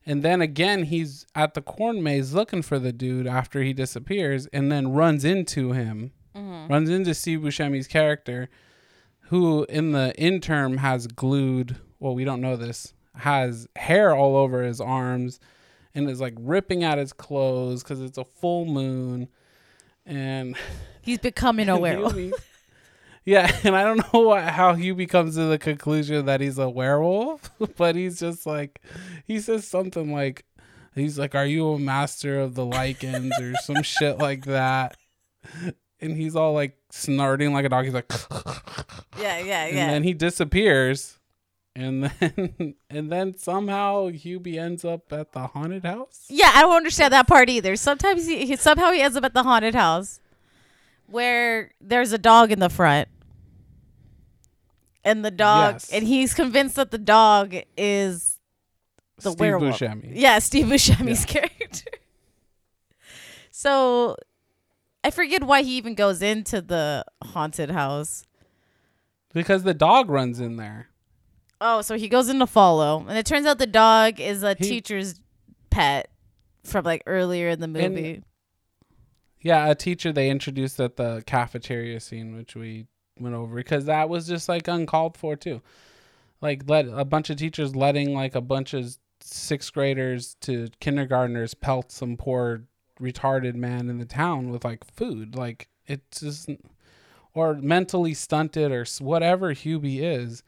And 0.05 0.23
then 0.23 0.41
again, 0.41 0.85
he's 0.85 1.27
at 1.35 1.55
the 1.55 1.63
corn 1.63 2.03
maze 2.03 2.35
looking 2.35 2.63
for 2.63 2.79
the 2.79 2.93
dude 2.93 3.27
after 3.27 3.63
he 3.63 3.73
disappears 3.73 4.47
and 4.47 4.71
then 4.71 4.93
runs 4.93 5.25
into 5.25 5.73
him, 5.73 6.13
mm-hmm. 6.35 6.73
runs 6.73 6.91
into 6.91 7.15
Steve 7.15 7.41
Buscemi's 7.41 7.87
character, 7.87 8.49
who 9.27 9.65
in 9.65 9.93
the 9.93 10.15
interim 10.19 10.79
has 10.79 11.07
glued, 11.07 11.77
well, 12.01 12.15
we 12.15 12.25
don't 12.25 12.41
know 12.41 12.57
this, 12.57 12.95
has 13.15 13.69
hair 13.77 14.15
all 14.15 14.37
over 14.37 14.63
his 14.63 14.81
arms 14.81 15.39
and 15.95 16.09
is 16.11 16.21
like 16.21 16.35
ripping 16.39 16.83
at 16.83 16.99
his 16.99 17.13
clothes 17.13 17.83
because 17.83 18.01
it's 18.01 18.19
a 18.19 18.25
full 18.25 18.65
moon. 18.65 19.29
And 20.05 20.57
He's 21.01 21.19
becoming 21.19 21.69
a 21.69 21.79
werewolf. 21.79 22.15
Yeah, 23.25 23.55
and 23.65 23.77
I 23.77 23.85
don't 23.85 23.99
know 24.13 24.21
what, 24.21 24.45
how 24.45 24.75
Hubie 24.75 25.09
comes 25.09 25.37
to 25.37 25.45
the 25.47 25.59
conclusion 25.59 26.27
that 26.27 26.41
he's 26.41 26.59
a 26.59 26.69
werewolf, 26.69 27.51
but 27.77 27.95
he's 27.95 28.19
just 28.19 28.47
like, 28.47 28.81
he 29.27 29.39
says 29.39 29.67
something 29.67 30.13
like, 30.13 30.45
he's 30.95 31.19
like, 31.19 31.35
"Are 31.35 31.47
you 31.47 31.69
a 31.73 31.79
master 31.79 32.41
of 32.41 32.55
the 32.55 32.67
lichens?" 32.67 33.33
or 33.41 33.55
some 33.63 33.83
shit 33.83 34.19
like 34.19 34.45
that, 34.47 34.97
and 36.01 36.17
he's 36.17 36.35
all 36.35 36.53
like 36.53 36.77
snorting 36.91 37.53
like 37.53 37.65
a 37.65 37.69
dog. 37.69 37.85
He's 37.85 37.95
like, 37.95 38.11
Yeah, 39.21 39.39
yeah, 39.39 39.67
yeah. 39.67 39.67
and 39.67 39.91
then 39.93 40.03
he 40.03 40.15
disappears, 40.15 41.19
and 41.77 42.05
then 42.05 42.75
and 42.91 43.11
then 43.13 43.37
somehow 43.39 44.11
Hubie 44.11 44.59
ends 44.59 44.85
up 44.85 45.13
at 45.13 45.31
the 45.33 45.47
haunted 45.47 45.85
house. 45.85 46.27
yeah, 46.29 46.51
I 46.55 46.63
don't 46.63 46.75
understand 46.77 47.13
that 47.13 47.29
part 47.29 47.49
either. 47.49 47.77
Sometimes 47.77 48.27
he, 48.27 48.47
he 48.47 48.57
somehow 48.57 48.91
he 48.91 49.01
ends 49.01 49.17
up 49.17 49.25
at 49.25 49.33
the 49.35 49.45
haunted 49.45 49.75
house 49.77 50.19
where 51.07 51.71
there's 51.81 52.13
a 52.13 52.19
dog 52.19 52.51
in 52.51 52.59
the 52.59 52.71
front. 52.71 53.09
And 55.05 55.25
the 55.25 55.31
dog 55.33 55.75
Yes. 55.75 55.91
and 55.93 56.07
he's 56.07 56.33
convinced 56.35 56.77
that 56.77 56.91
the 56.93 56.99
dog 56.99 57.55
is 57.77 58.39
the 59.19 59.31
Steve 59.33 59.41
werewolf. 59.41 59.79
Buscemi. 59.81 60.13
Yeah, 60.15 60.39
Steve 60.39 60.67
Buscemi's 60.67 61.25
character. 61.25 61.91
so 63.51 64.17
I 65.05 65.11
forget 65.11 65.43
why 65.45 65.63
he 65.63 65.77
even 65.77 65.95
goes 65.95 66.23
into 66.23 66.61
the 66.61 67.05
haunted 67.23 67.71
house. 67.71 68.25
because 69.35 69.63
the 69.63 69.75
dog 69.75 70.11
runs 70.11 70.41
in 70.41 70.57
there. 70.57 70.89
Oh, 71.61 71.81
so 71.81 71.97
he 71.97 72.09
goes 72.09 72.29
in 72.29 72.39
to 72.41 72.47
follow, 72.47 73.05
and 73.09 73.17
it 73.17 73.25
turns 73.25 73.47
out 73.47 73.59
the 73.59 73.67
dog 73.67 74.21
is 74.21 74.43
a 74.43 74.55
He- 74.59 74.69
teacher's 74.69 75.21
pet 75.71 76.11
from 76.65 76.85
like 76.85 77.03
earlier 77.07 77.49
in 77.49 77.61
the 77.61 77.69
movie. 77.69 78.23
Yeah, 79.41 79.69
a 79.69 79.75
teacher 79.75 80.13
they 80.13 80.29
introduced 80.31 80.79
at 80.81 80.97
the 80.97 81.23
cafeteria 81.27 81.99
scene, 82.01 82.37
which 82.37 82.55
we 82.55 82.87
went 83.19 83.35
over 83.35 83.55
because 83.57 83.85
that 83.87 84.09
was 84.09 84.27
just 84.27 84.49
like 84.49 84.69
uncalled 84.69 85.17
for 85.17 85.37
too. 85.37 85.61
Like 86.41 86.63
let 86.69 86.87
a 86.89 87.05
bunch 87.05 87.31
of 87.31 87.37
teachers 87.37 87.77
letting 87.77 88.15
like 88.15 88.35
a 88.35 88.41
bunch 88.41 88.75
of 88.75 88.97
sixth 89.21 89.73
graders 89.73 90.37
to 90.41 90.69
kindergartners 90.81 91.55
pelt 91.55 91.93
some 91.93 92.17
poor 92.17 92.65
retarded 93.01 93.55
man 93.55 93.89
in 93.89 93.99
the 93.99 94.05
town 94.05 94.51
with 94.51 94.65
like 94.65 94.85
food. 94.85 95.35
Like 95.37 95.69
it's 95.87 96.21
just 96.21 96.49
or 97.35 97.55
mentally 97.55 98.15
stunted 98.15 98.73
or 98.73 98.85
whatever 99.01 99.55
Hubie 99.55 100.01
is 100.01 100.43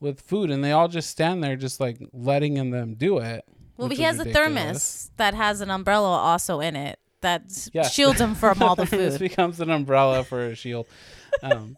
with 0.00 0.20
food, 0.20 0.50
and 0.50 0.62
they 0.62 0.72
all 0.72 0.88
just 0.88 1.10
stand 1.10 1.42
there 1.42 1.56
just 1.56 1.80
like 1.80 1.98
letting 2.12 2.70
them 2.70 2.94
do 2.94 3.18
it. 3.18 3.44
well, 3.76 3.88
he 3.88 4.02
has 4.02 4.18
a 4.20 4.24
thermos 4.24 5.10
that 5.16 5.34
has 5.34 5.60
an 5.60 5.70
umbrella 5.70 6.08
also 6.08 6.60
in 6.60 6.76
it 6.76 6.98
that 7.22 7.68
Yes. 7.72 7.92
shields 7.94 8.20
him 8.20 8.34
from 8.34 8.62
all 8.62 8.76
the 8.76 8.84
food. 8.86 8.98
this 9.00 9.18
becomes 9.18 9.58
an 9.60 9.70
umbrella 9.70 10.22
for 10.24 10.44
a 10.48 10.54
shield. 10.54 10.86
Um, 11.42 11.76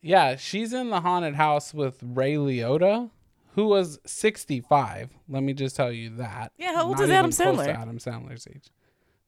yeah, 0.00 0.36
she's 0.36 0.72
in 0.72 0.90
the 0.90 1.00
haunted 1.00 1.34
house 1.34 1.74
with 1.74 1.98
Ray 2.02 2.34
Liotta, 2.34 3.10
who 3.54 3.66
was 3.66 3.98
65. 4.06 5.10
Let 5.28 5.42
me 5.42 5.52
just 5.52 5.76
tell 5.76 5.90
you 5.92 6.10
that. 6.16 6.52
Yeah, 6.56 6.74
how 6.74 6.84
old 6.86 6.98
Not 6.98 7.04
is 7.04 7.10
Adam 7.10 7.30
even 7.30 7.54
close 7.56 7.66
to 7.66 7.72
Sandler? 7.72 7.76
Adam 7.80 7.98
Sandler's 7.98 8.46
age. 8.48 8.70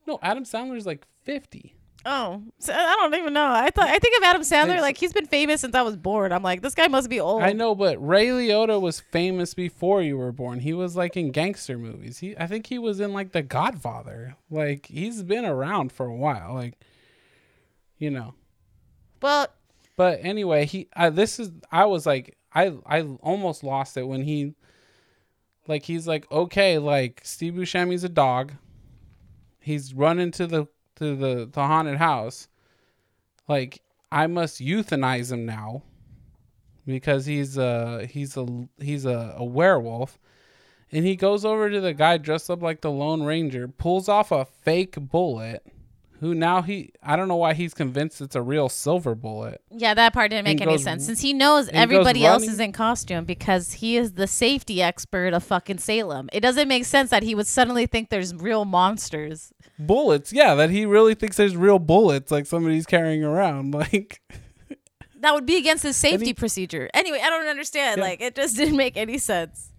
No, 0.07 0.19
Adam 0.23 0.45
Sandler's 0.45 0.87
like 0.87 1.07
50. 1.25 1.75
oh, 2.07 2.43
so 2.59 2.73
I 2.73 2.97
don't 2.97 3.15
even 3.17 3.35
know. 3.35 3.47
I 3.53 3.69
thought 3.71 3.89
I 3.89 3.99
think 3.99 4.17
of 4.17 4.23
Adam 4.25 4.41
Sandler 4.43 4.69
It's- 4.71 4.81
like 4.83 4.97
he's 4.97 5.13
been 5.13 5.27
famous 5.27 5.61
since 5.61 5.75
I 5.75 5.83
was 5.83 5.97
born. 5.97 6.33
I'm 6.33 6.43
like, 6.43 6.63
this 6.63 6.75
guy 6.75 6.89
must 6.89 7.11
be 7.11 7.21
old. 7.21 7.43
I 7.43 7.53
know, 7.53 7.75
but 7.75 7.99
Ray 8.05 8.29
Liotta 8.29 8.81
was 8.81 9.01
famous 9.01 9.53
before 9.53 10.01
you 10.01 10.17
were 10.17 10.33
born. 10.33 10.61
He 10.61 10.73
was 10.73 10.97
like 10.97 11.17
in 11.17 11.31
gangster 11.33 11.77
movies. 11.77 12.19
He, 12.19 12.35
I 12.39 12.47
think 12.47 12.67
he 12.69 12.79
was 12.79 13.01
in 13.01 13.13
like 13.13 13.33
The 13.33 13.43
Godfather. 13.43 14.37
Like 14.49 14.87
he's 14.87 15.23
been 15.23 15.45
around 15.45 15.93
for 15.93 16.07
a 16.07 16.15
while. 16.17 16.55
Like, 16.55 16.79
you 17.99 18.11
know. 18.11 18.35
Well, 19.23 19.49
But 19.97 20.21
anyway, 20.23 20.67
he 20.67 20.89
I, 20.95 21.11
this 21.11 21.39
is 21.39 21.51
I 21.71 21.85
was 21.87 22.07
like 22.07 22.37
I 22.55 22.73
I 22.87 23.03
almost 23.23 23.63
lost 23.63 23.97
it 23.97 24.05
when 24.05 24.23
he 24.23 24.55
like 25.67 25.85
he's 25.85 26.07
like 26.07 26.31
okay 26.31 26.79
like 26.79 27.21
Steve 27.25 27.55
Buscemi's 27.55 28.05
a 28.05 28.09
dog. 28.09 28.53
He's 29.61 29.95
running 29.95 30.31
to 30.33 30.47
the 30.47 30.67
to 30.97 31.17
the 31.17 31.49
the 31.51 31.67
haunted 31.67 31.99
house. 31.99 32.49
Like 33.49 33.83
I 34.13 34.27
must 34.27 34.61
euthanize 34.61 35.31
him 35.31 35.47
now 35.47 35.83
because 36.87 37.27
he's 37.27 37.57
a 37.57 38.07
he's 38.07 38.37
a 38.37 38.47
he's 38.79 39.05
a, 39.05 39.35
a 39.37 39.45
werewolf. 39.45 40.19
And 40.93 41.05
he 41.07 41.15
goes 41.15 41.45
over 41.45 41.71
to 41.71 41.81
the 41.81 41.95
guy 41.95 42.17
dressed 42.17 42.51
up 42.51 42.63
like 42.63 42.81
the 42.81 42.91
Lone 42.91 43.23
Ranger, 43.23 43.69
pulls 43.69 44.09
off 44.09 44.33
a 44.33 44.45
fake 44.45 44.97
bullet. 44.99 45.65
Who 46.21 46.35
now 46.35 46.61
he 46.63 46.93
I 47.03 47.17
don't 47.17 47.29
know 47.29 47.37
why 47.37 47.55
he's 47.55 47.73
convinced 47.75 48.21
it's 48.21 48.37
a 48.37 48.43
real 48.43 48.69
silver 48.69 49.15
bullet. 49.15 49.61
yeah, 49.71 49.95
that 49.95 50.13
part 50.13 50.31
didn't 50.31 50.45
make 50.45 50.61
And 50.61 50.69
any 50.69 50.73
goes- 50.75 50.85
sense 50.85 51.07
since 51.07 51.21
he 51.21 51.33
knows 51.33 51.69
everybody 51.71 52.25
else 52.27 52.45
is 52.47 52.61
in 52.61 52.73
costume 52.73 53.25
because 53.25 53.73
he 53.75 53.97
is 53.97 54.13
the 54.13 54.27
safety 54.27 54.83
expert 54.83 55.33
of 55.33 55.43
fucking 55.43 55.79
Salem. 55.79 56.29
It 56.33 56.41
doesn't 56.41 56.69
make 56.69 56.85
sense 56.85 57.11
that 57.11 57.23
he 57.23 57.35
would 57.35 57.47
suddenly 57.47 57.87
think 57.87 58.11
there's 58.11 58.35
real 58.35 58.65
monsters. 58.65 59.53
bullets 59.79 60.31
yeah 60.33 60.55
that 60.55 60.69
he 60.71 60.85
really 60.85 61.15
thinks 61.15 61.37
there's 61.39 61.57
real 61.57 61.79
bullets 61.79 62.31
like 62.31 62.45
somebody's 62.47 62.85
carrying 62.87 63.25
around 63.25 63.73
like 63.83 64.21
That 65.21 65.33
would 65.35 65.47
be 65.47 65.57
against 65.57 65.83
his 65.83 65.97
safety 65.97 66.27
he- 66.27 66.35
procedure. 66.35 66.89
Anyway, 66.95 67.21
I 67.23 67.29
don't 67.31 67.47
understand. 67.47 67.99
Yeah. 67.99 68.05
Like 68.05 68.21
it 68.21 68.35
just 68.35 68.57
didn't 68.61 68.77
make 68.77 68.97
any 68.97 69.17
sense. 69.19 69.71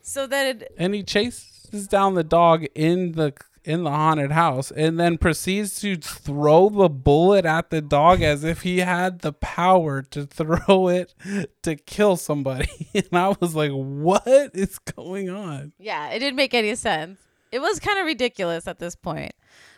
So 0.00 0.26
then 0.26 0.56
it, 0.56 0.72
and 0.78 0.94
he 0.94 1.02
chases 1.02 1.86
down 1.88 2.14
the 2.14 2.24
dog 2.24 2.64
in 2.74 3.12
the 3.12 3.34
in 3.68 3.84
the 3.84 3.90
haunted 3.90 4.32
house 4.32 4.70
and 4.70 4.98
then 4.98 5.18
proceeds 5.18 5.78
to 5.80 5.94
throw 5.96 6.68
the 6.70 6.88
bullet 6.88 7.44
at 7.44 7.70
the 7.70 7.80
dog 7.82 8.22
as 8.22 8.42
if 8.42 8.62
he 8.62 8.78
had 8.78 9.20
the 9.20 9.32
power 9.32 10.00
to 10.02 10.24
throw 10.26 10.88
it 10.88 11.14
to 11.62 11.76
kill 11.76 12.16
somebody 12.16 12.68
and 12.94 13.08
i 13.12 13.28
was 13.40 13.54
like 13.54 13.70
what 13.70 14.26
is 14.54 14.78
going 14.78 15.28
on 15.28 15.72
Yeah, 15.78 16.08
it 16.08 16.18
didn't 16.18 16.36
make 16.36 16.54
any 16.54 16.74
sense. 16.74 17.20
It 17.52 17.60
was 17.60 17.78
kind 17.80 17.98
of 17.98 18.06
ridiculous 18.06 18.66
at 18.66 18.78
this 18.78 18.94
point. 18.94 19.32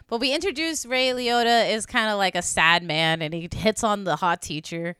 But 0.09 0.19
we 0.21 0.35
introduced 0.35 0.87
Ray 0.87 1.09
Liotta 1.11 1.71
is 1.73 1.87
kind 1.87 2.11
of 2.11 2.19
like 2.19 2.35
a 2.35 2.43
sad 2.43 2.83
man, 2.83 3.23
and 3.23 3.33
he 3.33 3.49
hits 3.55 3.85
on 3.85 4.03
the 4.03 4.17
hot 4.17 4.43
teacher, 4.43 4.97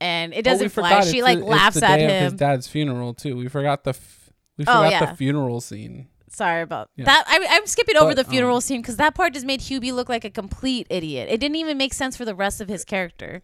and 0.00 0.32
it 0.32 0.38
Oh, 0.38 0.50
doesn't 0.50 0.70
fly. 0.70 1.02
She 1.02 1.22
like 1.22 1.40
the- 1.40 1.44
laughs 1.44 1.82
at 1.82 2.00
of 2.00 2.10
his 2.10 2.32
dad's 2.32 2.66
funeral 2.66 3.12
too 3.12 3.36
we 3.36 3.48
forgot 3.48 3.84
the 3.84 3.90
f- 3.90 4.30
we 4.56 4.64
Oh, 4.66 4.72
forgot 4.84 4.90
yeah. 4.92 5.04
the 5.10 5.16
funeral 5.16 5.60
scene 5.60 6.08
Sorry 6.32 6.62
about 6.62 6.88
Yeah. 6.96 7.04
that. 7.06 7.24
I, 7.26 7.44
I'm 7.50 7.66
skipping 7.66 7.96
over 7.96 8.10
But, 8.14 8.24
the 8.24 8.30
funeral 8.30 8.56
um, 8.56 8.60
scene 8.60 8.80
because 8.80 8.96
that 8.96 9.14
part 9.14 9.34
just 9.34 9.44
made 9.44 9.60
Hubie 9.60 9.92
look 9.92 10.08
like 10.08 10.24
a 10.24 10.30
complete 10.30 10.86
idiot. 10.88 11.28
It 11.30 11.38
didn't 11.40 11.56
even 11.56 11.76
make 11.76 11.92
sense 11.92 12.16
for 12.16 12.24
the 12.24 12.34
rest 12.34 12.60
of 12.60 12.68
his 12.68 12.84
character. 12.84 13.42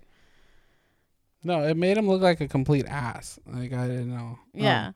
no 1.44 1.62
it 1.66 1.76
made 1.76 1.96
him 1.98 2.08
look 2.08 2.22
like 2.22 2.40
a 2.40 2.48
complete 2.48 2.86
ass 2.86 3.38
like 3.46 3.72
i 3.72 3.86
didn't 3.86 4.10
know 4.10 4.38
Um, 4.38 4.38
Yeah. 4.54 4.92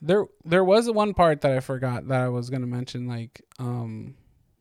there 0.00 0.26
there 0.44 0.64
was 0.64 0.90
one 0.90 1.12
part 1.14 1.40
that 1.42 1.52
I 1.52 1.60
forgot 1.60 2.08
that 2.08 2.20
I 2.22 2.28
was 2.28 2.50
gonna 2.50 2.66
mention, 2.66 3.06
like 3.06 3.42
um 3.58 4.14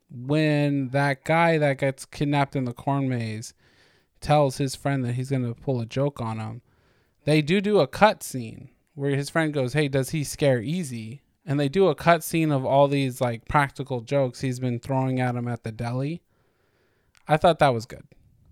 when 0.09 0.89
that 0.89 1.23
guy 1.23 1.57
that 1.57 1.77
gets 1.77 2.05
kidnapped 2.05 2.55
in 2.55 2.65
the 2.65 2.73
corn 2.73 3.07
maze 3.07 3.53
tells 4.19 4.57
his 4.57 4.75
friend 4.75 5.03
that 5.05 5.13
he's 5.13 5.29
gonna 5.29 5.53
pull 5.55 5.79
a 5.79 5.85
joke 5.85 6.19
on 6.21 6.37
him. 6.37 6.61
They 7.23 7.41
do 7.41 7.61
do 7.61 7.79
a 7.79 7.87
cut 7.87 8.21
scene 8.23 8.69
where 8.93 9.15
his 9.15 9.29
friend 9.29 9.53
goes, 9.53 9.73
"Hey, 9.73 9.87
does 9.87 10.09
he 10.09 10.23
scare 10.23 10.61
easy?" 10.61 11.21
And 11.45 11.59
they 11.59 11.69
do 11.69 11.87
a 11.87 11.95
cut 11.95 12.23
scene 12.23 12.51
of 12.51 12.65
all 12.65 12.87
these 12.87 13.19
like 13.19 13.47
practical 13.47 14.01
jokes 14.01 14.41
he's 14.41 14.59
been 14.59 14.79
throwing 14.79 15.19
at 15.19 15.35
him 15.35 15.47
at 15.47 15.63
the 15.63 15.71
deli. 15.71 16.21
I 17.27 17.37
thought 17.37 17.59
that 17.59 17.73
was 17.73 17.85
good 17.85 18.03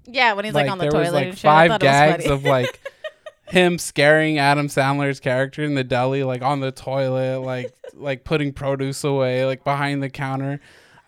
Yeah, 0.05 0.33
when 0.33 0.45
he's 0.45 0.53
like, 0.53 0.69
on 0.69 0.77
the 0.77 0.83
there 0.83 0.91
toilet 0.91 1.03
was 1.03 1.13
like 1.13 1.27
and 1.27 1.37
shit. 1.37 1.49
I 1.49 1.67
five 1.67 1.79
gags 1.81 2.25
of 2.27 2.43
like 2.45 2.79
him 3.49 3.77
scaring 3.77 4.37
Adam 4.37 4.67
Sandler's 4.67 5.19
character 5.19 5.63
in 5.63 5.75
the 5.75 5.83
deli, 5.83 6.23
like 6.23 6.41
on 6.41 6.59
the 6.59 6.71
toilet, 6.71 7.41
like 7.41 7.73
like 7.93 8.23
putting 8.23 8.53
produce 8.53 9.03
away, 9.03 9.45
like 9.45 9.63
behind 9.63 10.01
the 10.01 10.09
counter. 10.09 10.59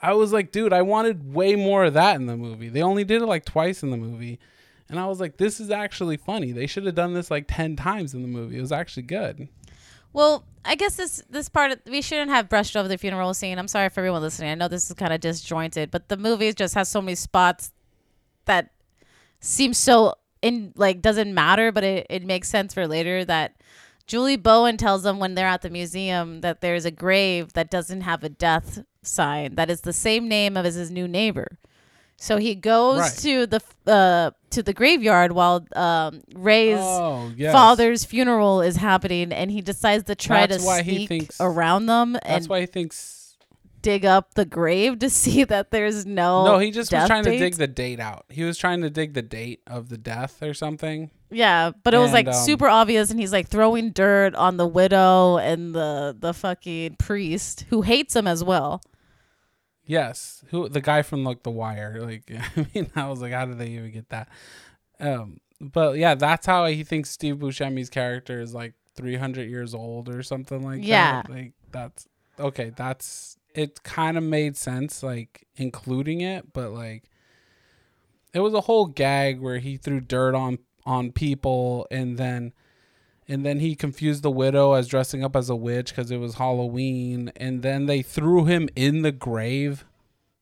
I 0.04 0.14
was 0.14 0.34
like, 0.34 0.52
dude, 0.52 0.74
I 0.74 0.82
wanted 0.82 1.34
way 1.34 1.56
more 1.56 1.86
of 1.86 1.94
that 1.94 2.16
in 2.16 2.26
the 2.26 2.36
movie. 2.36 2.70
They 2.70 2.82
only 2.82 3.04
did 3.04 3.22
it 3.22 3.28
like 3.28 3.46
twice 3.46 3.84
in 3.84 3.92
the 3.92 3.98
movie. 3.98 4.40
And 4.90 5.00
I 5.00 5.06
was 5.06 5.20
like, 5.22 5.38
this 5.38 5.60
is 5.60 5.70
actually 5.70 6.18
funny. 6.18 6.52
They 6.52 6.68
should 6.68 6.86
have 6.86 6.96
done 6.96 7.14
this 7.14 7.32
like 7.32 7.46
10 7.48 7.76
times 7.76 8.14
in 8.14 8.24
the 8.24 8.28
movie. 8.28 8.58
It 8.58 8.62
was 8.62 8.72
actually 8.72 9.04
good. 9.04 9.48
Well, 10.14 10.46
I 10.64 10.76
guess 10.76 10.96
this 10.96 11.24
this 11.30 11.50
part 11.50 11.72
of, 11.72 11.80
we 11.86 12.02
shouldn't 12.02 12.30
have 12.30 12.50
brushed 12.50 12.76
over 12.76 12.88
the 12.88 12.98
funeral 12.98 13.34
scene. 13.34 13.58
I'm 13.58 13.68
sorry 13.68 13.90
for 13.90 14.02
everyone 14.02 14.22
listening. 14.22 14.52
I 14.52 14.56
know 14.56 14.68
this 14.68 14.90
is 14.90 14.96
kind 14.96 15.14
of 15.14 15.20
disjointed, 15.20 15.90
but 15.92 16.10
the 16.10 16.18
movie 16.18 16.54
just 16.54 16.76
has 16.76 16.90
so 16.90 17.02
many 17.02 17.16
spots 17.16 17.72
that 18.46 18.72
seem 19.40 19.74
so 19.74 20.16
in 20.42 20.74
like 20.76 21.02
doesn't 21.02 21.34
matter, 21.34 21.72
but 21.72 21.84
it, 21.84 22.08
it 22.10 22.26
makes 22.26 22.50
sense 22.50 22.74
for 22.74 22.88
later 22.88 23.26
that 23.26 23.56
Julie 24.06 24.38
Bowen 24.38 24.78
tells 24.78 25.04
them 25.04 25.20
when 25.20 25.36
they're 25.36 25.48
at 25.48 25.62
the 25.62 25.70
museum 25.70 26.42
that 26.42 26.62
there's 26.62 26.86
a 26.86 26.92
grave 26.92 27.54
that 27.54 27.72
doesn't 27.72 28.02
have 28.02 28.24
a 28.24 28.30
death 28.30 28.84
sign 29.04 29.56
that 29.56 29.70
is 29.70 29.82
the 29.82 29.94
same 29.94 30.28
name 30.28 30.58
of 30.58 30.66
as 30.66 30.76
his 30.76 30.92
new 30.92 31.08
neighbor. 31.08 31.58
So 32.22 32.38
he 32.38 32.54
goes 32.54 33.00
Right. 33.00 33.18
to 33.24 33.48
the 33.48 33.62
uh, 33.92 34.30
to 34.52 34.62
the 34.62 34.74
graveyard 34.74 35.32
while 35.32 35.66
um, 35.76 36.22
Ray's 36.36 36.78
Oh, 36.80 37.32
yes. 37.36 37.52
father's 37.52 38.06
funeral 38.06 38.62
is 38.62 38.76
happening, 38.76 39.32
and 39.34 39.50
he 39.50 39.60
decides 39.62 40.04
to 40.04 40.14
try 40.14 40.46
That's 40.46 40.64
to 40.64 40.84
sneak 40.84 41.10
thinks- 41.10 41.38
around 41.42 41.88
them 41.88 42.14
That's 42.14 42.26
and 42.28 42.48
why 42.48 42.60
he 42.62 42.66
thinks. 42.68 43.18
dig 43.82 44.06
up 44.06 44.36
the 44.36 44.46
grave 44.46 45.00
to 45.00 45.10
see 45.22 45.44
that 45.46 45.72
there's 45.72 46.06
no. 46.06 46.46
No, 46.46 46.60
he 46.60 46.70
just 46.70 46.94
was 46.94 47.08
trying 47.08 47.24
to 47.24 47.36
dig 47.40 47.56
the 47.56 47.66
date 47.68 48.00
out. 48.00 48.26
He 48.30 48.44
was 48.44 48.56
trying 48.60 48.82
to 48.82 48.92
dig 48.92 49.14
the 49.16 49.24
date 49.24 49.62
of 49.66 49.90
the 49.90 49.98
death 49.98 50.44
or 50.44 50.54
something. 50.54 51.10
Yeah, 51.32 51.72
but 51.84 51.96
it 51.96 51.98
was 51.98 52.14
like 52.14 52.28
um, 52.28 52.34
super 52.34 52.68
obvious, 52.68 53.10
and 53.10 53.20
he's 53.20 53.32
like 53.34 53.48
throwing 53.48 53.90
dirt 53.90 54.36
on 54.36 54.58
the 54.58 54.68
widow 54.68 55.38
and 55.38 55.74
the 55.74 56.16
the 56.20 56.36
fucking 56.36 56.98
priest 56.98 57.66
who 57.72 57.82
hates 57.82 58.16
him 58.16 58.28
as 58.28 58.44
well. 58.44 58.84
Yes, 59.92 60.46
who 60.52 60.70
the 60.70 60.80
guy 60.80 61.02
from 61.02 61.26
like 61.26 61.44
The 61.44 61.52
Wire? 61.52 62.00
Like, 62.02 62.32
I 62.56 62.66
mean, 62.74 62.90
I 62.96 63.10
was 63.10 63.22
like, 63.22 63.34
how 63.34 63.44
did 63.46 63.58
they 63.58 63.68
even 63.72 63.92
get 63.92 64.08
that? 64.08 64.30
Um, 65.02 65.40
but 65.60 65.98
yeah, 65.98 66.16
that's 66.16 66.46
how 66.46 66.66
he 66.68 66.86
thinks 66.86 67.10
Steve 67.10 67.36
Buscemi's 67.40 67.90
character 67.90 68.40
is 68.40 68.54
like 68.54 68.74
300 68.96 69.50
years 69.50 69.74
old 69.74 70.08
or 70.08 70.24
something 70.24 70.64
like 70.64 70.82
Yeah. 70.86 71.24
that. 71.24 71.30
Like 71.30 71.54
that's 71.74 72.08
okay. 72.40 72.72
That's 72.74 73.36
it. 73.54 73.84
Kind 73.84 74.18
of 74.18 74.24
made 74.24 74.56
sense, 74.56 75.04
like 75.04 75.46
including 75.58 76.22
it, 76.22 76.54
but 76.54 76.72
like 76.72 77.10
it 78.34 78.40
was 78.40 78.54
a 78.54 78.62
whole 78.62 78.86
gag 78.86 79.42
where 79.42 79.58
he 79.60 79.76
threw 79.76 80.00
dirt 80.00 80.36
on 80.36 80.60
on 80.86 81.12
people 81.12 81.86
and 81.92 82.18
then 82.18 82.54
and 83.32 83.46
then 83.46 83.60
he 83.60 83.76
confused 83.76 84.24
the 84.24 84.30
widow 84.30 84.74
as 84.74 84.90
dressing 84.90 85.24
up 85.24 85.38
as 85.38 85.50
a 85.50 85.56
witch 85.56 85.92
because 85.92 86.12
it 86.12 86.18
was 86.18 86.36
Halloween, 86.36 87.32
and 87.38 87.62
then 87.62 87.86
they 87.86 88.02
threw 88.02 88.44
him 88.44 88.68
in 88.76 89.04
the 89.04 89.14
grave. 89.14 89.86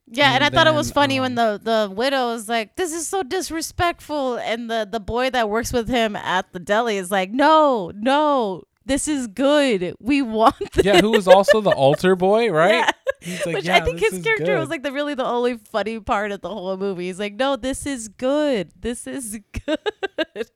Yeah, 0.07 0.33
and, 0.33 0.43
And 0.43 0.43
I 0.43 0.49
thought 0.49 0.65
it 0.65 0.75
was 0.75 0.89
funny 0.89 1.19
um, 1.19 1.21
when 1.21 1.35
the 1.35 1.61
the 1.63 1.93
widow 1.93 2.33
is 2.33 2.49
like, 2.49 2.77
"This 2.77 2.91
is 2.91 3.07
so 3.07 3.21
disrespectful," 3.21 4.37
and 4.37 4.71
the 4.71 4.87
the 4.91 4.99
boy 4.99 5.29
that 5.29 5.51
works 5.51 5.71
with 5.71 5.87
him 5.87 6.15
at 6.15 6.51
the 6.51 6.59
deli 6.59 6.97
is 6.97 7.11
like, 7.11 7.29
"No, 7.29 7.91
no, 7.93 8.63
this 8.87 9.07
is 9.07 9.27
good. 9.27 9.93
We 9.99 10.23
want 10.23 10.55
this." 10.73 10.83
Yeah, 10.89 10.99
who 10.99 11.11
was 11.11 11.27
also 11.27 11.61
the 11.61 11.69
altar 11.69 12.15
boy, 12.15 12.49
right? 12.51 12.73
Yeah. 12.73 12.91
He's 13.21 13.45
like, 13.45 13.55
Which 13.57 13.65
yeah, 13.65 13.75
I 13.75 13.81
think 13.81 13.99
his 13.99 14.13
is 14.13 14.23
character 14.23 14.57
was 14.57 14.69
like 14.69 14.81
the 14.81 14.91
really 14.91 15.13
the 15.13 15.25
only 15.25 15.57
funny 15.57 15.99
part 15.99 16.31
of 16.31 16.41
the 16.41 16.49
whole 16.49 16.75
movie. 16.75 17.05
He's 17.05 17.19
like, 17.19 17.35
"No, 17.35 17.55
this 17.55 17.85
is 17.85 18.07
good. 18.07 18.71
This 18.79 19.05
is 19.05 19.39
good." 19.65 20.49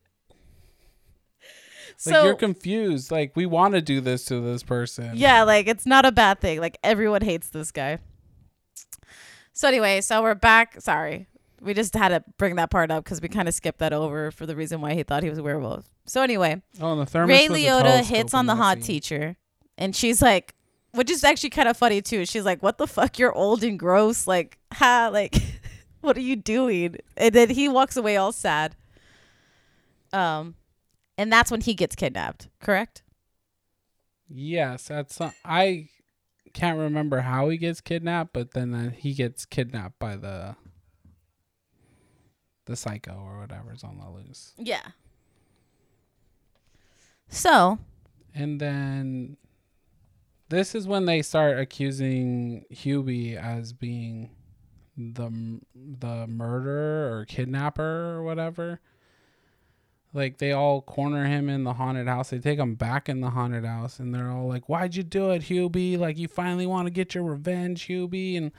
Like 2.06 2.16
so 2.16 2.26
you're 2.26 2.36
confused. 2.36 3.12
Like 3.12 3.32
we 3.36 3.46
want 3.46 3.74
to 3.76 3.82
do 3.82 4.02
this 4.02 4.26
to 4.26 4.40
this 4.42 4.62
person. 4.64 5.12
yeah, 5.16 5.44
like 5.44 5.68
it's 5.68 5.86
not 5.86 6.06
a 6.06 6.12
bad 6.12 6.40
thing. 6.42 6.60
Like 6.60 6.78
everyone 6.84 7.22
hates 7.22 7.50
this 7.50 7.72
guy. 7.72 8.00
So 9.54 9.68
anyway, 9.68 10.02
so 10.02 10.22
we're 10.22 10.36
back. 10.36 10.82
Sorry, 10.82 11.28
we 11.62 11.74
just 11.74 11.94
had 11.94 12.10
to 12.10 12.24
bring 12.38 12.56
that 12.56 12.70
part 12.72 12.90
up 12.92 13.04
because 13.04 13.22
we 13.22 13.28
kind 13.30 13.48
of 13.48 13.54
skipped 13.54 13.80
that 13.80 13.94
over 13.94 14.32
for 14.32 14.46
the 14.46 14.56
reason 14.56 14.82
why 14.82 14.94
he 14.96 15.04
thought 15.04 15.24
he 15.24 15.30
was 15.30 15.38
a 15.38 15.44
werewolf. 15.44 15.86
So 16.06 16.22
anyway, 16.22 16.62
Oh, 16.82 16.96
the 16.98 17.06
thermos 17.06 17.30
Ray 17.30 17.48
Liotta 17.48 18.04
hits 18.04 18.34
on 18.34 18.48
the 18.48 18.56
hot 18.56 18.78
scene. 18.78 18.84
teacher, 18.84 19.38
and 19.78 19.96
she's 19.96 20.22
like, 20.22 20.56
which 20.92 21.10
is 21.10 21.24
actually 21.24 21.52
kind 21.52 21.70
of 21.70 21.78
funny 21.78 22.02
too. 22.02 22.26
She's 22.26 22.44
like, 22.46 22.62
"What 22.64 22.78
the 22.80 22.88
fuck? 22.88 23.18
You're 23.20 23.34
old 23.34 23.64
and 23.64 23.78
gross. 23.80 24.28
Like, 24.28 24.58
ha, 24.74 25.10
like, 25.14 25.36
what 26.02 26.18
are 26.18 26.22
you 26.22 26.36
doing?" 26.36 26.98
And 27.16 27.34
then 27.34 27.50
he 27.52 27.70
walks 27.70 27.96
away 27.96 28.18
all 28.18 28.32
sad. 28.32 28.76
Um, 30.12 30.56
and 31.18 31.32
that's 31.32 31.52
when 31.52 31.62
he 31.62 31.74
gets 31.74 31.96
kidnapped. 31.96 32.50
Correct? 32.60 33.04
Yes, 34.28 34.88
that's 34.88 35.16
some, 35.16 35.34
I 35.46 35.90
can't 36.54 36.80
remember 36.80 37.22
how 37.22 37.50
he 37.50 37.58
gets 37.58 37.82
kidnapped, 37.82 38.34
but 38.34 38.52
then 38.52 38.74
uh, 38.74 38.90
he 38.92 39.14
gets 39.14 39.46
kidnapped 39.46 40.00
by 40.00 40.16
the 40.16 40.56
the 42.66 42.76
psycho 42.78 43.12
or 43.14 43.40
whatever's 43.40 43.84
on 43.84 43.98
the 43.98 44.10
loose. 44.10 44.54
Yeah. 44.58 44.92
So 47.28 47.80
And 48.34 48.60
then 48.62 49.38
this 50.50 50.76
is 50.76 50.88
when 50.88 51.06
they 51.06 51.22
start 51.22 51.60
accusing 51.60 52.66
Hubie 52.72 53.36
as 53.36 53.74
being 53.74 54.30
the 54.96 55.60
the 55.76 56.28
murderer 56.28 57.18
or 57.18 57.26
kidnapper 57.26 58.16
or 58.16 58.24
whatever. 58.24 58.80
Like 60.14 60.38
they 60.38 60.52
all 60.52 60.82
corner 60.82 61.26
him 61.26 61.50
in 61.50 61.64
the 61.64 61.74
haunted 61.74 62.08
house. 62.08 62.30
They 62.30 62.38
take 62.40 62.60
him 62.60 62.76
back 62.76 63.10
in 63.10 63.20
the 63.22 63.32
haunted 63.32 63.66
house, 63.66 64.00
and 64.00 64.14
they're 64.14 64.30
all 64.30 64.48
like, 64.48 64.70
"Why'd 64.70 64.96
you 64.96 65.02
do 65.04 65.32
it, 65.32 65.44
Hubie? 65.44 65.98
Like 65.98 66.18
you 66.18 66.28
finally 66.28 66.68
want 66.68 66.86
to 66.86 66.92
get 66.92 67.16
your 67.16 67.24
revenge, 67.24 67.88
Hubie?" 67.88 68.38
And 68.38 68.52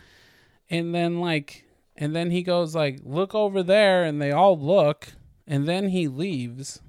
and 0.69 0.95
then 0.95 1.21
like 1.21 1.65
and 1.97 2.15
then 2.15 2.33
he 2.33 2.43
goes 2.43 2.75
like, 2.75 2.99
"Look 3.05 3.35
over 3.37 3.63
there," 3.63 4.03
and 4.03 4.21
they 4.21 4.33
all 4.33 4.59
look, 4.59 5.13
and 5.47 5.67
then 5.69 5.91
he 5.91 6.09
leaves. 6.09 6.81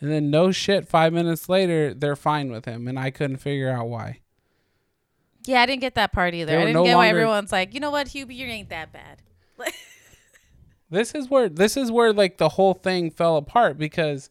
And 0.00 0.12
then 0.12 0.30
no 0.30 0.52
shit, 0.52 0.86
five 0.86 1.12
minutes 1.12 1.48
later, 1.48 1.94
they're 1.94 2.14
fine 2.16 2.50
with 2.52 2.64
him, 2.66 2.86
and 2.86 2.98
I 2.98 3.10
couldn't 3.10 3.38
figure 3.38 3.70
out 3.70 3.88
why. 3.88 4.20
yeah, 5.46 5.62
I 5.62 5.66
didn't 5.66 5.80
get 5.80 5.94
that 5.94 6.12
part 6.12 6.34
either. 6.34 6.56
I 6.56 6.60
didn't 6.60 6.74
no 6.74 6.84
get 6.84 6.94
why 6.96 7.06
longer- 7.06 7.18
everyone's 7.20 7.52
like, 7.52 7.74
you 7.74 7.80
know 7.80 7.90
what, 7.90 8.08
Hubie, 8.08 8.34
you 8.36 8.46
ain't 8.46 8.68
that 8.68 8.92
bad. 8.92 9.22
This 10.94 11.14
is 11.14 11.28
where 11.28 11.48
this 11.48 11.76
is 11.76 11.90
where 11.90 12.12
like 12.12 12.38
the 12.38 12.50
whole 12.50 12.74
thing 12.74 13.10
fell 13.10 13.36
apart 13.36 13.76
because 13.76 14.30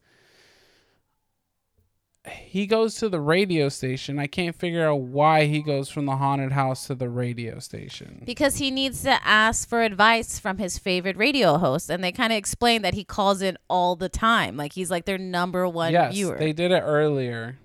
he 2.26 2.66
goes 2.68 2.96
to 2.96 3.10
the 3.10 3.20
radio 3.20 3.68
station. 3.68 4.18
I 4.18 4.28
can't 4.28 4.56
figure 4.56 4.88
out 4.88 5.02
why 5.02 5.46
he 5.46 5.62
goes 5.62 5.90
from 5.90 6.06
the 6.06 6.16
haunted 6.16 6.54
house 6.54 6.88
to 6.88 6.96
the 6.96 7.10
radio 7.10 7.60
station. 7.60 8.24
Because 8.26 8.58
he 8.58 8.72
needs 8.72 9.04
to 9.04 9.20
ask 9.28 9.68
for 9.68 9.82
advice 9.82 10.40
from 10.40 10.58
his 10.58 10.78
favorite 10.78 11.18
radio 11.18 11.58
host. 11.58 11.90
And 11.90 12.02
they 12.02 12.14
kind 12.14 12.32
of 12.32 12.38
explain 12.38 12.82
that 12.84 12.94
he 12.94 13.04
calls 13.04 13.42
in 13.42 13.58
all 13.70 13.98
the 13.98 14.08
time. 14.08 14.56
Like 14.56 14.72
he's 14.72 14.90
like 14.90 15.06
their 15.06 15.18
number 15.18 15.68
one 15.68 15.92
yes, 15.92 16.14
viewer. 16.14 16.38
they 16.38 16.54
did 16.54 16.72
it 16.72 16.82
earlier, 16.82 17.58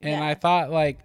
and 0.00 0.20
Yeah. 0.20 0.26
I 0.26 0.34
thought 0.34 0.70
like, 0.70 1.00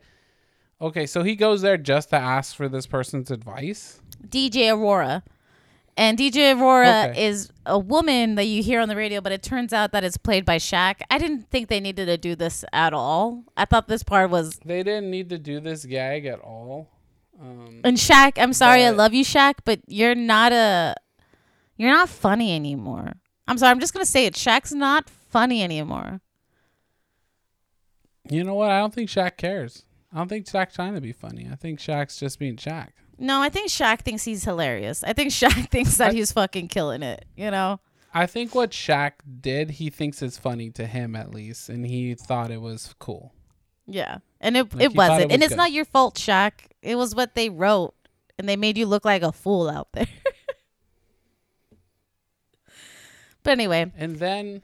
okay, 0.80 1.08
so 1.08 1.24
he 1.24 1.36
goes 1.36 1.62
there 1.62 1.78
just 1.78 2.10
to 2.12 2.18
ask 2.18 2.56
for 2.56 2.70
this 2.70 2.86
person's 2.86 3.32
advice. 3.32 4.02
DJ 4.28 4.72
Aurora. 4.72 5.24
And 6.00 6.18
DJ 6.18 6.58
Aurora 6.58 7.10
Okay. 7.10 7.26
is 7.28 7.52
a 7.66 7.78
woman 7.78 8.36
that 8.36 8.46
you 8.46 8.64
hear 8.64 8.80
on 8.80 8.88
the 8.88 8.96
radio, 8.96 9.20
but 9.20 9.34
it 9.34 9.44
turns 9.44 9.74
out 9.74 9.92
that 9.92 10.06
it's 10.06 10.16
played 10.16 10.46
by 10.46 10.56
Shaq. 10.58 11.02
I 11.12 11.18
didn't 11.18 11.50
think 11.50 11.68
they 11.68 11.82
needed 11.82 12.06
to 12.06 12.16
do 12.18 12.38
this 12.38 12.64
at 12.72 12.94
all. 12.94 13.44
I 13.58 13.66
thought 13.66 13.90
this 13.90 14.02
part 14.02 14.30
was. 14.30 14.58
They 14.64 14.82
didn't 14.82 15.12
need 15.12 15.28
to 15.30 15.38
do 15.38 15.60
this 15.60 15.84
gag 15.84 16.26
at 16.26 16.40
all. 16.40 16.88
Um, 17.38 17.82
And 17.84 17.98
Shaq, 17.98 18.42
I'm 18.42 18.54
sorry, 18.54 18.86
I 18.86 18.92
love 18.92 19.14
you, 19.14 19.26
Shaq, 19.26 19.56
but 19.66 19.82
you're 19.88 20.16
not 20.16 20.54
a. 20.54 20.96
You're 21.76 21.92
not 21.92 22.08
funny 22.08 22.56
anymore. 22.56 23.12
I'm 23.46 23.58
sorry, 23.58 23.72
I'm 23.72 23.82
just 23.82 23.94
going 23.94 24.06
to 24.06 24.10
say 24.10 24.26
it. 24.26 24.36
Shaq's 24.36 24.74
not 24.74 25.10
funny 25.10 25.62
anymore. 25.62 26.22
You 28.30 28.46
know 28.46 28.54
what? 28.54 28.72
I 28.72 28.80
don't 28.80 28.94
think 28.94 29.10
Shaq 29.10 29.36
cares. 29.36 29.84
I 30.14 30.18
don't 30.18 30.30
think 30.30 30.46
Shaq's 30.46 30.76
trying 30.76 30.94
to 30.96 31.02
be 31.02 31.12
funny. 31.12 31.50
I 31.52 31.56
think 31.56 31.80
Shaq's 31.80 32.18
just 32.18 32.40
being 32.40 32.56
Shaq. 32.56 32.90
No, 33.22 33.42
I 33.42 33.50
think 33.50 33.70
Shaq 33.70 34.00
thinks 34.02 34.24
he's 34.24 34.46
hilarious. 34.46 35.04
I 35.04 35.14
think 35.14 35.32
Shaq 35.34 35.70
thinks 35.70 35.98
that 35.98 36.12
I- 36.12 36.14
he's 36.14 36.32
fucking 36.32 36.70
killing 36.70 37.04
it, 37.04 37.26
you 37.36 37.52
know? 37.52 37.80
I 38.14 38.26
think 38.26 38.56
what 38.56 38.72
Shaq 38.72 39.12
did, 39.40 39.70
he 39.72 39.92
thinks 39.92 40.24
is 40.24 40.38
funny 40.38 40.72
to 40.72 40.88
him 40.88 41.16
at 41.16 41.32
least, 41.32 41.70
and 41.70 41.86
he 41.86 42.16
thought 42.16 42.50
it 42.50 42.60
was 42.62 42.96
cool. 42.98 43.34
Yeah. 43.86 44.18
And 44.42 44.58
it, 44.58 44.74
Like, 44.74 44.84
it 44.84 44.96
wasn't. 44.96 45.22
it 45.32 45.32
and 45.34 45.44
it's 45.44 45.50
good. 45.52 45.58
not 45.58 45.72
your 45.72 45.86
fault, 45.86 46.16
Shaq. 46.16 46.54
It 46.82 46.96
was 46.96 47.14
what 47.14 47.36
they 47.36 47.50
wrote. 47.50 47.94
And 48.40 48.48
they 48.50 48.56
made 48.56 48.78
you 48.78 48.86
look 48.88 49.04
like 49.06 49.22
a 49.22 49.32
fool 49.34 49.70
out 49.70 49.90
there. 49.92 50.08
but 53.44 53.52
anyway, 53.52 53.92
And 53.98 54.16
then, 54.18 54.62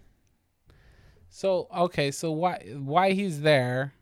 so 1.30 1.68
okay, 1.76 2.12
so 2.12 2.32
why 2.32 2.64
why 2.76 3.12
he's 3.12 3.42
there? 3.42 3.94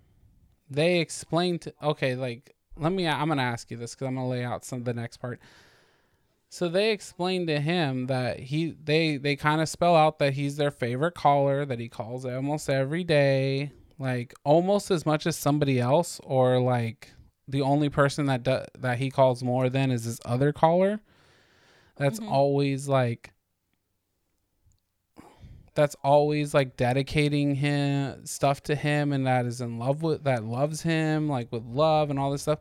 They 0.69 0.99
explained. 0.99 1.71
Okay, 1.81 2.15
like 2.15 2.55
let 2.77 2.91
me. 2.91 3.07
I'm 3.07 3.27
gonna 3.27 3.41
ask 3.41 3.69
you 3.71 3.77
this 3.77 3.93
because 3.95 4.07
I'm 4.07 4.15
gonna 4.15 4.27
lay 4.27 4.43
out 4.43 4.63
some 4.65 4.79
of 4.79 4.85
the 4.85 4.93
next 4.93 5.17
part. 5.17 5.39
So 6.49 6.69
they 6.69 6.91
explained 6.91 7.47
to 7.47 7.59
him 7.59 8.05
that 8.07 8.39
he 8.39 8.75
they 8.83 9.17
they 9.17 9.35
kind 9.35 9.59
of 9.61 9.67
spell 9.69 9.95
out 9.95 10.19
that 10.19 10.33
he's 10.33 10.55
their 10.57 10.71
favorite 10.71 11.15
caller 11.15 11.65
that 11.65 11.79
he 11.79 11.89
calls 11.89 12.25
almost 12.25 12.69
every 12.69 13.03
day, 13.03 13.71
like 13.97 14.33
almost 14.43 14.91
as 14.91 15.05
much 15.05 15.25
as 15.25 15.35
somebody 15.35 15.79
else 15.79 16.19
or 16.23 16.59
like 16.59 17.11
the 17.47 17.61
only 17.61 17.89
person 17.89 18.27
that 18.27 18.43
do, 18.43 18.61
that 18.77 18.99
he 18.99 19.09
calls 19.09 19.43
more 19.43 19.67
than 19.67 19.89
is 19.91 20.03
his 20.05 20.19
other 20.25 20.53
caller. 20.53 21.01
That's 21.95 22.19
Mhm. 22.19 22.29
always 22.31 22.87
like 22.87 23.32
that's 25.75 25.95
always 26.03 26.53
like 26.53 26.77
dedicating 26.77 27.55
him 27.55 28.25
stuff 28.25 28.61
to 28.63 28.75
him 28.75 29.11
and 29.11 29.25
that 29.25 29.45
is 29.45 29.61
in 29.61 29.79
love 29.79 30.01
with 30.01 30.23
that 30.23 30.43
loves 30.43 30.81
him 30.81 31.27
like 31.27 31.51
with 31.51 31.63
love 31.65 32.09
and 32.09 32.19
all 32.19 32.31
this 32.31 32.43
stuff 32.43 32.59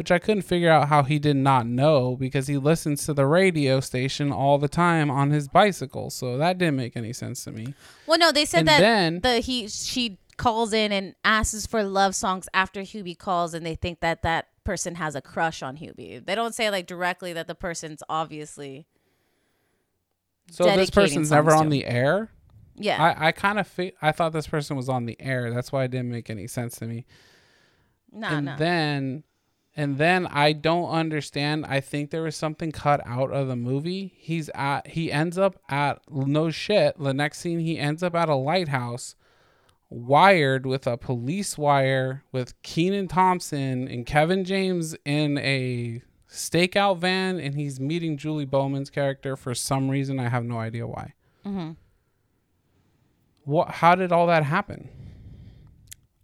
which 0.00 0.10
I 0.10 0.18
couldn't 0.18 0.44
figure 0.44 0.70
out 0.70 0.88
how 0.88 1.02
he 1.02 1.18
did 1.18 1.36
not 1.36 1.66
know 1.66 2.16
because 2.16 2.46
he 2.46 2.56
listens 2.56 3.04
to 3.04 3.12
the 3.12 3.26
radio 3.26 3.80
station 3.80 4.32
all 4.32 4.56
the 4.56 4.66
time 4.66 5.10
on 5.10 5.30
his 5.30 5.46
bicycle. 5.46 6.08
So 6.08 6.38
that 6.38 6.56
didn't 6.56 6.76
make 6.76 6.96
any 6.96 7.12
sense 7.12 7.44
to 7.44 7.52
me. 7.52 7.74
Well, 8.06 8.18
no, 8.18 8.32
they 8.32 8.46
said 8.46 8.60
and 8.60 8.68
that 8.68 8.80
then 8.80 9.20
the 9.20 9.40
he 9.40 9.68
she 9.68 10.16
calls 10.38 10.72
in 10.72 10.90
and 10.90 11.14
asks 11.22 11.66
for 11.66 11.84
love 11.84 12.14
songs 12.14 12.48
after 12.54 12.80
Hubie 12.80 13.18
calls, 13.18 13.52
and 13.52 13.66
they 13.66 13.74
think 13.74 14.00
that 14.00 14.22
that 14.22 14.46
person 14.64 14.94
has 14.94 15.14
a 15.14 15.20
crush 15.20 15.62
on 15.62 15.76
Hubie. 15.76 16.24
They 16.24 16.34
don't 16.34 16.54
say 16.54 16.70
like 16.70 16.86
directly 16.86 17.34
that 17.34 17.46
the 17.46 17.54
person's 17.54 18.02
obviously 18.08 18.86
so 20.50 20.64
this 20.64 20.88
person's 20.88 21.30
never 21.30 21.52
on 21.54 21.68
the 21.68 21.84
air. 21.84 22.30
Yeah. 22.76 23.02
I, 23.02 23.28
I 23.28 23.32
kind 23.32 23.58
of 23.58 23.66
fi- 23.66 23.92
I 24.00 24.12
thought 24.12 24.32
this 24.32 24.46
person 24.46 24.76
was 24.76 24.88
on 24.88 25.06
the 25.06 25.16
air. 25.20 25.52
That's 25.52 25.70
why 25.72 25.84
it 25.84 25.90
didn't 25.90 26.10
make 26.10 26.30
any 26.30 26.46
sense 26.46 26.76
to 26.76 26.86
me. 26.86 27.06
no, 28.12 28.28
and 28.28 28.46
no. 28.46 28.56
then 28.56 29.24
and 29.76 29.98
then 29.98 30.26
I 30.26 30.52
don't 30.52 30.90
understand. 30.90 31.64
I 31.66 31.80
think 31.80 32.10
there 32.10 32.22
was 32.22 32.34
something 32.36 32.72
cut 32.72 33.00
out 33.06 33.30
of 33.32 33.48
the 33.48 33.56
movie. 33.56 34.12
He's 34.16 34.48
at 34.54 34.88
he 34.88 35.12
ends 35.12 35.38
up 35.38 35.56
at 35.68 36.00
no 36.10 36.50
shit. 36.50 36.98
The 36.98 37.14
next 37.14 37.38
scene 37.38 37.60
he 37.60 37.78
ends 37.78 38.02
up 38.02 38.14
at 38.14 38.28
a 38.28 38.34
lighthouse 38.34 39.14
wired 39.88 40.66
with 40.66 40.86
a 40.86 40.96
police 40.96 41.58
wire 41.58 42.24
with 42.32 42.60
Kenan 42.62 43.08
Thompson 43.08 43.88
and 43.88 44.06
Kevin 44.06 44.44
James 44.44 44.94
in 45.04 45.38
a 45.38 46.02
stakeout 46.28 46.98
van 46.98 47.40
and 47.40 47.54
he's 47.56 47.80
meeting 47.80 48.16
Julie 48.16 48.44
Bowman's 48.44 48.90
character 48.90 49.36
for 49.36 49.54
some 49.54 49.88
reason. 49.88 50.20
I 50.20 50.28
have 50.28 50.44
no 50.44 50.58
idea 50.58 50.86
why. 50.86 51.14
Mhm. 51.44 51.76
What 53.44 53.70
how 53.70 53.94
did 53.94 54.12
all 54.12 54.26
that 54.26 54.44
happen? 54.44 54.88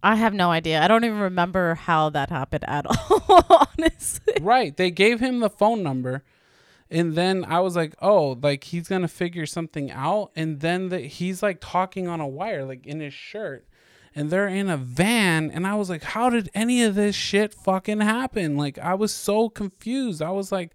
I 0.03 0.15
have 0.15 0.33
no 0.33 0.51
idea. 0.51 0.81
I 0.81 0.87
don't 0.87 1.03
even 1.03 1.19
remember 1.19 1.75
how 1.75 2.09
that 2.11 2.29
happened 2.29 2.63
at 2.67 2.85
all. 3.09 3.67
Honestly, 3.77 4.35
right. 4.41 4.75
They 4.75 4.91
gave 4.91 5.19
him 5.19 5.39
the 5.39 5.49
phone 5.49 5.83
number. 5.83 6.23
And 6.89 7.15
then 7.15 7.43
I 7.43 7.59
was 7.59 7.75
like, 7.75 7.95
oh, 8.01 8.37
like 8.41 8.63
he's 8.63 8.87
going 8.87 9.01
to 9.01 9.07
figure 9.07 9.45
something 9.45 9.91
out. 9.91 10.31
And 10.35 10.61
then 10.61 10.89
the, 10.89 10.99
he's 10.99 11.43
like 11.43 11.57
talking 11.59 12.07
on 12.07 12.21
a 12.21 12.27
wire, 12.27 12.63
like 12.63 12.85
in 12.85 12.99
his 13.01 13.13
shirt. 13.13 13.67
And 14.15 14.29
they're 14.29 14.47
in 14.47 14.69
a 14.69 14.77
van. 14.77 15.51
And 15.51 15.67
I 15.67 15.75
was 15.75 15.89
like, 15.89 16.03
how 16.03 16.29
did 16.29 16.49
any 16.53 16.83
of 16.83 16.95
this 16.95 17.15
shit 17.15 17.53
fucking 17.53 17.99
happen? 17.99 18.55
Like, 18.55 18.79
I 18.79 18.93
was 18.93 19.13
so 19.13 19.49
confused. 19.49 20.21
I 20.21 20.31
was 20.31 20.51
like, 20.51 20.71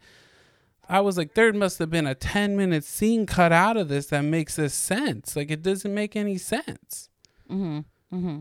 I 0.92 1.00
was 1.00 1.16
like, 1.16 1.34
there 1.34 1.52
must 1.52 1.78
have 1.78 1.90
been 1.90 2.06
a 2.06 2.14
10 2.14 2.56
minute 2.56 2.84
scene 2.84 3.26
cut 3.26 3.52
out 3.52 3.76
of 3.76 3.88
this 3.88 4.06
that 4.06 4.22
makes 4.22 4.56
this 4.56 4.74
sense. 4.74 5.34
Like, 5.34 5.50
it 5.50 5.62
doesn't 5.62 5.94
make 5.94 6.14
any 6.16 6.36
sense 6.36 7.08
mm-hmm. 7.52 8.16
Mm-hmm. 8.16 8.40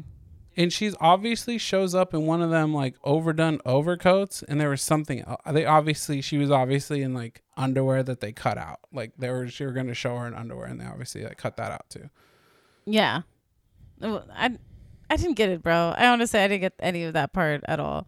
and 0.57 0.73
she's 0.73 0.95
obviously 0.99 1.57
shows 1.57 1.93
up 1.93 2.13
in 2.13 2.25
one 2.25 2.41
of 2.41 2.49
them 2.49 2.73
like 2.73 2.95
overdone 3.03 3.59
overcoats 3.65 4.43
and 4.43 4.59
there 4.59 4.69
was 4.69 4.81
something 4.81 5.23
they 5.51 5.65
obviously 5.65 6.21
she 6.21 6.37
was 6.37 6.51
obviously 6.51 7.01
in 7.01 7.13
like 7.13 7.41
underwear 7.57 8.03
that 8.03 8.21
they 8.21 8.31
cut 8.31 8.57
out 8.57 8.79
like 8.91 9.11
they 9.17 9.29
were 9.29 9.47
she 9.47 9.65
were 9.65 9.71
going 9.71 9.87
to 9.87 9.93
show 9.93 10.17
her 10.17 10.27
in 10.27 10.33
underwear 10.33 10.67
and 10.67 10.79
they 10.79 10.85
obviously 10.85 11.23
like 11.23 11.37
cut 11.37 11.57
that 11.57 11.71
out 11.71 11.89
too 11.89 12.09
yeah. 12.85 13.21
I 14.01 14.57
I 15.07 15.15
didn't 15.15 15.35
get 15.35 15.49
it, 15.49 15.61
bro. 15.61 15.93
I 15.95 16.07
honestly 16.07 16.39
I 16.39 16.47
didn't 16.47 16.61
get 16.61 16.73
any 16.79 17.03
of 17.03 17.13
that 17.13 17.31
part 17.31 17.61
at 17.67 17.79
all. 17.79 18.07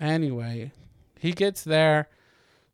anyway 0.00 0.72
he 1.18 1.32
gets 1.32 1.62
there 1.62 2.08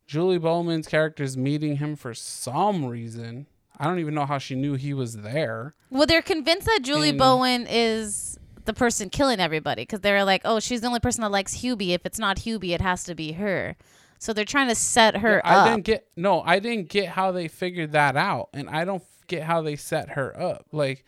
julie 0.07 0.37
bowman's 0.37 0.87
character's 0.87 1.35
meeting 1.37 1.77
him 1.77 1.95
for 1.95 2.13
some 2.13 2.85
reason 2.85 3.45
i 3.77 3.83
don't 3.85 3.99
even 3.99 4.13
know 4.15 4.25
how 4.25 4.37
she 4.37 4.55
knew 4.55 4.73
he 4.75 4.93
was 4.93 5.17
there 5.17 5.73
Well, 5.89 6.05
they're 6.07 6.21
convinced 6.21 6.65
that 6.65 6.79
Julie 6.83 7.09
And- 7.09 7.17
Bowen 7.19 7.67
is 7.69 8.37
the 8.65 8.73
person 8.73 9.09
killing 9.09 9.39
everybody 9.39 9.83
because 9.83 10.01
they're 10.01 10.25
like, 10.25 10.41
oh, 10.43 10.59
she's 10.59 10.81
the 10.81 10.87
only 10.87 10.99
person 10.99 11.21
that 11.21 11.31
likes 11.31 11.55
Hubie. 11.55 11.91
If 11.95 12.05
it's 12.05 12.19
not 12.19 12.35
Hubie, 12.39 12.71
it 12.75 12.81
has 12.81 13.05
to 13.05 13.15
be 13.15 13.31
her. 13.31 13.77
So 14.19 14.33
they're 14.33 14.43
trying 14.43 14.67
to 14.67 14.75
set 14.75 15.15
her 15.17 15.39
I 15.47 15.55
up. 15.55 15.67
didn't 15.69 15.85
get 15.85 16.07
no, 16.17 16.41
I 16.41 16.59
didn't 16.59 16.89
get 16.89 17.07
how 17.07 17.31
they 17.31 17.47
figured 17.47 17.93
that 17.93 18.17
out, 18.17 18.49
and 18.53 18.69
I 18.69 18.83
don't 18.83 19.03
get 19.27 19.43
how 19.43 19.61
they 19.61 19.77
set 19.77 20.09
her 20.09 20.37
up. 20.37 20.65
Like, 20.73 21.05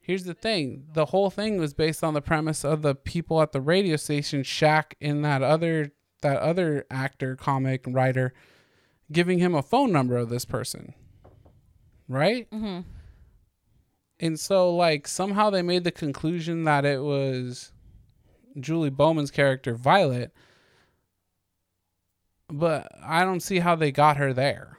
here's 0.00 0.22
the 0.22 0.34
thing: 0.34 0.84
the 0.92 1.06
whole 1.06 1.30
thing 1.30 1.58
was 1.58 1.74
based 1.74 2.04
on 2.04 2.14
the 2.14 2.22
premise 2.22 2.64
of 2.64 2.82
the 2.82 2.94
people 2.94 3.42
at 3.42 3.50
the 3.50 3.60
radio 3.60 3.96
station, 3.96 4.42
Shaq 4.44 4.92
and 5.00 5.24
that 5.24 5.42
other 5.42 5.90
that 6.22 6.38
other 6.38 6.86
actor, 6.90 7.36
comic 7.36 7.84
writer, 7.86 8.32
giving 9.12 9.38
him 9.38 9.54
a 9.54 9.62
phone 9.62 9.90
number 9.92 10.16
of 10.16 10.28
this 10.28 10.44
person, 10.44 10.94
right? 12.08 12.50
Mm-hmm. 12.50 12.80
And 14.20 14.38
so, 14.38 14.74
like, 14.74 15.08
somehow 15.08 15.50
they 15.50 15.62
made 15.62 15.84
the 15.84 15.90
conclusion 15.90 16.64
that 16.64 16.84
it 16.84 17.02
was 17.02 17.72
Julie 18.58 18.90
Bowman's 18.90 19.30
character, 19.30 19.74
Violet. 19.74 20.32
But 22.48 22.88
I 23.02 23.24
don't 23.24 23.40
see 23.40 23.60
how 23.60 23.76
they 23.76 23.92
got 23.92 24.16
her 24.18 24.32
there. 24.32 24.76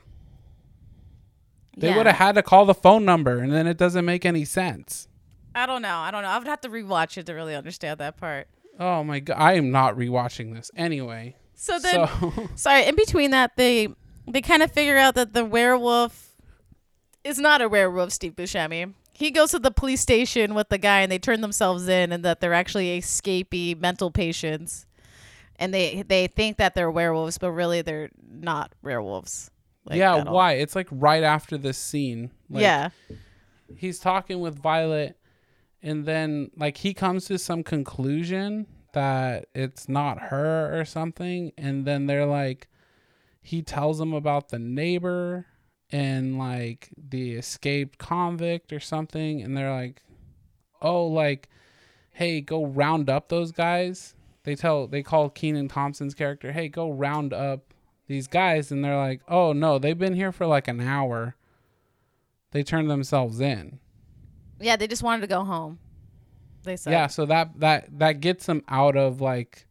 They 1.77 1.89
Yeah. 1.89 1.97
would 1.97 2.05
have 2.05 2.17
had 2.17 2.35
to 2.35 2.43
call 2.43 2.65
the 2.65 2.73
phone 2.73 3.05
number, 3.05 3.39
and 3.39 3.51
then 3.51 3.65
it 3.65 3.77
doesn't 3.77 4.05
make 4.05 4.25
any 4.25 4.45
sense. 4.45 5.07
I 5.55 5.65
don't 5.65 5.81
know. 5.81 5.97
I 5.97 6.11
don't 6.11 6.21
know. 6.21 6.29
I 6.29 6.37
would 6.37 6.47
have 6.47 6.61
to 6.61 6.69
rewatch 6.69 7.17
it 7.17 7.25
to 7.25 7.33
really 7.33 7.55
understand 7.55 7.99
that 7.99 8.17
part. 8.17 8.47
Oh 8.79 9.03
my 9.03 9.19
god, 9.19 9.37
I 9.37 9.53
am 9.53 9.71
not 9.71 9.95
rewatching 9.95 10.53
this 10.53 10.71
anyway. 10.75 11.35
So 11.53 11.77
then, 11.79 12.07
So 12.07 12.49
sorry. 12.55 12.85
In 12.85 12.95
between 12.95 13.31
that, 13.31 13.55
they 13.55 13.89
they 14.27 14.41
kind 14.41 14.63
of 14.63 14.71
figure 14.71 14.97
out 14.97 15.15
that 15.15 15.33
the 15.33 15.45
werewolf 15.45 16.35
is 17.23 17.37
not 17.37 17.61
a 17.61 17.69
werewolf. 17.69 18.11
Steve 18.11 18.35
Buscemi. 18.35 18.93
He 19.13 19.29
goes 19.29 19.51
to 19.51 19.59
the 19.59 19.69
police 19.69 20.01
station 20.01 20.55
with 20.55 20.69
the 20.69 20.79
guy, 20.79 21.01
and 21.01 21.11
they 21.11 21.19
turn 21.19 21.41
themselves 21.41 21.87
in, 21.87 22.11
and 22.11 22.25
that 22.25 22.41
they're 22.41 22.55
actually 22.55 22.99
escapee 22.99 23.79
mental 23.79 24.09
patients, 24.09 24.87
and 25.57 25.73
they 25.73 26.03
they 26.07 26.27
think 26.27 26.57
that 26.57 26.73
they're 26.73 26.89
werewolves, 26.89 27.37
but 27.37 27.51
really 27.51 27.83
they're 27.83 28.09
not 28.27 28.73
werewolves. 28.81 29.51
like, 29.85 29.99
yeah, 29.99 30.23
all. 30.23 30.33
why? 30.33 30.53
It's 30.53 30.75
like 30.75 30.87
right 30.89 31.23
after 31.23 31.57
this 31.57 31.77
scene. 31.77 32.31
Like, 32.49 32.63
yeah. 32.63 32.89
he's 33.77 33.99
talking 33.99 34.39
with 34.39 34.57
Violet, 34.57 35.15
and 35.83 36.05
then 36.05 36.51
like 36.55 36.77
he 36.77 36.93
comes 36.93 37.25
to 37.25 37.37
some 37.37 37.63
conclusion 37.63 38.67
that 38.93 39.47
it's 39.55 39.87
not 39.87 40.19
her 40.19 40.79
or 40.79 40.85
something, 40.85 41.51
and 41.57 41.85
then 41.85 42.07
they're 42.07 42.25
like, 42.25 42.67
he 43.41 43.61
tells 43.61 43.97
them 43.97 44.13
about 44.13 44.49
the 44.49 44.59
neighbor 44.59 45.45
and 45.91 46.37
like 46.37 46.89
the 46.97 47.33
escaped 47.33 47.97
convict 47.97 48.71
or 48.71 48.79
something, 48.79 49.41
and 49.41 49.57
they're 49.57 49.73
like, 49.73 50.01
oh, 50.81 51.05
like, 51.05 51.49
hey, 52.11 52.41
go 52.41 52.65
round 52.65 53.09
up 53.09 53.29
those 53.29 53.51
guys. 53.51 54.15
They 54.43 54.55
tell 54.55 54.87
they 54.87 55.03
call 55.03 55.29
Kenan 55.29 55.67
Thompson's 55.67 56.15
character, 56.15 56.51
hey, 56.51 56.67
go 56.67 56.91
round 56.91 57.33
up 57.33 57.73
these 58.07 58.27
guys, 58.27 58.71
and 58.71 58.83
they're 58.83 58.97
like, 58.97 59.21
oh 59.27 59.53
no, 59.53 59.79
they've 59.79 59.97
been 59.97 60.15
here 60.15 60.31
for 60.31 60.45
like 60.45 60.67
an 60.67 60.81
hour. 60.81 61.35
They 62.51 62.63
turned 62.63 62.89
themselves 62.89 63.39
in. 63.39 63.79
Yeah, 64.61 64.75
they 64.75 64.87
just 64.87 65.03
wanted 65.03 65.21
to 65.21 65.27
go 65.27 65.43
home. 65.43 65.79
They 66.63 66.77
said. 66.77 66.91
Yeah, 66.91 67.07
so 67.07 67.25
that 67.25 67.59
that 67.59 67.99
that 67.99 68.19
gets 68.21 68.45
them 68.45 68.63
out 68.67 68.95
of 68.95 69.21
like 69.21 69.67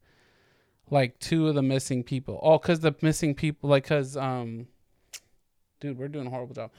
like 0.90 1.18
two 1.20 1.48
of 1.48 1.54
the 1.54 1.62
missing 1.62 2.02
people. 2.02 2.40
Oh, 2.42 2.58
cuz 2.58 2.80
the 2.80 2.94
missing 3.00 3.34
people 3.34 3.70
like 3.70 3.84
cuz 3.86 4.16
um 4.16 4.66
dude, 5.80 5.98
we're 5.98 6.08
doing 6.08 6.26
a 6.26 6.30
horrible 6.30 6.54
job. 6.54 6.70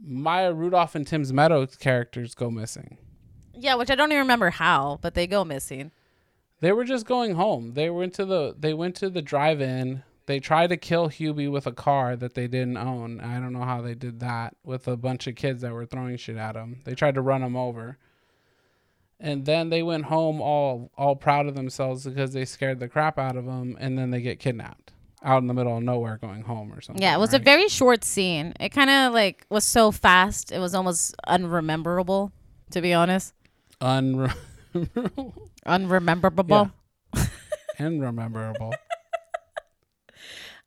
Maya 0.00 0.52
Rudolph 0.52 0.94
and 0.94 1.06
Tim's 1.06 1.32
Meadows 1.32 1.76
characters 1.76 2.34
go 2.34 2.50
missing. 2.50 2.98
Yeah, 3.54 3.76
which 3.76 3.90
I 3.90 3.94
don't 3.94 4.10
even 4.12 4.22
remember 4.22 4.50
how, 4.50 4.98
but 5.00 5.14
they 5.14 5.26
go 5.26 5.44
missing. 5.44 5.90
They 6.60 6.72
were 6.72 6.84
just 6.84 7.06
going 7.06 7.34
home. 7.34 7.72
They 7.74 7.90
went 7.90 8.14
to 8.14 8.24
the 8.24 8.54
they 8.58 8.74
went 8.74 8.96
to 8.96 9.08
the 9.08 9.22
drive-in. 9.22 10.02
They 10.26 10.40
tried 10.40 10.70
to 10.70 10.76
kill 10.76 11.08
Hubie 11.08 11.50
with 11.50 11.66
a 11.66 11.72
car 11.72 12.16
that 12.16 12.34
they 12.34 12.48
didn't 12.48 12.76
own. 12.76 13.20
I 13.20 13.38
don't 13.38 13.52
know 13.52 13.64
how 13.64 13.80
they 13.80 13.94
did 13.94 14.20
that 14.20 14.56
with 14.64 14.88
a 14.88 14.96
bunch 14.96 15.26
of 15.28 15.36
kids 15.36 15.62
that 15.62 15.72
were 15.72 15.86
throwing 15.86 16.16
shit 16.16 16.36
at 16.36 16.56
him. 16.56 16.80
They 16.84 16.94
tried 16.96 17.14
to 17.14 17.20
run 17.22 17.42
him 17.42 17.56
over. 17.56 17.98
And 19.20 19.46
then 19.46 19.70
they 19.70 19.82
went 19.82 20.04
home 20.06 20.40
all 20.42 20.90
all 20.98 21.16
proud 21.16 21.46
of 21.46 21.54
themselves 21.54 22.04
because 22.04 22.32
they 22.32 22.44
scared 22.44 22.80
the 22.80 22.88
crap 22.88 23.18
out 23.18 23.36
of 23.36 23.46
them 23.46 23.76
and 23.80 23.96
then 23.96 24.10
they 24.10 24.20
get 24.20 24.38
kidnapped 24.40 24.92
out 25.22 25.38
in 25.40 25.46
the 25.46 25.54
middle 25.54 25.76
of 25.76 25.82
nowhere 25.82 26.18
going 26.20 26.42
home 26.42 26.72
or 26.72 26.80
something. 26.82 27.02
Yeah, 27.02 27.14
it 27.16 27.18
was 27.18 27.32
a 27.32 27.38
very 27.38 27.68
short 27.68 28.04
scene. 28.04 28.52
It 28.60 28.68
kind 28.70 28.90
of 28.90 29.14
like 29.14 29.46
was 29.48 29.64
so 29.64 29.90
fast, 29.90 30.52
it 30.52 30.58
was 30.58 30.74
almost 30.74 31.14
unrememberable, 31.26 32.30
to 32.72 32.82
be 32.82 32.92
honest. 32.92 33.32
unre- 33.80 34.34
Unrememberable. 35.66 36.70
and 37.78 38.02
rememberable. 38.02 38.74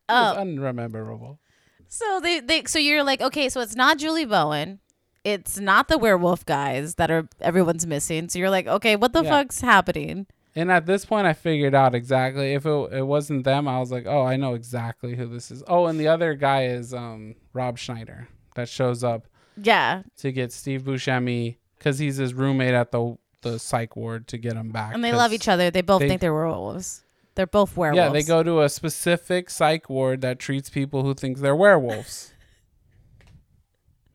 Oh. 0.10 0.36
unrememberable. 0.38 1.40
So 1.88 2.20
they, 2.20 2.40
they 2.40 2.64
so 2.66 2.78
you're 2.80 3.04
like, 3.04 3.22
okay, 3.22 3.50
so 3.50 3.62
it's 3.62 3.76
not 3.76 3.98
Julie 3.98 4.26
Bowen. 4.26 4.80
It's 5.24 5.60
not 5.60 5.88
the 5.88 5.98
werewolf 5.98 6.46
guys 6.46 6.96
that 6.96 7.12
are 7.12 7.28
everyone's 7.42 7.86
missing. 7.86 8.30
So 8.30 8.40
you're 8.40 8.50
like, 8.50 8.68
okay, 8.68 8.96
what 8.96 9.14
the 9.14 9.24
Yeah. 9.24 9.30
fuck's 9.30 9.62
happening? 9.62 10.28
And 10.56 10.72
at 10.72 10.86
this 10.86 11.06
point, 11.06 11.28
I 11.28 11.34
figured 11.34 11.76
out 11.76 11.94
exactly 11.96 12.54
if 12.54 12.66
it, 12.66 12.94
it 12.94 13.06
wasn't 13.06 13.44
them. 13.44 13.68
I 13.68 13.80
was 13.80 13.92
like, 13.92 14.06
oh, 14.08 14.24
I 14.24 14.36
know 14.36 14.54
exactly 14.56 15.16
who 15.16 15.28
this 15.28 15.52
is. 15.52 15.64
Oh, 15.68 15.86
and 15.88 16.00
the 16.00 16.08
other 16.08 16.34
guy 16.36 16.66
is 16.66 16.94
um 16.94 17.36
Rob 17.54 17.78
Schneider 17.78 18.28
that 18.56 18.68
shows 18.70 19.04
up 19.04 19.28
Yeah. 19.58 20.04
to 20.18 20.32
get 20.32 20.52
Steve 20.52 20.84
Buscemi 20.84 21.58
because 21.78 22.00
he's 22.00 22.18
his 22.18 22.34
roommate 22.34 22.74
at 22.74 22.92
the 22.92 23.18
the 23.42 23.58
psych 23.58 23.96
ward 23.96 24.28
to 24.28 24.38
get 24.38 24.54
him 24.54 24.70
back. 24.72 24.94
And 24.94 25.04
they 25.04 25.14
love 25.14 25.32
each 25.34 25.48
other. 25.48 25.72
They 25.72 25.82
both 25.82 26.02
they- 26.02 26.08
think 26.10 26.20
they're 26.22 26.34
werewolves. 26.34 27.04
They're 27.40 27.48
both 27.48 27.78
werewolves. 27.78 28.06
Yeah, 28.06 28.10
they 28.12 28.24
go 28.24 28.44
to 28.44 28.64
a 28.64 28.68
specific 28.68 29.50
psych 29.50 29.90
ward 29.90 30.20
that 30.20 30.40
treats 30.40 30.70
people 30.70 31.04
who 31.04 31.14
think 31.14 31.38
they're 31.38 31.56
werewolves. 31.56 32.34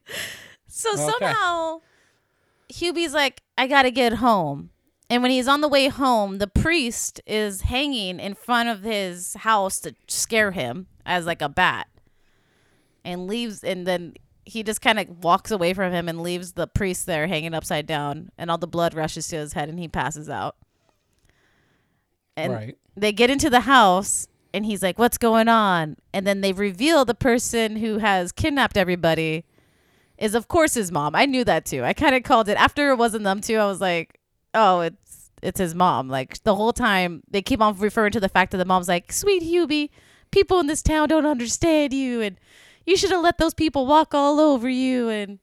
So 0.68 0.92
Okay. 0.92 1.12
somehow 1.18 1.80
Hubie's 2.68 3.14
like, 3.14 3.40
I 3.56 3.66
gotta 3.66 3.90
get 3.90 4.14
home. 4.14 4.68
And 5.08 5.22
when 5.22 5.30
he's 5.30 5.48
on 5.48 5.62
the 5.62 5.68
way 5.68 5.88
home, 5.88 6.36
the 6.36 6.46
priest 6.46 7.22
is 7.26 7.62
hanging 7.62 8.20
in 8.20 8.34
front 8.34 8.68
of 8.68 8.82
his 8.82 9.32
house 9.32 9.80
to 9.80 9.94
scare 10.06 10.50
him 10.50 10.88
as 11.06 11.24
like 11.24 11.40
a 11.40 11.48
bat. 11.48 11.86
And 13.06 13.26
leaves 13.26 13.64
and 13.64 13.86
then 13.86 14.12
he 14.44 14.62
just 14.62 14.82
kind 14.82 14.98
of 14.98 15.24
walks 15.24 15.50
away 15.50 15.72
from 15.72 15.92
him 15.92 16.10
and 16.10 16.20
leaves 16.20 16.52
the 16.52 16.66
priest 16.66 17.06
there 17.06 17.26
hanging 17.26 17.54
upside 17.54 17.86
down 17.86 18.28
and 18.36 18.50
all 18.50 18.58
the 18.58 18.66
blood 18.66 18.92
rushes 18.92 19.28
to 19.28 19.36
his 19.36 19.54
head 19.54 19.70
and 19.70 19.78
he 19.78 19.88
passes 19.88 20.28
out. 20.28 20.56
And 22.36 22.52
right. 22.52 22.78
they 22.96 23.12
get 23.12 23.30
into 23.30 23.50
the 23.50 23.60
house 23.60 24.28
and 24.52 24.64
he's 24.64 24.82
like, 24.82 24.98
What's 24.98 25.18
going 25.18 25.48
on? 25.48 25.96
And 26.12 26.26
then 26.26 26.40
they 26.40 26.52
reveal 26.52 27.04
the 27.04 27.14
person 27.14 27.76
who 27.76 27.98
has 27.98 28.32
kidnapped 28.32 28.76
everybody 28.76 29.44
is, 30.18 30.34
of 30.34 30.48
course, 30.48 30.74
his 30.74 30.92
mom. 30.92 31.14
I 31.14 31.26
knew 31.26 31.44
that 31.44 31.64
too. 31.64 31.84
I 31.84 31.92
kind 31.92 32.14
of 32.14 32.22
called 32.22 32.48
it 32.48 32.56
after 32.56 32.90
it 32.90 32.96
wasn't 32.96 33.24
them 33.24 33.40
too. 33.40 33.56
I 33.56 33.66
was 33.66 33.80
like, 33.80 34.20
Oh, 34.54 34.80
it's 34.80 35.30
it's 35.42 35.60
his 35.60 35.74
mom. 35.74 36.08
Like 36.08 36.42
the 36.44 36.54
whole 36.54 36.72
time 36.72 37.22
they 37.30 37.42
keep 37.42 37.60
on 37.60 37.78
referring 37.78 38.12
to 38.12 38.20
the 38.20 38.28
fact 38.28 38.52
that 38.52 38.58
the 38.58 38.64
mom's 38.64 38.88
like, 38.88 39.12
Sweet 39.12 39.42
Hubie, 39.42 39.90
people 40.30 40.58
in 40.60 40.66
this 40.66 40.82
town 40.82 41.08
don't 41.08 41.26
understand 41.26 41.92
you 41.92 42.20
and 42.20 42.38
you 42.86 42.96
should 42.96 43.10
have 43.10 43.22
let 43.22 43.38
those 43.38 43.54
people 43.54 43.86
walk 43.86 44.14
all 44.14 44.40
over 44.40 44.68
you 44.68 45.08
and 45.08 45.38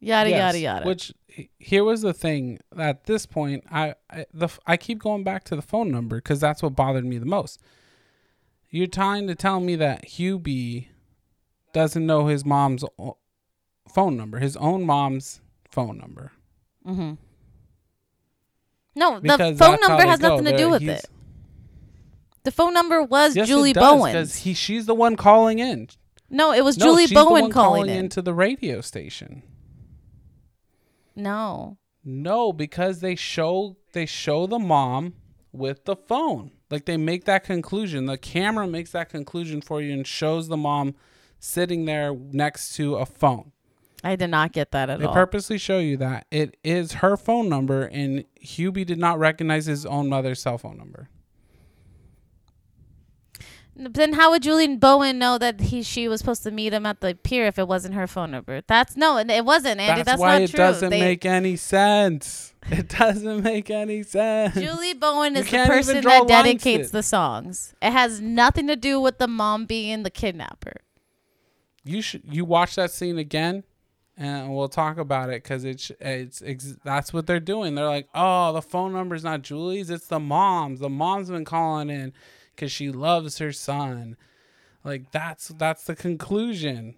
yada 0.00 0.30
Yes, 0.30 0.38
yada 0.38 0.58
yada. 0.58 0.86
Which 0.86 1.12
here 1.58 1.84
was 1.84 2.02
the 2.02 2.12
thing. 2.14 2.58
At 2.78 3.04
this 3.04 3.26
point, 3.26 3.64
I 3.70 3.94
I, 4.10 4.26
the, 4.32 4.48
I 4.66 4.76
keep 4.76 4.98
going 4.98 5.24
back 5.24 5.44
to 5.44 5.56
the 5.56 5.62
phone 5.62 5.90
number 5.90 6.16
because 6.16 6.40
that's 6.40 6.62
what 6.62 6.74
bothered 6.76 7.04
me 7.04 7.18
the 7.18 7.26
most. 7.26 7.60
You're 8.70 8.86
trying 8.86 9.26
to 9.28 9.34
tell 9.34 9.60
me 9.60 9.76
that 9.76 10.06
Hubie 10.06 10.86
doesn't 11.72 12.04
know 12.06 12.26
his 12.26 12.44
mom's 12.44 12.84
phone 13.92 14.16
number, 14.16 14.38
his 14.38 14.56
own 14.56 14.84
mom's 14.84 15.40
phone 15.70 15.98
number. 15.98 16.32
mm-hmm. 16.86 17.14
No, 18.94 19.20
the 19.20 19.54
phone 19.58 19.78
number 19.86 20.06
has 20.06 20.18
go. 20.20 20.30
nothing 20.38 20.46
to 20.46 20.56
do 20.56 20.70
with 20.70 20.80
he's- 20.82 21.00
it. 21.04 21.10
The 22.44 22.50
phone 22.52 22.72
number 22.72 23.02
was 23.02 23.34
Yes, 23.34 23.48
Julie 23.48 23.72
because 23.72 24.36
he 24.36 24.54
she's 24.54 24.86
the 24.86 24.94
one 24.94 25.16
calling 25.16 25.58
in. 25.58 25.88
No, 26.30 26.52
it 26.52 26.64
was 26.64 26.78
No, 26.78 26.86
Julie 26.86 27.02
she's 27.02 27.10
the 27.10 27.16
Bowen 27.16 27.42
one 27.42 27.50
calling, 27.50 27.90
in. 27.90 27.96
into 28.04 28.22
the 28.22 28.32
radio 28.32 28.80
station. 28.80 29.42
No. 31.16 31.78
No, 32.08 32.52
because 32.52 33.00
they 33.00 33.16
show 33.16 33.76
they 33.92 34.06
show 34.06 34.46
the 34.46 34.60
mom 34.60 35.14
with 35.50 35.84
the 35.86 35.96
phone. 35.96 36.52
Like 36.70 36.84
they 36.84 36.96
make 36.96 37.24
that 37.24 37.42
conclusion. 37.42 38.06
The 38.06 38.16
camera 38.16 38.66
makes 38.68 38.92
that 38.92 39.08
conclusion 39.08 39.60
for 39.60 39.80
you 39.80 39.92
and 39.92 40.06
shows 40.06 40.46
the 40.46 40.56
mom 40.56 40.94
sitting 41.40 41.84
there 41.84 42.14
next 42.14 42.76
to 42.76 42.96
a 42.96 43.06
phone. 43.06 43.52
I 44.04 44.14
did 44.14 44.28
not 44.28 44.52
get 44.52 44.70
that 44.70 44.88
at 44.88 45.00
They 45.00 45.06
all. 45.06 45.12
They 45.12 45.18
purposely 45.18 45.58
show 45.58 45.78
you 45.78 45.96
that 45.96 46.26
it 46.30 46.56
is 46.62 46.92
her 46.94 47.16
phone 47.16 47.48
number 47.48 47.82
and 47.82 48.24
Hubie 48.40 48.86
did 48.86 48.98
not 48.98 49.18
recognize 49.18 49.66
his 49.66 49.84
own 49.84 50.08
mother's 50.08 50.40
cell 50.40 50.58
phone 50.58 50.76
number. 50.78 51.08
Then 53.78 54.14
how 54.14 54.30
would 54.30 54.42
Julie 54.42 54.76
Bowen 54.76 55.18
know 55.18 55.38
that 55.38 55.60
he 55.60 55.82
she 55.82 56.08
was 56.08 56.20
supposed 56.20 56.42
to 56.44 56.50
meet 56.50 56.72
him 56.72 56.86
at 56.86 57.00
the 57.00 57.14
pier 57.14 57.46
if 57.46 57.58
it 57.58 57.68
wasn't 57.68 57.94
her 57.94 58.06
phone 58.06 58.30
number? 58.30 58.62
That's 58.66 58.96
no, 58.96 59.18
it 59.18 59.44
wasn't, 59.44 59.80
Andy. 59.80 60.02
That's, 60.02 60.06
That's, 60.12 60.20
why 60.20 60.38
it 60.40 60.50
true. 60.50 60.56
doesn't 60.58 60.90
They- 60.90 61.00
make 61.00 61.24
any 61.26 61.56
sense. 61.56 62.52
It 62.68 62.88
doesn't 62.88 63.44
make 63.44 63.70
any 63.70 64.02
sense. 64.02 64.54
Julie 64.56 64.94
Bowen 64.94 65.36
is 65.36 65.48
the 65.48 65.66
person 65.66 66.02
that 66.02 66.26
dedicates 66.26 66.90
the 66.90 67.02
songs. 67.04 67.74
It 67.80 67.92
has 67.92 68.20
nothing 68.20 68.66
to 68.66 68.74
do 68.74 69.00
with 69.00 69.18
the 69.18 69.28
mom 69.28 69.66
being 69.66 70.02
the 70.02 70.10
kidnapper. 70.10 70.80
you 71.84 72.02
should 72.02 72.22
you 72.24 72.44
watch 72.44 72.74
that 72.74 72.90
scene 72.90 73.18
again 73.18 73.62
and 74.16 74.52
we'll 74.56 74.68
talk 74.68 74.98
about 74.98 75.28
it 75.30 75.42
because 75.44 75.62
it's 75.64 75.92
it's 76.00 76.42
ex- 76.44 76.76
that's 76.82 77.12
what 77.12 77.26
they're 77.28 77.38
doing 77.38 77.74
they're 77.76 77.86
like 77.86 78.08
oh 78.14 78.52
the 78.52 78.62
phone 78.62 78.92
number's 78.92 79.22
not 79.22 79.42
julie's 79.42 79.88
it's 79.90 80.08
the 80.08 80.18
mom's 80.18 80.80
the 80.80 80.88
mom's 80.88 81.28
been 81.30 81.44
calling 81.44 81.88
in 81.90 82.12
because 82.56 82.72
she 82.72 82.90
loves 82.90 83.38
her 83.38 83.52
son 83.52 84.16
like 84.82 85.10
that's 85.12 85.48
that's 85.58 85.84
the 85.84 85.94
conclusion 85.94 86.94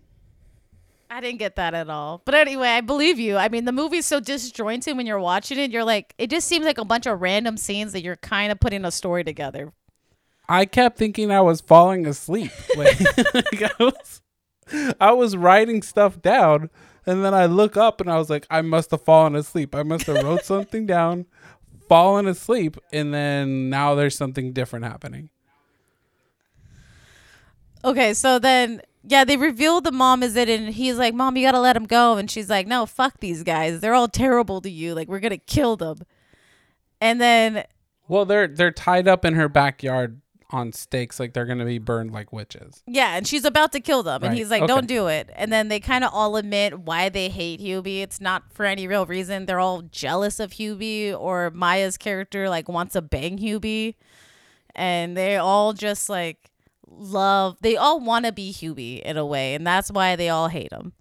I 1.11 1.21
didn't 1.23 1.39
get 1.39 1.57
that 1.57 1.73
at 1.73 1.89
all. 1.89 2.21
But 2.25 2.35
anyway, 2.35 2.69
I 2.69 2.83
believe 2.83 3.19
you. 3.19 3.39
I 3.39 3.49
mean, 3.49 3.65
the 3.65 3.73
movie's 3.73 4.07
so 4.07 4.21
disjointed 4.21 4.95
when 4.95 5.07
you're 5.07 5.19
watching 5.19 5.59
it. 5.59 5.71
You're 5.71 5.83
like, 5.83 6.15
it 6.19 6.29
just 6.29 6.47
seems 6.47 6.67
like 6.67 6.77
a 6.77 6.85
bunch 6.85 7.07
of 7.07 7.23
random 7.23 7.57
scenes 7.57 7.93
that 7.93 8.03
you're 8.03 8.17
kind 8.17 8.53
of 8.53 8.61
putting 8.61 8.85
a 8.85 8.91
story 8.91 9.25
together. 9.25 9.73
i 10.49 10.65
kept 10.65 10.99
thinking 10.99 11.31
i 11.31 11.41
was 11.41 11.61
falling 11.61 12.07
asleep 12.07 12.51
like, 12.77 13.01
like 13.35 13.63
I, 13.63 13.71
was, 13.79 14.23
I 15.01 15.13
was 15.13 15.37
writing 15.37 15.83
stuff 15.83 16.21
down 16.23 16.71
and 17.07 17.25
then 17.25 17.35
i 17.35 17.47
look 17.47 17.77
up 17.77 18.01
and 18.01 18.11
i 18.11 18.17
was 18.17 18.31
like 18.31 18.47
i 18.51 18.63
must 18.63 18.91
have 18.91 19.03
fallen 19.03 19.37
asleep 19.37 19.75
i 19.75 19.83
must 19.83 20.07
have 20.07 20.23
wrote 20.23 20.45
something 20.55 20.87
down 20.87 21.27
fallen 21.89 22.27
asleep 22.27 22.77
and 22.93 23.13
then 23.15 23.71
now 23.71 23.95
there's 23.95 24.17
something 24.17 24.53
different 24.53 24.85
happening 24.85 25.31
Okay, 27.85 28.15
so 28.15 28.39
then 28.39 28.83
yeah, 29.05 29.25
they 29.25 29.37
reveal 29.37 29.81
the 29.81 29.93
mom 29.93 30.23
is 30.23 30.37
it, 30.37 30.49
and 30.49 30.75
he's 30.75 30.97
like, 30.97 31.15
"Mom, 31.15 31.37
you 31.37 31.47
gotta 31.47 31.61
let 31.61 31.77
him 31.77 31.87
go," 31.87 32.17
and 32.17 32.31
she's 32.31 32.51
like, 32.51 32.67
"No, 32.67 32.85
fuck 32.87 33.21
these 33.21 33.43
guys. 33.43 33.81
They're 33.81 33.95
all 33.95 34.09
terrible 34.09 34.61
to 34.61 34.71
you. 34.71 34.95
Like, 34.95 35.09
we're 35.09 35.21
gonna 35.21 35.39
kill 35.39 35.77
them." 35.77 35.99
And 37.01 37.21
then 37.21 37.65
Well, 38.09 38.25
they're 38.25 38.49
they're 38.49 38.73
tied 38.73 39.07
up 39.09 39.25
in 39.25 39.35
her 39.35 39.49
backyard 39.49 40.21
on 40.51 40.73
stakes, 40.73 41.21
like 41.21 41.35
they're 41.35 41.45
gonna 41.45 41.65
be 41.67 41.79
burned 41.79 42.11
like 42.11 42.33
witches. 42.33 42.83
yeah, 42.87 43.17
and 43.17 43.27
she's 43.27 43.45
about 43.45 43.71
to 43.73 43.81
kill 43.81 44.03
them, 44.03 44.23
and 44.23 44.31
Right, 44.33 44.39
he's 44.39 44.51
like, 44.51 44.63
okay. 44.63 44.67
"Don't 44.75 44.87
do 44.87 45.07
it." 45.07 45.31
And 45.37 45.53
then 45.53 45.69
they 45.69 45.79
kind 45.79 46.05
of 46.05 46.11
all 46.13 46.37
admit 46.37 46.81
why 46.81 47.09
they 47.11 47.29
hate 47.29 47.61
Hubie. 47.61 48.01
It's 48.03 48.21
not 48.21 48.45
for 48.53 48.65
any 48.65 48.89
real 48.89 49.05
reason. 49.07 49.45
They're 49.47 49.61
all 49.61 49.83
jealous 49.83 50.41
of 50.41 50.53
Hubie, 50.53 51.15
or 51.19 51.51
Maya's 51.51 51.97
character 51.99 52.49
like 52.49 52.69
wants 52.69 52.95
to 52.95 53.03
bang 53.03 53.39
Hubie, 53.39 53.95
and 54.75 55.17
they 55.17 55.37
all 55.37 55.73
just 55.75 56.09
like 56.09 56.51
love. 56.91 57.57
They 57.61 57.77
all 57.77 58.01
want 58.01 58.27
to 58.27 58.33
be 58.33 58.53
Hubie 58.53 59.01
in 59.03 59.17
a 59.17 59.27
way, 59.27 59.55
and 59.55 59.67
that's 59.67 59.91
why 59.91 60.17
they 60.17 60.29
all 60.29 60.49
hate 60.49 60.73
him. 60.73 60.93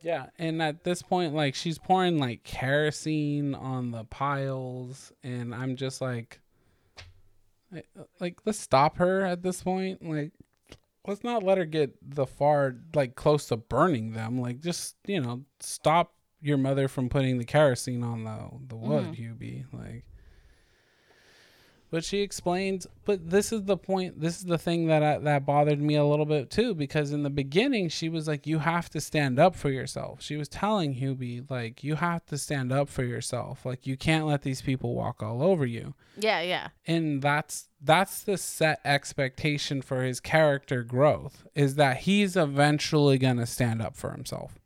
Yeah, 0.00 0.26
and 0.38 0.62
at 0.62 0.84
this 0.84 1.00
point, 1.00 1.34
like 1.34 1.54
she's 1.54 1.78
pouring 1.78 2.18
like 2.18 2.44
kerosene 2.44 3.54
on 3.54 3.90
the 3.90 4.04
piles, 4.04 5.12
and 5.22 5.54
I'm 5.54 5.76
just 5.76 6.00
like, 6.00 6.40
like, 8.20 8.38
let's 8.44 8.60
stop 8.60 8.98
her 8.98 9.24
at 9.24 9.42
this 9.42 9.62
point. 9.62 10.06
Like, 10.06 10.32
let's 11.06 11.24
not 11.24 11.42
let 11.42 11.58
her 11.58 11.64
get 11.64 11.96
the 12.02 12.26
far 12.26 12.76
like 12.94 13.14
close 13.14 13.46
to 13.46 13.56
burning 13.56 14.12
them. 14.12 14.40
Like, 14.40 14.60
just 14.60 14.96
you 15.06 15.20
know, 15.20 15.42
stop 15.60 16.12
your 16.42 16.58
mother 16.58 16.86
from 16.86 17.08
putting 17.08 17.38
the 17.38 17.44
kerosene 17.44 18.04
on 18.04 18.24
the 18.24 18.50
the 18.68 18.76
wood, 18.76 19.06
mm-hmm. 19.06 19.22
Hubie. 19.22 19.64
Like. 19.72 20.04
But 21.94 22.02
she 22.02 22.22
explains, 22.22 22.88
but 23.04 23.30
this 23.30 23.52
is 23.52 23.62
the 23.66 23.76
point. 23.76 24.20
This 24.20 24.38
is 24.38 24.46
the 24.46 24.58
thing 24.58 24.88
that 24.88 25.04
I, 25.04 25.18
that 25.18 25.46
bothered 25.46 25.80
me 25.80 25.94
a 25.94 26.04
little 26.04 26.26
bit 26.26 26.50
too, 26.50 26.74
because 26.74 27.12
in 27.12 27.22
the 27.22 27.30
beginning 27.30 27.88
she 27.88 28.08
was 28.08 28.26
like, 28.26 28.48
"You 28.48 28.58
have 28.58 28.90
to 28.90 29.00
stand 29.00 29.38
up 29.38 29.54
for 29.54 29.70
yourself." 29.70 30.20
She 30.20 30.34
was 30.34 30.48
telling 30.48 30.96
Hubie, 30.96 31.48
like, 31.48 31.84
"You 31.84 31.94
have 31.94 32.26
to 32.26 32.36
stand 32.36 32.72
up 32.72 32.88
for 32.88 33.04
yourself. 33.04 33.64
Like, 33.64 33.86
you 33.86 33.96
can't 33.96 34.26
let 34.26 34.42
these 34.42 34.60
people 34.60 34.96
walk 34.96 35.22
all 35.22 35.40
over 35.40 35.64
you." 35.64 35.94
Yeah, 36.18 36.40
yeah. 36.40 36.70
And 36.84 37.22
that's 37.22 37.68
that's 37.80 38.24
the 38.24 38.38
set 38.38 38.80
expectation 38.84 39.80
for 39.80 40.02
his 40.02 40.18
character 40.18 40.82
growth 40.82 41.46
is 41.54 41.76
that 41.76 41.98
he's 41.98 42.36
eventually 42.36 43.18
gonna 43.18 43.46
stand 43.46 43.80
up 43.80 43.94
for 43.94 44.10
himself. 44.10 44.58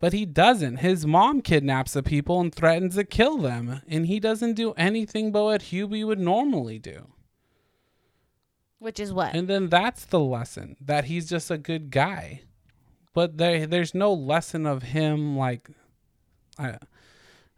But 0.00 0.14
he 0.14 0.24
doesn't. 0.24 0.78
His 0.78 1.06
mom 1.06 1.42
kidnaps 1.42 1.92
the 1.92 2.02
people 2.02 2.40
and 2.40 2.52
threatens 2.52 2.94
to 2.94 3.04
kill 3.04 3.36
them, 3.36 3.82
and 3.86 4.06
he 4.06 4.18
doesn't 4.18 4.54
do 4.54 4.72
anything 4.72 5.30
but 5.30 5.44
what 5.44 5.60
Hubie 5.60 6.06
would 6.06 6.18
normally 6.18 6.78
do. 6.78 7.08
Which 8.78 8.98
is 8.98 9.12
what? 9.12 9.34
And 9.34 9.46
then 9.46 9.68
that's 9.68 10.06
the 10.06 10.18
lesson 10.18 10.76
that 10.80 11.04
he's 11.04 11.28
just 11.28 11.50
a 11.50 11.58
good 11.58 11.90
guy. 11.90 12.42
But 13.12 13.36
there, 13.36 13.66
there's 13.66 13.94
no 13.94 14.12
lesson 14.12 14.64
of 14.64 14.84
him 14.84 15.36
like, 15.36 15.68
uh, 16.58 16.78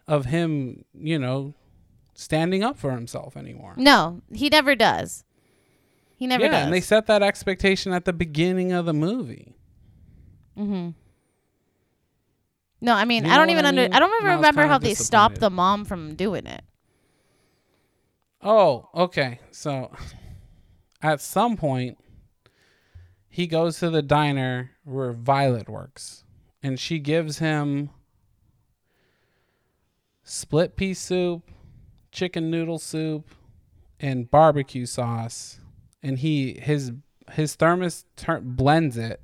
of 0.09 0.25
him, 0.27 0.85
you 0.93 1.21
know, 1.21 1.55
standing 2.15 2.65
up 2.65 2.77
for 2.77 2.91
himself 2.91 3.37
anymore. 3.37 3.75
No, 3.77 4.21
he 4.33 4.49
never 4.49 4.75
does. 4.75 5.25
He 6.17 6.27
never 6.27 6.45
yeah, 6.45 6.51
does. 6.51 6.65
and 6.65 6.73
they 6.73 6.81
set 6.81 7.07
that 7.07 7.23
expectation 7.23 7.93
at 7.93 8.05
the 8.05 8.13
beginning 8.13 8.73
of 8.73 8.87
the 8.87 8.93
movie. 8.93 9.55
mm-hmm. 10.59 10.91
No, 12.83 12.95
I 12.95 13.05
mean, 13.05 13.25
You 13.25 13.31
I 13.31 13.37
don't 13.37 13.51
even 13.51 13.65
I 13.65 13.69
under. 13.69 13.89
I 13.91 13.99
don't 14.01 14.11
even 14.11 14.27
And 14.27 14.33
I 14.33 14.37
was 14.37 14.39
remember 14.39 14.67
how 14.67 14.79
they 14.79 14.95
stopped 14.95 15.39
the 15.39 15.51
mom 15.51 15.85
from 15.85 16.17
doing 16.17 16.47
it. 16.47 16.65
Oh, 18.43 18.89
okay. 18.93 19.39
So 19.53 19.93
at 21.01 21.21
some 21.21 21.57
point 21.57 21.97
he 23.29 23.47
goes 23.47 23.79
to 23.79 23.89
the 23.89 24.03
diner 24.03 24.73
where 24.85 25.13
Violet 25.13 25.69
works 25.69 26.25
and 26.61 26.79
she 26.79 26.99
gives 26.99 27.39
him 27.39 27.91
split 30.25 30.77
pea 30.77 30.93
soup, 30.93 31.49
chicken 32.11 32.51
noodle 32.51 32.81
soup, 32.81 33.31
and 34.01 34.29
barbecue 34.29 34.87
sauce 34.87 35.61
and 36.03 36.19
he 36.19 36.59
his 36.61 36.93
his 37.31 37.55
thermos 37.55 38.05
tur- 38.17 38.41
blends 38.41 38.97
it 38.97 39.22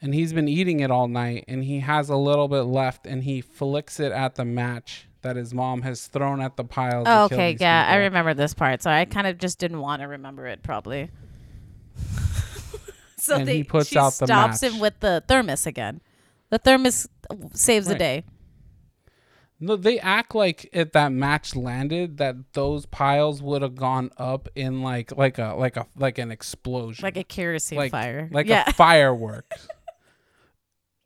and 0.00 0.14
he's 0.14 0.32
been 0.32 0.48
eating 0.48 0.80
it 0.80 0.90
all 0.90 1.08
night 1.08 1.44
and 1.48 1.64
he 1.64 1.80
has 1.80 2.08
a 2.08 2.16
little 2.16 2.48
bit 2.48 2.62
left 2.62 3.06
and 3.06 3.24
he 3.24 3.40
flicks 3.40 3.98
it 4.00 4.12
at 4.12 4.34
the 4.34 4.44
match 4.44 5.08
that 5.22 5.36
his 5.36 5.52
mom 5.52 5.82
has 5.82 6.06
thrown 6.06 6.40
at 6.40 6.56
the 6.56 6.64
pile. 6.64 7.02
Oh, 7.06 7.24
okay, 7.24 7.56
yeah, 7.58 7.86
I 7.88 7.96
remember 7.96 8.34
this 8.34 8.54
part. 8.54 8.82
So 8.82 8.90
I 8.90 9.04
kind 9.04 9.26
of 9.26 9.38
just 9.38 9.58
didn't 9.58 9.80
want 9.80 10.02
to 10.02 10.08
remember 10.08 10.46
it, 10.46 10.62
probably. 10.62 11.10
so 13.16 13.36
And 13.36 13.48
they, 13.48 13.56
he 13.56 13.64
puts 13.64 13.88
she 13.88 13.98
out 13.98 14.12
the 14.14 14.26
stops 14.26 14.62
match. 14.62 14.72
him 14.72 14.80
with 14.80 15.00
the 15.00 15.24
thermos 15.26 15.66
again. 15.66 16.00
The 16.50 16.58
thermos 16.58 17.08
saves 17.54 17.88
the 17.88 17.96
day. 17.96 18.24
No, 19.58 19.74
they 19.74 19.98
act 19.98 20.34
like 20.34 20.68
if 20.72 20.92
that 20.92 21.12
match 21.12 21.56
landed, 21.56 22.18
that 22.18 22.52
those 22.52 22.84
piles 22.86 23.40
would 23.40 23.62
have 23.62 23.74
gone 23.74 24.10
up 24.18 24.48
in 24.54 24.82
like 24.82 25.16
like 25.16 25.38
a 25.38 25.54
like 25.56 25.78
a 25.78 25.86
like 25.96 26.18
an 26.18 26.30
explosion, 26.30 27.02
like 27.02 27.16
a 27.16 27.24
kerosene 27.24 27.78
like 27.78 27.90
fire. 27.90 28.28
like 28.30 28.46
yeah. 28.46 28.64
a 28.68 28.72
firework. 28.74 29.50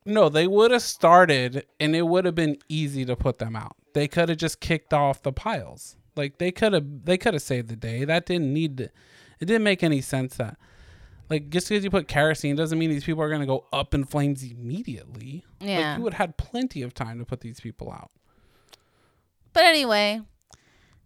No, 0.05 0.29
they 0.29 0.47
would 0.47 0.71
have 0.71 0.81
started, 0.81 1.65
and 1.79 1.95
it 1.95 2.03
would 2.03 2.25
have 2.25 2.35
been 2.35 2.57
easy 2.69 3.05
to 3.05 3.15
put 3.15 3.37
them 3.39 3.55
out. 3.55 3.75
They 3.93 4.07
could 4.07 4.29
have 4.29 4.37
just 4.37 4.59
kicked 4.59 4.93
off 4.93 5.21
the 5.21 5.31
piles. 5.33 5.97
Like 6.15 6.37
they 6.39 6.51
could 6.51 6.73
have 6.73 7.05
they 7.05 7.17
could 7.17 7.33
have 7.33 7.43
saved 7.43 7.69
the 7.69 7.75
day. 7.75 8.03
That 8.05 8.25
didn't 8.25 8.53
need 8.53 8.77
to, 8.77 8.83
it 9.39 9.45
didn't 9.45 9.63
make 9.63 9.81
any 9.83 10.01
sense 10.01 10.37
that 10.37 10.57
like 11.29 11.49
just 11.49 11.69
because 11.69 11.83
you 11.83 11.89
put 11.89 12.07
kerosene 12.07 12.55
doesn't 12.55 12.77
mean 12.77 12.89
these 12.89 13.03
people 13.05 13.21
are 13.21 13.29
gonna 13.29 13.45
go 13.45 13.65
up 13.71 13.93
in 13.93 14.03
flames 14.03 14.43
immediately. 14.43 15.45
yeah. 15.59 15.89
Like 15.91 15.97
you 15.97 16.03
would 16.03 16.13
have 16.15 16.27
had 16.29 16.37
plenty 16.37 16.81
of 16.81 16.93
time 16.93 17.19
to 17.19 17.25
put 17.25 17.39
these 17.41 17.59
people 17.61 17.91
out. 17.91 18.11
but 19.53 19.63
anyway, 19.63 20.21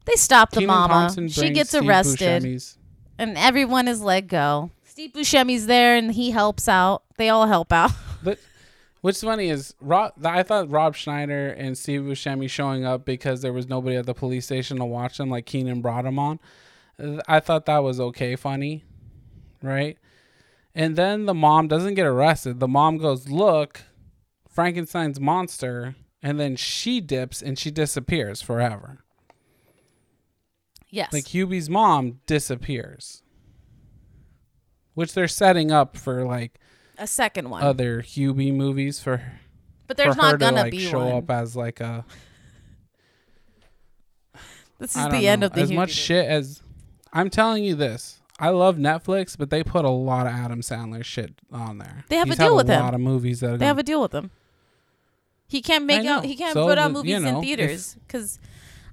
they 0.06 0.14
stop 0.16 0.52
the 0.52 0.66
mama. 0.66 1.12
She 1.30 1.50
gets 1.52 1.70
Steve 1.70 1.88
arrested, 1.88 2.44
Buscemi's- 2.44 2.78
and 3.20 3.38
everyone 3.38 3.88
is 3.88 4.02
let 4.02 4.28
go. 4.28 4.72
Steve 4.84 5.12
Buscemi's 5.14 5.66
there, 5.68 5.96
and 5.96 6.14
he 6.14 6.32
helps 6.32 6.68
out. 6.68 7.04
They 7.18 7.30
all 7.30 7.46
help 7.48 7.72
out. 7.74 7.92
But 8.24 8.40
what's 9.06 9.22
funny 9.22 9.50
is 9.50 9.76
Rob, 9.80 10.14
I 10.26 10.42
thought 10.42 10.72
Rob 10.72 10.96
Schneider 10.96 11.50
and 11.50 11.78
Steve 11.78 12.02
Buscemi 12.02 12.50
showing 12.50 12.86
up 12.86 13.06
because 13.06 13.44
there 13.44 13.54
was 13.54 13.70
nobody 13.70 13.98
at 13.98 14.08
the 14.08 14.16
police 14.16 14.46
station 14.46 14.78
to 14.78 14.86
watch 14.86 15.20
them, 15.20 15.30
like 15.30 15.46
Kenan 15.46 15.82
brought 15.82 16.06
them 16.06 16.18
on. 16.18 16.40
I 17.28 17.40
thought 17.40 17.68
that 17.68 17.84
was 17.84 18.00
okay, 18.00 18.36
funny, 18.36 18.84
right? 19.62 20.00
And 20.74 20.96
then 20.96 21.28
the 21.28 21.36
mom 21.36 21.68
doesn't 21.68 21.94
get 21.94 22.08
arrested. 22.08 22.60
The 22.60 22.68
mom 22.68 22.98
goes, 22.98 23.30
"Look, 23.30 23.84
Frankenstein's 24.50 25.20
monster," 25.20 25.96
and 26.24 26.40
then 26.40 26.56
she 26.56 27.00
dips 27.00 27.44
and 27.44 27.60
she 27.60 27.70
disappears 27.70 28.42
forever. 28.42 29.04
yes. 30.90 31.14
Like 31.14 31.26
Hubie's 31.26 31.70
mom 31.70 32.22
disappears, 32.26 33.22
which 34.96 35.14
they're 35.14 35.28
setting 35.28 35.72
up 35.72 35.96
for 35.96 36.26
like 36.26 36.60
a 36.98 37.08
second 37.08 37.50
one. 37.50 37.64
other 37.64 38.02
Hubie 38.02 38.54
movies 38.54 39.00
for 39.00 39.22
but 39.88 39.98
there's 39.98 40.16
for 40.16 40.22
her 40.24 40.32
not 40.32 40.40
gonna 40.40 40.58
to 40.58 40.62
like 40.64 40.72
be 40.72 40.80
show 40.80 41.06
one. 41.06 41.16
up 41.18 41.30
as 41.30 41.56
like 41.56 41.80
a 41.80 42.04
this 44.80 44.92
is 44.92 44.98
I 44.98 45.10
the 45.10 45.28
end 45.28 45.42
know, 45.42 45.48
of 45.48 45.54
the 45.54 45.62
as 45.62 45.72
Hubie 45.72 45.76
much 45.76 45.90
movie. 45.90 45.94
shit 45.94 46.26
as 46.28 46.62
I'm 47.14 47.30
telling 47.30 47.64
you 47.64 47.76
this. 47.76 48.20
I 48.38 48.50
love 48.50 48.76
Netflix, 48.76 49.38
but 49.38 49.50
they 49.50 49.64
put 49.64 49.86
a 49.86 49.90
lot 49.90 50.28
of 50.28 50.34
Adam 50.34 50.60
Sandler 50.60 51.06
shit 51.06 51.36
on 51.54 51.78
there. 51.78 52.04
They 52.10 52.18
have 52.18 52.28
a 52.28 52.32
He's 52.32 52.38
deal 52.40 52.56
with 52.58 52.68
with 52.68 52.76
a 52.76 52.80
lot 52.82 52.94
of 52.94 53.00
movies 53.00 53.40
that 53.40 53.52
are 53.52 53.58
They 53.58 53.66
have 53.66 53.78
a 53.78 53.84
deal 53.84 54.02
with 54.02 54.14
him. 54.14 54.32
He 55.48 55.62
can't 55.62 55.86
make 55.86 56.06
I 56.06 56.10
out. 56.10 56.24
know. 56.24 56.28
He 56.28 56.36
can't 56.36 56.54
So 56.54 56.66
put 56.68 56.78
out 56.78 56.90
the- 56.90 56.94
movies 56.96 57.12
you 57.12 57.20
know, 57.22 57.30
in 57.30 57.36
if- 57.38 57.42
theaters 57.44 57.96
because. 58.06 58.40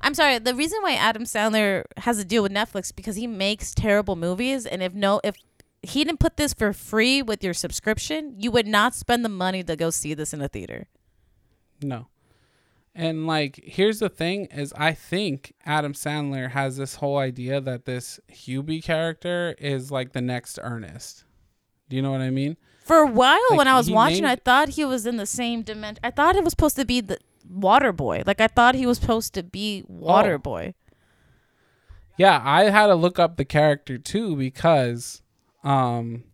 I'm 0.05 0.15
sorry. 0.15 0.41
The 0.41 0.53
reason 0.55 0.81
why 0.83 0.95
Adam 0.95 1.23
Sandler 1.23 1.85
has 1.99 2.19
a 2.19 2.25
deal 2.25 2.43
with 2.43 2.51
Netflix 2.53 2.95
because 2.95 3.15
he 3.15 3.29
makes 3.29 3.73
terrible 3.73 4.17
movies, 4.17 4.67
and 4.67 4.83
if 4.83 4.93
no, 4.95 5.21
if 5.23 5.37
he 5.83 6.05
didn't 6.05 6.21
put 6.21 6.37
this 6.37 6.55
for 6.55 6.73
free 6.73 7.23
with 7.23 7.43
your 7.43 7.55
subscription, 7.55 8.35
you 8.39 8.51
would 8.51 8.67
not 8.67 8.95
spend 8.95 9.25
the 9.25 9.29
money 9.29 9.63
to 9.65 9.75
go 9.77 9.91
see 9.91 10.15
this 10.15 10.33
in 10.33 10.41
a 10.41 10.49
theater. 10.49 10.87
no. 11.83 12.07
And 12.95 13.27
like 13.27 13.59
here's 13.65 14.01
the 14.01 14.11
thing 14.11 14.45
is 14.53 14.71
I 14.77 14.93
think 14.93 15.55
Adam 15.65 15.95
Sandler 15.95 16.51
has 16.51 16.77
this 16.77 16.97
whole 16.97 17.17
idea 17.17 17.59
that 17.59 17.87
this 17.87 18.21
Hubie 18.31 18.85
character 18.85 19.55
is 19.59 19.91
like 19.91 20.13
the 20.13 20.21
next 20.21 20.59
Ernest. 20.63 21.25
Do 21.89 21.97
you 21.97 22.03
know 22.03 22.11
what 22.13 22.21
I 22.21 22.29
mean? 22.29 22.59
For 22.85 22.99
a 22.99 23.07
while, 23.07 23.41
Like, 23.49 23.57
when 23.59 23.69
I 23.69 23.77
was 23.79 23.91
watching, 23.91 24.25
named- 24.25 24.27
I 24.27 24.37
thought 24.37 24.69
he 24.71 24.85
was 24.85 25.07
in 25.07 25.17
the 25.17 25.25
same 25.25 25.63
dimension. 25.63 26.01
I 26.05 26.11
thought 26.11 26.37
it 26.37 26.45
was 26.45 26.51
supposed 26.53 26.77
to 26.77 26.85
be 26.85 27.01
the 27.01 27.17
Water 27.49 27.93
Boy. 27.93 28.25
Like 28.27 28.43
I 28.43 28.47
thought 28.49 28.75
he 28.75 28.85
was 28.85 28.99
supposed 28.99 29.33
to 29.35 29.43
be 29.43 29.85
Water 29.89 30.35
Oh. 30.35 30.39
Boy. 30.39 30.75
Yeah, 32.19 32.43
I 32.45 32.65
had 32.65 32.89
to 32.89 32.95
look 32.95 33.19
up 33.19 33.39
the 33.39 33.47
character 33.47 33.97
too 33.97 34.37
because 34.37 35.22
um 35.65 36.25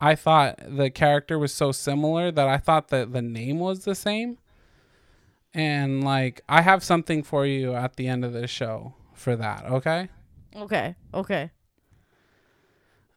I 0.00 0.14
thought 0.14 0.60
the 0.66 0.90
character 0.90 1.38
was 1.38 1.52
so 1.52 1.72
similar 1.72 2.30
that 2.30 2.46
I 2.48 2.58
thought 2.58 2.88
that 2.88 3.12
the 3.12 3.22
name 3.22 3.58
was 3.58 3.80
the 3.84 3.94
same. 3.96 4.38
And 5.54 6.04
like 6.04 6.42
I 6.48 6.62
have 6.62 6.84
something 6.84 7.22
for 7.22 7.44
you 7.46 7.74
at 7.74 7.96
the 7.96 8.06
end 8.06 8.24
of 8.24 8.32
the 8.32 8.46
show 8.46 8.94
for 9.14 9.34
that, 9.36 9.64
okay? 9.64 10.08
Okay. 10.54 10.94
Okay. 11.12 11.50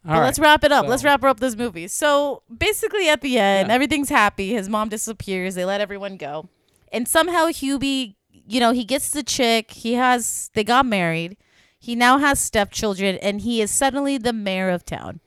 All 0.04 0.14
but 0.14 0.20
right. 0.20 0.26
let's 0.26 0.40
wrap 0.40 0.64
it 0.64 0.72
up. 0.72 0.88
Let's 0.88 1.04
wrap 1.04 1.24
up 1.24 1.40
this 1.40 1.56
movie. 1.56 1.88
So 1.88 2.42
basically, 2.56 3.08
at 3.10 3.22
the 3.22 3.38
end, 3.38 3.68
Yeah. 3.70 3.76
everything's 3.76 4.10
happy. 4.10 4.50
His 4.54 4.68
mom 4.68 4.90
disappears. 4.90 5.54
They 5.54 5.64
let 5.66 5.80
everyone 5.82 6.18
go, 6.18 6.50
and 6.92 7.08
somehow 7.08 7.46
Hubie, 7.50 8.16
you 8.32 8.60
know, 8.60 8.72
he 8.72 8.84
gets 8.84 9.12
the 9.12 9.22
chick. 9.22 9.70
He 9.72 9.94
has. 9.94 10.50
They 10.56 10.64
got 10.64 10.88
married. 10.88 11.38
He 11.84 11.96
now 11.96 12.20
has 12.20 12.40
stepchildren, 12.40 13.18
and 13.24 13.42
he 13.42 13.60
is 13.60 13.72
suddenly 13.72 14.20
the 14.20 14.32
mayor 14.34 14.70
of 14.70 14.86
town. 14.86 15.20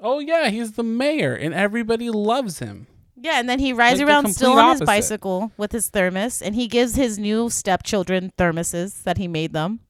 Oh 0.00 0.18
yeah, 0.18 0.48
he's 0.48 0.72
the 0.72 0.82
mayor 0.82 1.34
and 1.34 1.54
everybody 1.54 2.10
loves 2.10 2.58
him. 2.58 2.88
Yeah, 3.14 3.38
and 3.38 3.48
then 3.48 3.60
he 3.60 3.72
rides 3.72 4.00
Like 4.00 4.08
around 4.08 4.32
still 4.34 4.58
on 4.58 4.72
his 4.72 4.82
bicycle 4.82 5.52
with 5.56 5.70
his 5.70 5.88
thermos, 5.88 6.42
and 6.42 6.56
he 6.56 6.66
gives 6.66 6.96
his 6.96 7.16
new 7.18 7.48
stepchildren 7.48 8.32
thermoses 8.36 9.04
that 9.04 9.18
he 9.18 9.28
made 9.28 9.52
them. 9.52 9.80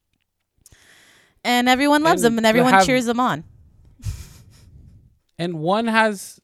And 1.42 1.70
everyone 1.70 2.02
loves 2.02 2.22
And 2.22 2.34
him, 2.34 2.38
and 2.38 2.46
everyone 2.46 2.74
have- 2.74 2.84
cheers 2.86 3.08
him 3.08 3.18
on. 3.20 3.44
And 5.38 5.60
one 5.60 5.86
has 5.86 6.40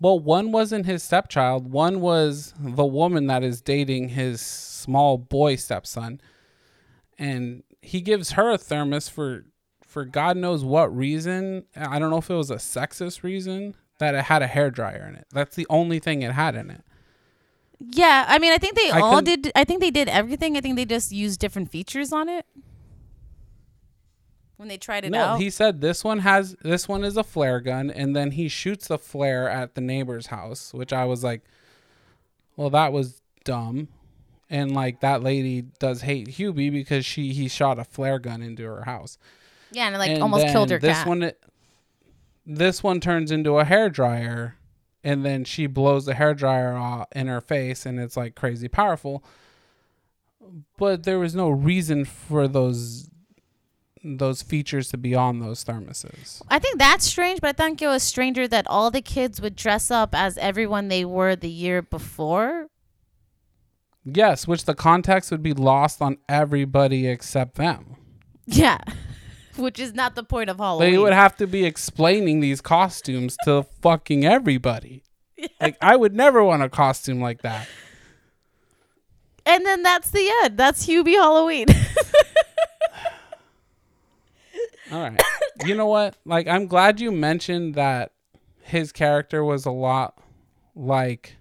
well, 0.00 0.18
one 0.18 0.50
wasn't 0.50 0.86
his 0.86 1.02
stepchild, 1.04 1.70
one 1.70 2.00
was 2.00 2.52
the 2.58 2.84
woman 2.84 3.28
that 3.28 3.44
is 3.44 3.60
dating 3.60 4.08
his 4.10 4.40
small 4.40 5.16
boy 5.18 5.54
stepson. 5.56 6.20
And 7.18 7.62
he 7.84 8.00
gives 8.00 8.32
her 8.32 8.50
a 8.50 8.58
thermos 8.58 9.08
for 9.08 9.44
for 9.86 10.04
God 10.04 10.36
knows 10.36 10.64
what 10.64 10.94
reason. 10.94 11.64
I 11.76 11.98
don't 11.98 12.10
know 12.10 12.18
if 12.18 12.30
it 12.30 12.34
was 12.34 12.50
a 12.50 12.56
sexist 12.56 13.22
reason 13.22 13.74
that 13.98 14.14
it 14.14 14.24
had 14.24 14.42
a 14.42 14.46
hair 14.46 14.70
dryer 14.70 15.06
in 15.08 15.14
it. 15.14 15.26
That's 15.32 15.54
the 15.54 15.66
only 15.70 15.98
thing 15.98 16.22
it 16.22 16.32
had 16.32 16.56
in 16.56 16.70
it. 16.70 16.82
Yeah, 17.78 18.24
I 18.28 18.38
mean, 18.38 18.52
I 18.52 18.58
think 18.58 18.76
they 18.76 18.90
I 18.90 19.00
all 19.00 19.20
did. 19.20 19.52
I 19.54 19.64
think 19.64 19.80
they 19.80 19.90
did 19.90 20.08
everything. 20.08 20.56
I 20.56 20.60
think 20.60 20.76
they 20.76 20.84
just 20.84 21.12
used 21.12 21.38
different 21.40 21.70
features 21.70 22.12
on 22.12 22.28
it 22.28 22.46
when 24.56 24.68
they 24.68 24.78
tried 24.78 25.04
it 25.04 25.10
no, 25.10 25.20
out. 25.20 25.40
he 25.40 25.50
said 25.50 25.80
this 25.80 26.04
one 26.04 26.20
has 26.20 26.56
this 26.62 26.88
one 26.88 27.04
is 27.04 27.16
a 27.16 27.24
flare 27.24 27.60
gun, 27.60 27.90
and 27.90 28.14
then 28.14 28.32
he 28.32 28.48
shoots 28.48 28.88
the 28.88 28.98
flare 28.98 29.48
at 29.48 29.74
the 29.74 29.80
neighbor's 29.80 30.26
house, 30.26 30.72
which 30.72 30.92
I 30.92 31.04
was 31.04 31.22
like, 31.22 31.42
well, 32.56 32.70
that 32.70 32.92
was 32.92 33.20
dumb. 33.44 33.88
And 34.54 34.72
like 34.72 35.00
that 35.00 35.20
lady 35.22 35.62
does 35.80 36.02
hate 36.02 36.28
Hubie 36.28 36.70
because 36.70 37.04
she 37.04 37.32
he 37.32 37.48
shot 37.48 37.78
a 37.80 37.84
flare 37.84 38.20
gun 38.20 38.40
into 38.40 38.62
her 38.64 38.82
house. 38.84 39.18
yeah, 39.72 39.86
and 39.86 39.96
it, 39.96 39.98
like 39.98 40.10
And 40.12 40.22
almost 40.22 40.46
killed 40.46 40.70
her 40.70 40.78
this 40.78 40.98
cat. 40.98 41.06
one 41.08 41.32
this 42.46 42.82
one 42.82 43.00
turns 43.00 43.30
into 43.32 43.58
a 43.58 43.64
hair 43.64 43.90
dryer 43.90 44.54
and 45.02 45.24
then 45.24 45.44
she 45.44 45.66
blows 45.66 46.04
the 46.06 46.14
hair 46.14 46.34
dryer 46.34 46.74
off 46.76 47.08
in 47.12 47.26
her 47.26 47.40
face 47.40 47.84
and 47.84 47.98
it's 47.98 48.16
like 48.16 48.34
crazy 48.34 48.68
powerful 48.68 49.24
but 50.78 51.02
there 51.04 51.18
was 51.18 51.34
no 51.34 51.48
reason 51.50 52.04
for 52.04 52.46
those 52.46 53.08
those 54.04 54.42
features 54.42 54.90
to 54.90 54.98
be 54.98 55.14
on 55.14 55.40
those 55.40 55.64
thermoses 55.64 56.42
I 56.50 56.58
think 56.58 56.78
that's 56.78 57.06
strange, 57.06 57.40
but 57.40 57.48
I 57.48 57.52
think 57.64 57.80
it 57.80 57.88
was 57.88 58.02
stranger 58.02 58.46
that 58.46 58.66
all 58.68 58.90
the 58.90 59.00
kids 59.00 59.40
would 59.40 59.56
dress 59.56 59.90
up 59.90 60.14
as 60.14 60.36
everyone 60.38 60.88
they 60.88 61.04
were 61.06 61.34
the 61.34 61.48
year 61.48 61.80
before. 61.80 62.68
Yes 64.04 64.46
which 64.46 64.64
the 64.64 64.74
context 64.74 65.30
would 65.30 65.42
be 65.42 65.52
lost 65.54 66.00
on 66.02 66.16
everybody 66.28 67.06
except 67.06 67.54
them 67.56 67.96
Yeah, 68.46 68.78
which 69.56 69.78
is 69.78 69.94
not 69.94 70.14
the 70.14 70.22
point 70.24 70.50
of 70.50 70.58
Halloween. 70.58 70.92
They 70.92 70.98
would 70.98 71.12
have 71.14 71.36
to 71.36 71.46
be 71.46 71.64
explaining 71.64 72.40
these 72.40 72.60
costumes 72.60 73.36
to 73.44 73.62
fucking 73.82 74.24
everybody. 74.26 75.02
Like 75.60 75.76
I 75.80 75.96
would 75.96 76.14
never 76.14 76.42
want 76.44 76.62
a 76.62 76.68
costume 76.68 77.20
like 77.20 77.40
that. 77.42 77.66
and 79.46 79.64
then 79.64 79.82
that's 79.82 80.10
the 80.10 80.30
end. 80.42 80.58
That's 80.58 80.86
Hubie 80.86 81.14
Halloween. 81.14 81.66
All 84.92 85.00
right. 85.00 85.20
you 85.64 85.74
know 85.74 85.86
what? 85.86 86.16
Like 86.24 86.46
I'm 86.46 86.66
glad 86.66 87.00
you 87.00 87.10
mentioned 87.10 87.74
that 87.74 88.12
his 88.62 88.92
character 88.92 89.42
was 89.44 89.64
a 89.66 89.70
lot 89.70 90.18
like 90.74 91.36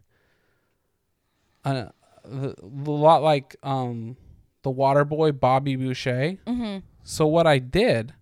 uh, 1.65 1.87
a 2.25 2.53
lot 2.61 3.23
like 3.23 3.55
um 3.63 4.17
the 4.63 4.71
water 4.71 5.05
boy 5.05 5.31
Bobby 5.31 5.75
Boucher. 5.75 6.37
mm-hmm. 6.47 6.79
So 7.03 7.27
what 7.27 7.45
I 7.45 7.59
did 7.59 8.13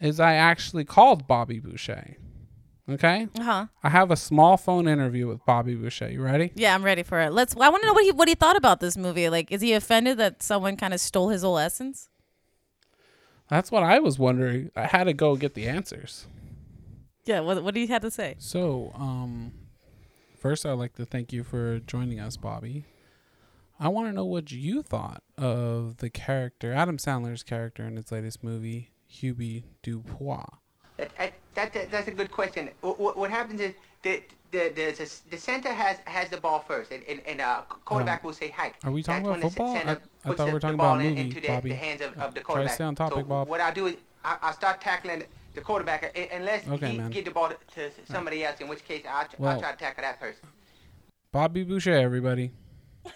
is 0.00 0.20
I 0.20 0.34
actually 0.34 0.84
called 0.84 1.26
Bobby 1.26 1.60
Boucher. 1.60 2.16
Okay? 2.88 3.28
Uh-huh. 3.38 3.66
I 3.82 3.88
have 3.88 4.10
a 4.10 4.16
small 4.16 4.56
phone 4.56 4.86
interview 4.86 5.26
with 5.26 5.44
Bobby 5.44 5.74
Boucher. 5.74 6.10
You 6.10 6.22
ready? 6.22 6.52
Yeah, 6.54 6.74
I'm 6.74 6.84
ready 6.84 7.02
for 7.02 7.20
it. 7.20 7.32
Let's. 7.32 7.54
I 7.56 7.68
want 7.68 7.82
to 7.82 7.86
know 7.86 7.92
what 7.92 8.04
he 8.04 8.12
what 8.12 8.28
he 8.28 8.34
thought 8.34 8.56
about 8.56 8.80
this 8.80 8.96
movie. 8.96 9.28
Like, 9.28 9.50
is 9.50 9.60
he 9.60 9.72
offended 9.72 10.18
that 10.18 10.42
someone 10.42 10.76
kind 10.76 10.94
of 10.94 11.00
stole 11.00 11.30
his 11.30 11.42
whole 11.42 11.58
essence? 11.58 12.08
That's 13.48 13.70
what 13.72 13.82
I 13.82 13.98
was 13.98 14.18
wondering. 14.18 14.70
I 14.76 14.86
had 14.86 15.04
to 15.04 15.12
go 15.12 15.36
get 15.36 15.54
the 15.54 15.66
answers. 15.66 16.26
Yeah. 17.24 17.40
What 17.40 17.62
What 17.64 17.74
he 17.74 17.86
have 17.88 18.02
to 18.02 18.10
say? 18.10 18.36
So, 18.38 18.92
um, 18.94 19.52
first, 20.46 20.64
I'd 20.64 20.74
like 20.74 20.94
to 20.94 21.04
thank 21.04 21.32
you 21.32 21.42
for 21.42 21.80
joining 21.80 22.20
us, 22.20 22.36
Bobby. 22.36 22.84
I 23.80 23.88
want 23.88 24.06
to 24.06 24.12
know 24.12 24.24
what 24.24 24.52
you 24.52 24.80
thought 24.80 25.24
of 25.36 25.96
the 25.96 26.08
character, 26.08 26.72
Adam 26.72 26.98
Sandler's 26.98 27.42
character 27.42 27.84
in 27.84 27.96
his 27.96 28.12
latest 28.12 28.44
movie, 28.44 28.92
Hubie 29.10 29.64
Dubois. 29.82 30.46
That, 30.98 31.10
that, 31.56 31.72
that, 31.72 31.90
that's 31.90 32.06
a 32.06 32.12
good 32.12 32.30
question. 32.30 32.70
What, 32.80 33.16
what, 33.16 33.28
happens 33.28 33.60
is 33.60 33.74
the, 34.02 34.22
the, 34.52 34.72
the, 34.72 35.20
the 35.30 35.36
center 35.36 35.72
has, 35.72 35.98
has 36.04 36.30
the 36.30 36.36
ball 36.36 36.60
first, 36.60 36.92
and, 36.92 37.02
and, 37.08 37.20
and 37.26 37.40
uh, 37.40 37.62
quarterback 37.84 38.22
will 38.22 38.32
say 38.32 38.50
hike. 38.50 38.76
Are 38.84 38.92
we 38.92 39.02
talking 39.02 39.24
That's 39.24 39.38
about 39.38 39.50
the 39.50 39.50
football? 39.50 39.74
center 39.74 40.00
I- 40.24 40.30
I 40.30 40.34
thought 40.34 40.46
we 40.46 40.52
were 40.52 40.60
talking 40.60 40.74
about 40.74 41.00
in- 41.00 41.08
movie, 41.08 41.20
into 41.22 41.40
the, 41.40 41.48
Bobby. 41.48 41.70
the 41.70 41.74
hands 41.74 42.02
of, 42.02 42.16
of 42.18 42.34
the 42.34 42.40
Try 42.40 42.62
to 42.62 42.68
stay 42.68 42.84
on 42.84 42.94
topic, 42.94 43.18
so 43.18 43.24
Bob. 43.24 43.48
What 43.48 43.60
I'll 43.60 43.74
do 43.74 43.86
is 43.86 43.96
I, 44.24 44.38
I 44.42 44.52
start 44.52 44.80
tackling 44.80 45.24
the 45.56 45.62
quarterback 45.62 46.04
uh, 46.16 46.36
unless 46.36 46.68
Okay, 46.68 46.92
he 46.92 46.98
man. 46.98 47.10
get 47.10 47.24
the 47.24 47.30
ball 47.32 47.48
to, 47.48 47.56
to 47.74 47.90
somebody 48.12 48.44
else, 48.44 48.60
in 48.60 48.68
which 48.68 48.84
case 48.86 49.02
I, 49.08 49.22
I 49.22 49.26
Well- 49.38 49.58
try 49.60 49.72
to 49.72 49.76
tackle 49.78 50.02
that 50.02 50.20
person. 50.20 50.46
Bobby 51.32 51.64
Boucher, 51.64 51.92
everybody. 51.96 52.52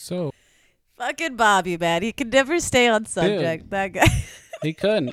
So, 0.00 0.32
Fucking 0.96 1.34
Bobby, 1.34 1.76
man. 1.76 2.02
He 2.04 2.12
could 2.12 2.32
never 2.32 2.60
stay 2.60 2.86
on 2.88 3.04
subject. 3.04 3.68
That 3.70 3.92
guy. 3.92 4.06
he 4.62 4.72
couldn't. 4.72 5.12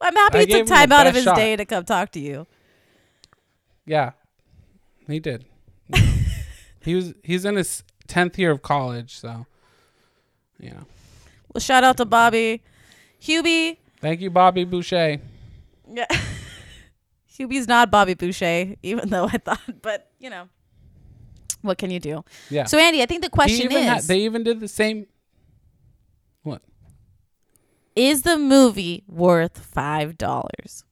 I'm 0.00 0.14
happy 0.14 0.38
I 0.38 0.40
he 0.44 0.46
took 0.52 0.66
time 0.66 0.92
out 0.92 1.06
of 1.06 1.14
his 1.14 1.24
shot. 1.24 1.36
day 1.36 1.56
to 1.56 1.64
come 1.64 1.82
talk 1.84 2.10
to 2.12 2.20
you. 2.20 2.46
Yeah, 3.86 4.10
he 5.06 5.18
did. 5.18 5.46
he 6.82 6.94
was. 6.94 7.14
He's 7.22 7.46
in 7.46 7.56
his 7.56 7.84
tenth 8.06 8.38
year 8.38 8.50
of 8.50 8.60
college, 8.60 9.16
so 9.16 9.46
you 10.58 10.70
know. 10.70 10.84
Well, 11.54 11.60
shout 11.60 11.84
out 11.84 11.96
to 11.96 12.04
Bobby, 12.04 12.62
Hubie. 13.22 13.78
Thank 14.04 14.20
you, 14.20 14.28
Bobby 14.28 14.64
Boucher. 14.64 15.18
Yeah. 15.90 16.04
Hubie's 17.26 17.66
not 17.66 17.90
Bobby 17.90 18.12
Boucher, 18.12 18.74
even 18.82 19.08
though 19.08 19.24
I 19.24 19.38
thought, 19.38 19.80
but 19.80 20.10
you 20.18 20.28
know, 20.28 20.50
what 21.62 21.78
can 21.78 21.90
you 21.90 22.00
do? 22.00 22.22
Yeah. 22.50 22.64
So 22.64 22.78
Andy, 22.78 23.00
I 23.00 23.06
think 23.06 23.22
the 23.22 23.30
question 23.30 23.72
is: 23.72 24.06
they 24.06 24.20
even 24.20 24.44
did 24.44 24.60
the 24.60 24.68
same. 24.68 25.06
What? 26.42 26.60
Is 27.96 28.22
the 28.22 28.36
movie 28.36 29.04
worth 29.08 29.58
five 29.58 30.18
dollars? 30.18 30.84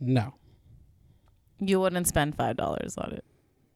No. 0.00 0.32
You 1.60 1.78
wouldn't 1.80 2.08
spend 2.08 2.36
five 2.36 2.56
dollars 2.56 2.96
on 2.96 3.12
it. 3.12 3.24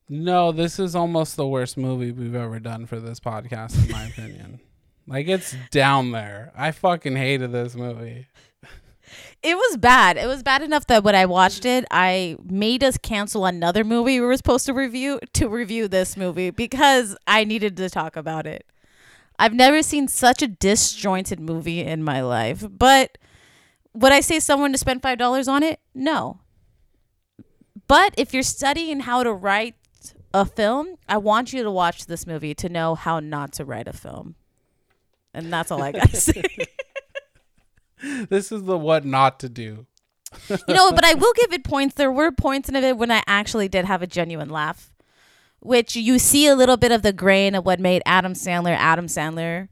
No, 0.09 0.53
this 0.53 0.79
is 0.79 0.97
almost 0.97 1.37
the 1.37 1.47
worst 1.47 1.77
movie 1.77 2.13
we've 2.13 2.35
ever 2.35 2.59
done 2.61 2.87
for 2.87 2.99
this 2.99 3.21
podcast, 3.21 3.85
in 3.85 3.93
my 3.93 4.05
opinion. 4.07 4.61
Like 5.11 5.27
it's 5.27 5.57
down 5.73 6.13
there. 6.13 6.53
I 6.57 6.71
fucking 6.71 7.17
hated 7.17 7.51
this 7.51 7.75
movie. 7.75 8.29
It 9.43 9.57
was 9.57 9.77
bad. 9.77 10.17
It 10.17 10.29
was 10.29 10.45
bad 10.45 10.63
enough 10.63 10.87
that 10.87 11.03
when 11.03 11.17
I 11.17 11.27
watched 11.27 11.65
it, 11.65 11.85
I 11.91 12.37
made 12.45 12.85
us 12.85 12.97
cancel 12.97 13.45
another 13.45 13.83
movie 13.83 14.21
we 14.21 14.27
were 14.27 14.37
supposed 14.37 14.67
to 14.67 14.73
review 14.73 15.19
to 15.33 15.49
review 15.49 15.89
this 15.89 16.17
movie 16.17 16.51
because 16.51 17.17
I 17.27 17.43
needed 17.43 17.77
to 17.79 17.91
talk 17.91 18.15
about 18.15 18.47
it. 18.47 18.65
I've 19.37 19.55
never 19.55 19.83
seen 19.83 20.07
such 20.07 20.43
a 20.43 20.47
disjointed 20.47 21.41
movie 21.41 21.81
in 21.81 22.05
my 22.05 22.21
life. 22.21 22.65
But 22.71 23.19
would 23.95 24.13
I 24.13 24.21
say 24.21 24.39
someone 24.39 24.71
to 24.73 24.79
spend 24.79 25.03
five 25.03 25.19
dollars 25.19 25.49
on 25.49 25.65
it? 25.65 25.81
No. 25.93 26.41
But 27.89 28.15
if 28.17 28.33
you're 28.33 28.45
studying 28.45 29.01
how 29.01 29.25
to 29.25 29.33
write 29.33 29.75
a 30.33 30.45
film, 30.45 30.97
I 31.09 31.17
want 31.17 31.53
you 31.53 31.65
to 31.65 31.71
watch 31.71 32.07
this 32.07 32.29
movie 32.29 32.55
to 32.55 32.69
know 32.69 32.95
how 32.95 33.19
not 33.19 33.53
to 33.55 33.65
write 33.65 33.89
a 33.89 33.93
film. 33.93 34.37
And 35.35 35.53
that's 35.53 35.71
all 35.71 35.83
I 35.83 35.93
gotta 35.93 36.17
say. 36.21 36.43
This 38.29 38.51
is 38.51 38.63
the 38.65 38.79
what 38.79 39.05
not 39.05 39.41
to 39.41 39.49
do. 39.49 39.87
you 40.49 40.75
know, 40.75 40.91
but 40.93 41.05
I 41.05 41.15
will 41.15 41.33
give 41.35 41.53
it 41.53 41.65
points. 41.65 41.95
There 41.95 42.11
were 42.13 42.31
points 42.33 42.69
in 42.69 42.77
it 42.77 42.97
when 42.97 43.11
I 43.11 43.23
actually 43.27 43.69
did 43.69 43.85
have 43.85 44.01
a 44.03 44.07
genuine 44.07 44.49
laugh, 44.49 44.93
which 45.61 45.97
you 45.97 46.19
see 46.19 46.47
a 46.47 46.55
little 46.55 46.77
bit 46.77 46.93
of 46.93 47.03
the 47.03 47.13
grain 47.13 47.55
of 47.55 47.67
what 47.67 47.81
made 47.81 48.03
Adam 48.07 48.33
Sandler 48.35 48.77
Adam 48.77 49.07
Sandler. 49.07 49.69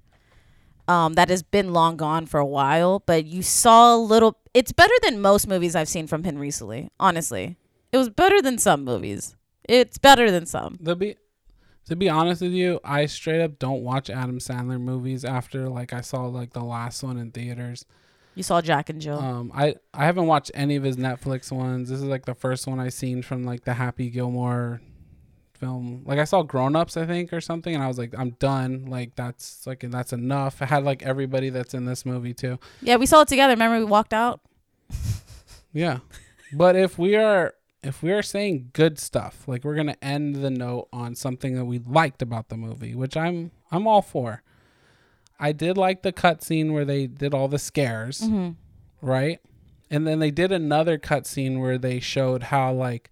Um, 0.89 1.15
that 1.15 1.29
has 1.29 1.43
been 1.43 1.75
long 1.75 1.99
gone 1.99 2.25
for 2.25 2.41
a 2.41 2.47
while, 2.47 3.03
but 3.05 3.27
you 3.27 3.43
saw 3.43 3.95
a 3.95 3.99
little. 3.99 4.39
It's 4.55 4.73
better 4.73 4.95
than 5.03 5.21
most 5.21 5.47
movies 5.47 5.77
I've 5.77 5.89
seen 5.89 6.07
from 6.07 6.25
him 6.25 6.39
recently. 6.39 6.91
Honestly, 6.99 7.59
it 7.93 7.99
was 7.99 8.09
better 8.09 8.41
than 8.41 8.57
some 8.57 8.85
movies. 8.85 9.37
It's 9.69 9.99
better 9.99 10.31
than 10.31 10.47
some. 10.47 10.79
To 10.87 10.97
be 10.97 11.17
to 11.89 11.97
be 11.97 12.09
honest 12.09 12.43
with 12.43 12.53
you, 12.53 12.81
I 12.85 13.07
straight 13.07 13.43
up 13.43 13.59
don't 13.59 13.83
watch 13.83 14.11
Adam 14.11 14.39
Sandler 14.39 14.81
movies 14.81 15.25
after 15.25 15.69
like 15.69 15.93
I 15.93 16.03
saw 16.03 16.27
like 16.27 16.53
the 16.53 16.63
last 16.63 17.03
one 17.03 17.17
in 17.17 17.31
theaters. 17.31 17.87
You 18.35 18.43
saw 18.43 18.61
Jack 18.61 18.91
and 18.91 19.01
Jill. 19.01 19.19
Um, 19.19 19.51
I 19.55 19.75
I 19.95 20.05
haven't 20.05 20.27
watched 20.27 20.51
any 20.55 20.77
of 20.77 20.83
his 20.83 20.97
Netflix 20.97 21.51
ones. 21.51 21.89
This 21.89 21.99
is 21.99 22.05
like 22.05 22.27
the 22.27 22.35
first 22.35 22.67
one 22.67 22.79
I 22.79 22.91
seen 22.91 23.23
from 23.23 23.45
like 23.45 23.65
the 23.65 23.73
Happy 23.75 24.11
Gilmore 24.11 24.83
film. 25.55 26.03
Like 26.05 26.19
I 26.19 26.25
saw 26.25 26.43
Grown 26.43 26.77
Ups, 26.77 26.97
I 26.99 27.07
think, 27.07 27.33
or 27.33 27.41
something, 27.41 27.75
and 27.75 27.83
I 27.83 27.89
was 27.89 27.99
like, 27.99 28.15
I'm 28.17 28.31
done. 28.39 28.85
Like 28.87 29.17
that's 29.17 29.67
like 29.67 29.81
that's 29.81 30.13
enough. 30.13 30.61
I 30.61 30.67
had 30.67 30.85
like 30.85 31.03
everybody 31.03 31.49
that's 31.49 31.73
in 31.73 31.87
this 31.87 32.05
movie 32.05 32.35
too. 32.35 32.59
yeah, 32.83 32.97
we 32.97 33.07
saw 33.07 33.23
it 33.23 33.29
together. 33.29 33.55
Remember 33.55 33.79
we 33.79 33.85
walked 33.85 34.13
out. 34.13 34.41
Yeah, 35.73 35.99
but 36.53 36.77
if 36.77 36.99
we 36.99 37.17
are 37.17 37.55
if 37.83 38.03
we 38.03 38.13
are 38.13 38.23
saying 38.23 38.71
good 38.73 38.99
stuff, 38.99 39.47
like 39.47 39.65
we're 39.65 39.75
gonna 39.77 39.97
end 40.03 40.37
the 40.37 40.51
note 40.51 40.89
on 40.93 41.15
something 41.15 41.55
that 41.55 41.65
we 41.65 41.79
liked 41.79 42.23
about 42.23 42.49
the 42.49 42.57
movie, 42.57 42.95
which 42.95 43.17
I'm 43.17 43.51
I'm 43.71 43.87
all 43.87 44.03
for. 44.03 44.43
I 45.41 45.53
did 45.53 45.77
like 45.79 46.03
the 46.03 46.13
cutscene 46.13 46.73
where 46.73 46.85
they 46.85 47.07
did 47.07 47.33
all 47.35 47.47
the 47.49 47.59
scares, 47.61 48.21
Mm-hmm. 48.23 49.07
right? 49.07 49.41
And 49.91 50.07
then 50.07 50.19
they 50.19 50.31
did 50.31 50.51
another 50.53 50.99
cutscene 50.99 51.61
where 51.61 51.79
they 51.79 52.01
showed 52.01 52.45
how 52.45 52.73
like 52.73 53.11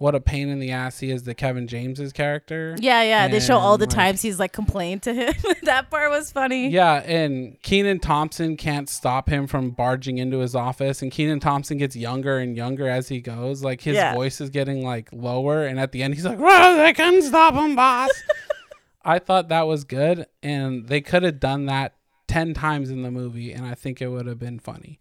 what 0.00 0.14
a 0.14 0.20
pain 0.20 0.48
in 0.48 0.60
the 0.60 0.70
ass 0.70 0.98
he 0.98 1.10
is 1.10 1.22
to 1.24 1.34
Kevin 1.34 1.68
James's 1.68 2.10
character. 2.12 2.74
Yeah, 2.80 3.02
yeah. 3.02 3.28
They 3.28 3.38
show 3.38 3.58
all 3.58 3.76
the 3.76 3.84
like- 3.84 3.94
times 3.94 4.22
he's 4.22 4.38
like 4.40 4.50
complained 4.52 5.02
to 5.02 5.12
him. 5.12 5.34
that 5.64 5.90
part 5.90 6.10
was 6.10 6.32
funny. 6.32 6.70
Yeah, 6.70 6.94
and 6.94 7.60
Kenan 7.62 8.00
Thompson 8.00 8.56
can't 8.56 8.88
stop 8.88 9.28
him 9.28 9.46
from 9.46 9.72
barging 9.72 10.16
into 10.16 10.38
his 10.38 10.54
office, 10.54 11.02
and 11.02 11.12
Kenan 11.12 11.38
Thompson 11.40 11.76
gets 11.76 11.94
younger 11.94 12.38
and 12.38 12.56
younger 12.56 12.88
as 12.88 13.08
he 13.08 13.20
goes. 13.20 13.62
Like 13.62 13.82
his 13.82 13.96
Yeah. 13.96 14.14
voice 14.14 14.40
is 14.40 14.48
getting 14.48 14.82
like 14.84 15.10
lower, 15.12 15.66
and 15.66 15.78
at 15.78 15.92
the 15.92 16.02
end 16.02 16.14
he's 16.14 16.24
like, 16.24 16.38
"Well, 16.38 16.80
I 16.80 16.94
couldn't 16.94 17.22
stop 17.22 17.52
him, 17.54 17.76
boss." 17.76 18.10
I 19.04 19.18
thought 19.18 19.48
that 19.48 19.66
was 19.66 19.84
good, 19.84 20.26
and 20.42 20.86
they 20.88 21.00
could 21.02 21.22
have 21.24 21.40
done 21.40 21.66
that 21.66 21.94
ten 22.26 22.54
times 22.54 22.90
in 22.90 23.02
the 23.02 23.10
movie, 23.10 23.52
and 23.52 23.66
I 23.66 23.74
think 23.74 24.00
it 24.00 24.08
would 24.08 24.26
have 24.26 24.38
been 24.38 24.58
funny. 24.60 24.99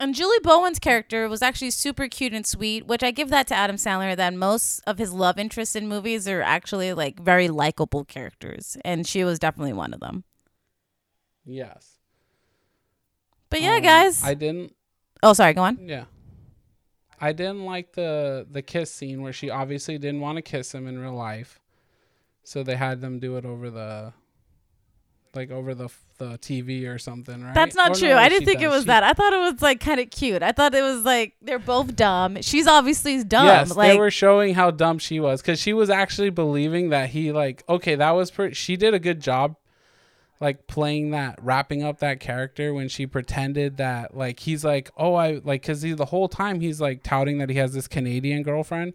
And 0.00 0.14
Julie 0.14 0.38
Bowen's 0.42 0.78
character 0.78 1.28
was 1.28 1.42
actually 1.42 1.72
super 1.72 2.06
cute 2.08 2.32
and 2.32 2.46
sweet, 2.46 2.86
which 2.86 3.02
I 3.02 3.10
give 3.10 3.30
that 3.30 3.48
to 3.48 3.54
Adam 3.54 3.76
Sandler 3.76 4.16
that 4.16 4.32
most 4.32 4.80
of 4.86 4.98
his 4.98 5.12
love 5.12 5.38
interests 5.38 5.74
in 5.74 5.88
movies 5.88 6.28
are 6.28 6.40
actually 6.40 6.92
like 6.92 7.18
very 7.18 7.48
likable 7.48 8.04
characters. 8.04 8.76
And 8.84 9.06
she 9.06 9.24
was 9.24 9.38
definitely 9.40 9.72
one 9.72 9.92
of 9.92 9.98
them. 10.00 10.22
Yes. 11.44 11.94
But 13.50 13.60
yeah, 13.62 13.76
Um, 13.76 13.82
guys. 13.82 14.22
I 14.22 14.34
didn't. 14.34 14.74
oh, 15.22 15.32
sorry, 15.32 15.54
go 15.54 15.62
on. 15.62 15.78
Yeah. 15.88 16.04
I 17.20 17.32
didn't 17.32 17.64
like 17.64 17.94
the 17.94 18.46
the 18.48 18.62
kiss 18.62 18.92
scene 18.94 19.22
where 19.22 19.32
she 19.32 19.50
obviously 19.50 19.98
didn't 19.98 20.20
want 20.20 20.36
to 20.36 20.42
kiss 20.42 20.72
him 20.72 20.86
in 20.86 20.98
real 21.00 21.14
life, 21.14 21.58
so 22.44 22.62
they 22.62 22.76
had 22.76 23.00
them 23.00 23.18
do 23.18 23.36
it 23.36 23.44
over 23.44 23.70
the, 23.70 24.12
like 25.34 25.50
over 25.50 25.74
the 25.74 25.88
the 26.18 26.36
TV 26.38 26.88
or 26.88 26.98
something, 26.98 27.42
right? 27.44 27.54
That's 27.54 27.76
not 27.76 27.92
Or 27.92 27.94
true. 27.94 28.08
no, 28.08 28.16
I 28.18 28.28
didn't 28.28 28.44
think 28.46 28.60
it 28.60 28.68
was 28.68 28.82
She- 28.82 28.86
that. 28.88 29.04
I 29.04 29.12
thought 29.12 29.32
it 29.32 29.38
was 29.38 29.62
like 29.62 29.78
kind 29.80 30.00
of 30.00 30.10
cute. 30.10 30.42
I 30.42 30.52
thought 30.52 30.74
it 30.74 30.82
was 30.82 31.02
like 31.04 31.34
they're 31.42 31.58
both 31.58 31.94
dumb. 31.94 32.42
She's 32.42 32.66
obviously 32.66 33.22
dumb. 33.24 33.46
Yes, 33.46 33.76
like 33.76 33.92
they 33.92 33.98
were 33.98 34.10
showing 34.10 34.54
how 34.54 34.70
dumb 34.72 34.98
she 34.98 35.20
was 35.20 35.40
because 35.40 35.60
she 35.60 35.72
was 35.72 35.90
actually 35.90 36.30
believing 36.30 36.88
that 36.90 37.10
he 37.10 37.30
like 37.32 37.62
okay 37.68 37.94
that 37.94 38.10
was 38.12 38.30
pretty. 38.30 38.54
She 38.54 38.76
did 38.76 38.94
a 38.94 38.98
good 38.98 39.20
job 39.20 39.56
like 40.40 40.66
playing 40.68 41.10
that 41.10 41.36
wrapping 41.42 41.82
up 41.82 41.98
that 41.98 42.20
character 42.20 42.72
when 42.72 42.88
she 42.88 43.06
pretended 43.06 43.76
that 43.78 44.16
like 44.16 44.38
he's 44.40 44.64
like 44.64 44.88
oh 44.96 45.14
I 45.14 45.40
like 45.44 45.62
cuz 45.64 45.82
he 45.82 45.92
the 45.94 46.04
whole 46.06 46.28
time 46.28 46.60
he's 46.60 46.80
like 46.80 47.02
touting 47.02 47.38
that 47.38 47.50
he 47.50 47.56
has 47.56 47.72
this 47.74 47.88
Canadian 47.88 48.44
girlfriend 48.44 48.92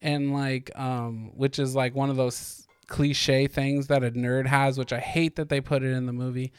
and 0.00 0.32
like 0.32 0.70
um 0.78 1.32
which 1.34 1.58
is 1.58 1.74
like 1.74 1.94
one 1.96 2.08
of 2.08 2.14
those 2.16 2.63
cliche 2.86 3.46
things 3.46 3.86
that 3.88 4.04
a 4.04 4.10
nerd 4.10 4.46
has 4.46 4.78
which 4.78 4.92
I 4.92 5.00
hate 5.00 5.36
that 5.36 5.48
they 5.48 5.60
put 5.60 5.82
it 5.82 5.90
in 5.92 6.06
the 6.06 6.12
movie. 6.12 6.52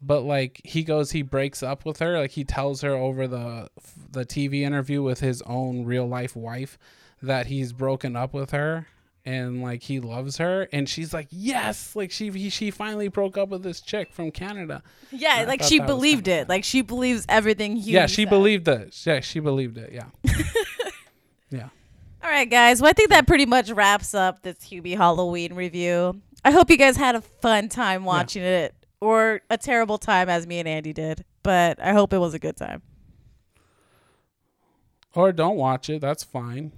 But 0.00 0.22
like 0.22 0.60
he 0.64 0.84
goes 0.84 1.12
he 1.12 1.22
breaks 1.22 1.62
up 1.62 1.84
with 1.84 1.98
her. 2.00 2.18
Like 2.18 2.32
he 2.32 2.44
tells 2.44 2.82
her 2.82 2.92
over 2.94 3.26
the 3.26 3.68
the 4.10 4.24
TV 4.26 4.60
interview 4.60 5.02
with 5.02 5.20
his 5.20 5.42
own 5.42 5.84
real 5.84 6.06
life 6.06 6.36
wife 6.36 6.78
that 7.22 7.46
he's 7.46 7.72
broken 7.72 8.14
up 8.14 8.34
with 8.34 8.50
her 8.50 8.86
and 9.24 9.62
like 9.62 9.82
he 9.82 9.98
loves 9.98 10.36
her. 10.36 10.68
And 10.72 10.88
she's 10.88 11.12
like 11.12 11.28
yes! 11.30 11.96
Like 11.96 12.10
she 12.10 12.30
he, 12.30 12.50
she 12.50 12.70
finally 12.70 13.08
broke 13.08 13.36
up 13.36 13.48
with 13.48 13.62
this 13.62 13.80
chick 13.80 14.12
from 14.12 14.30
Canada. 14.30 14.82
Yeah, 15.10 15.34
I 15.38 15.44
like 15.44 15.62
she 15.62 15.80
believed 15.80 16.28
it. 16.28 16.48
Like 16.48 16.62
she 16.62 16.82
believes 16.82 17.24
everything 17.28 17.76
he 17.76 17.92
yeah 17.92 18.06
she 18.06 18.22
said. 18.22 18.30
believed 18.30 18.68
it. 18.68 18.94
Yeah 19.04 19.20
she 19.20 19.40
believed 19.40 19.78
it 19.78 19.92
yeah. 19.92 20.06
Yeah 21.50 21.68
All 22.26 22.32
right, 22.32 22.50
guys. 22.50 22.82
Well, 22.82 22.90
I 22.90 22.92
think 22.92 23.10
that 23.10 23.28
pretty 23.28 23.46
much 23.46 23.70
wraps 23.70 24.12
up 24.12 24.42
this 24.42 24.56
Hubie 24.58 24.96
Halloween 24.96 25.54
review. 25.54 26.20
I 26.44 26.50
hope 26.50 26.68
you 26.70 26.76
guys 26.76 26.96
had 26.96 27.14
a 27.14 27.20
fun 27.20 27.68
time 27.68 28.04
watching 28.04 28.42
it, 28.42 28.74
or 29.00 29.42
a 29.48 29.56
terrible 29.56 29.96
time 29.96 30.28
as 30.28 30.44
me 30.44 30.58
and 30.58 30.66
Andy 30.66 30.92
did. 30.92 31.24
But 31.44 31.80
I 31.80 31.92
hope 31.92 32.12
it 32.12 32.18
was 32.18 32.34
a 32.34 32.40
good 32.40 32.56
time. 32.56 32.82
or 35.14 35.30
don't 35.32 35.56
watch 35.56 35.88
it 35.88 36.00
that's 36.02 36.22
fine 36.24 36.72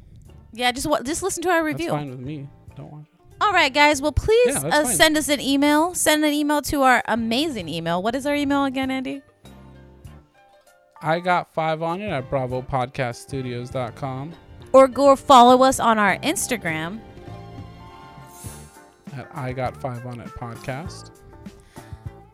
Yeah, 0.53 0.71
just 0.71 0.87
wa- 0.87 1.01
just 1.03 1.23
listen 1.25 1.43
to 1.45 1.49
our 1.49 1.65
that's 1.65 1.73
review. 1.79 1.89
fine 1.91 2.11
with 2.11 2.21
me 2.21 2.47
don't 2.77 2.93
watch 2.93 3.07
it 3.13 3.19
All 3.41 3.53
right, 3.55 3.73
guys. 3.73 4.01
Well, 4.03 4.13
please 4.13 4.55
Yeah, 4.55 4.67
uh, 4.69 4.85
send 4.85 5.17
us 5.17 5.29
an 5.31 5.41
email. 5.41 5.95
Send 5.95 6.25
an 6.27 6.33
email 6.35 6.61
to 6.63 6.83
our 6.83 7.03
amazing 7.07 7.69
email. 7.71 8.03
What 8.03 8.15
is 8.15 8.27
our 8.27 8.35
email 8.37 8.65
again, 8.67 8.91
Andy? 8.91 9.23
I 11.01 11.21
got 11.21 11.55
five 11.55 11.81
on 11.83 12.03
it 12.03 12.11
at 12.11 12.29
bravopodcaststudios.com 12.31 14.35
Or 14.73 14.89
go 14.89 15.17
follow 15.17 15.63
us 15.63 15.81
on 15.81 15.99
our 15.99 16.19
Instagram. 16.19 17.01
at 19.17 19.29
I 19.35 19.53
got 19.53 19.81
five 19.81 20.05
on 20.07 20.21
it 20.21 20.29
podcast 20.29 21.11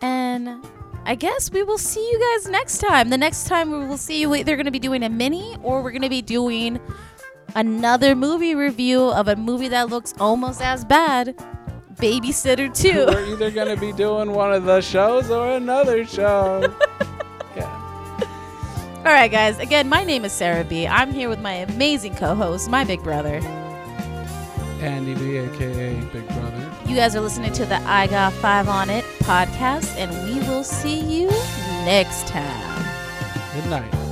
And 0.02 0.64
I 1.06 1.14
guess 1.14 1.50
we 1.50 1.62
will 1.62 1.78
see 1.78 2.00
you 2.00 2.18
guys 2.18 2.50
next 2.50 2.78
time. 2.78 3.10
The 3.10 3.18
next 3.18 3.44
time 3.46 3.70
we 3.70 3.86
will 3.86 3.98
see 3.98 4.20
you, 4.20 4.44
they're 4.44 4.56
going 4.56 4.66
to 4.66 4.72
be 4.72 4.78
doing 4.78 5.02
a 5.02 5.08
mini 5.08 5.56
or 5.62 5.82
we're 5.82 5.92
going 5.92 6.02
to 6.02 6.08
be 6.08 6.22
doing 6.22 6.80
another 7.54 8.14
movie 8.14 8.54
review 8.54 9.00
of 9.00 9.28
a 9.28 9.36
movie 9.36 9.68
that 9.68 9.88
looks 9.88 10.14
almost 10.18 10.60
as 10.60 10.84
bad 10.84 11.36
Babysitter 11.96 12.74
2. 12.76 13.06
we're 13.06 13.26
either 13.26 13.50
gonna 13.50 13.76
be 13.76 13.92
doing 13.92 14.32
one 14.32 14.52
of 14.52 14.64
the 14.64 14.80
shows 14.80 15.30
or 15.30 15.52
another 15.52 16.04
show 16.04 16.74
All 19.04 19.12
right, 19.12 19.30
guys. 19.30 19.58
Again, 19.58 19.90
my 19.90 20.02
name 20.02 20.24
is 20.24 20.32
Sarah 20.32 20.64
B. 20.64 20.86
I'm 20.86 21.12
here 21.12 21.28
with 21.28 21.38
my 21.38 21.52
amazing 21.52 22.14
co 22.14 22.34
host, 22.34 22.70
my 22.70 22.84
big 22.84 23.02
brother. 23.02 23.36
Andy 24.80 25.14
B, 25.14 25.36
aka 25.36 26.00
Big 26.10 26.26
Brother. 26.28 26.72
You 26.86 26.96
guys 26.96 27.14
are 27.14 27.20
listening 27.20 27.52
to 27.52 27.66
the 27.66 27.76
I 27.82 28.06
Got 28.06 28.32
Five 28.32 28.66
on 28.66 28.88
It 28.88 29.04
podcast, 29.20 29.94
and 29.98 30.10
we 30.24 30.40
will 30.48 30.64
see 30.64 31.00
you 31.00 31.28
next 31.84 32.26
time. 32.28 32.84
Good 33.54 33.68
night. 33.68 34.03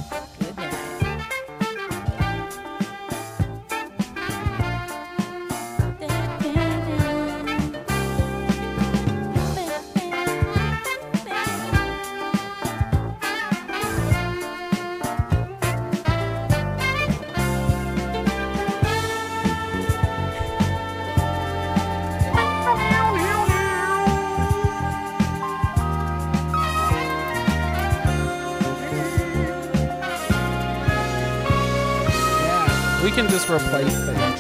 Replace 33.52 34.00
the 34.06 34.12
intro. 34.12 34.31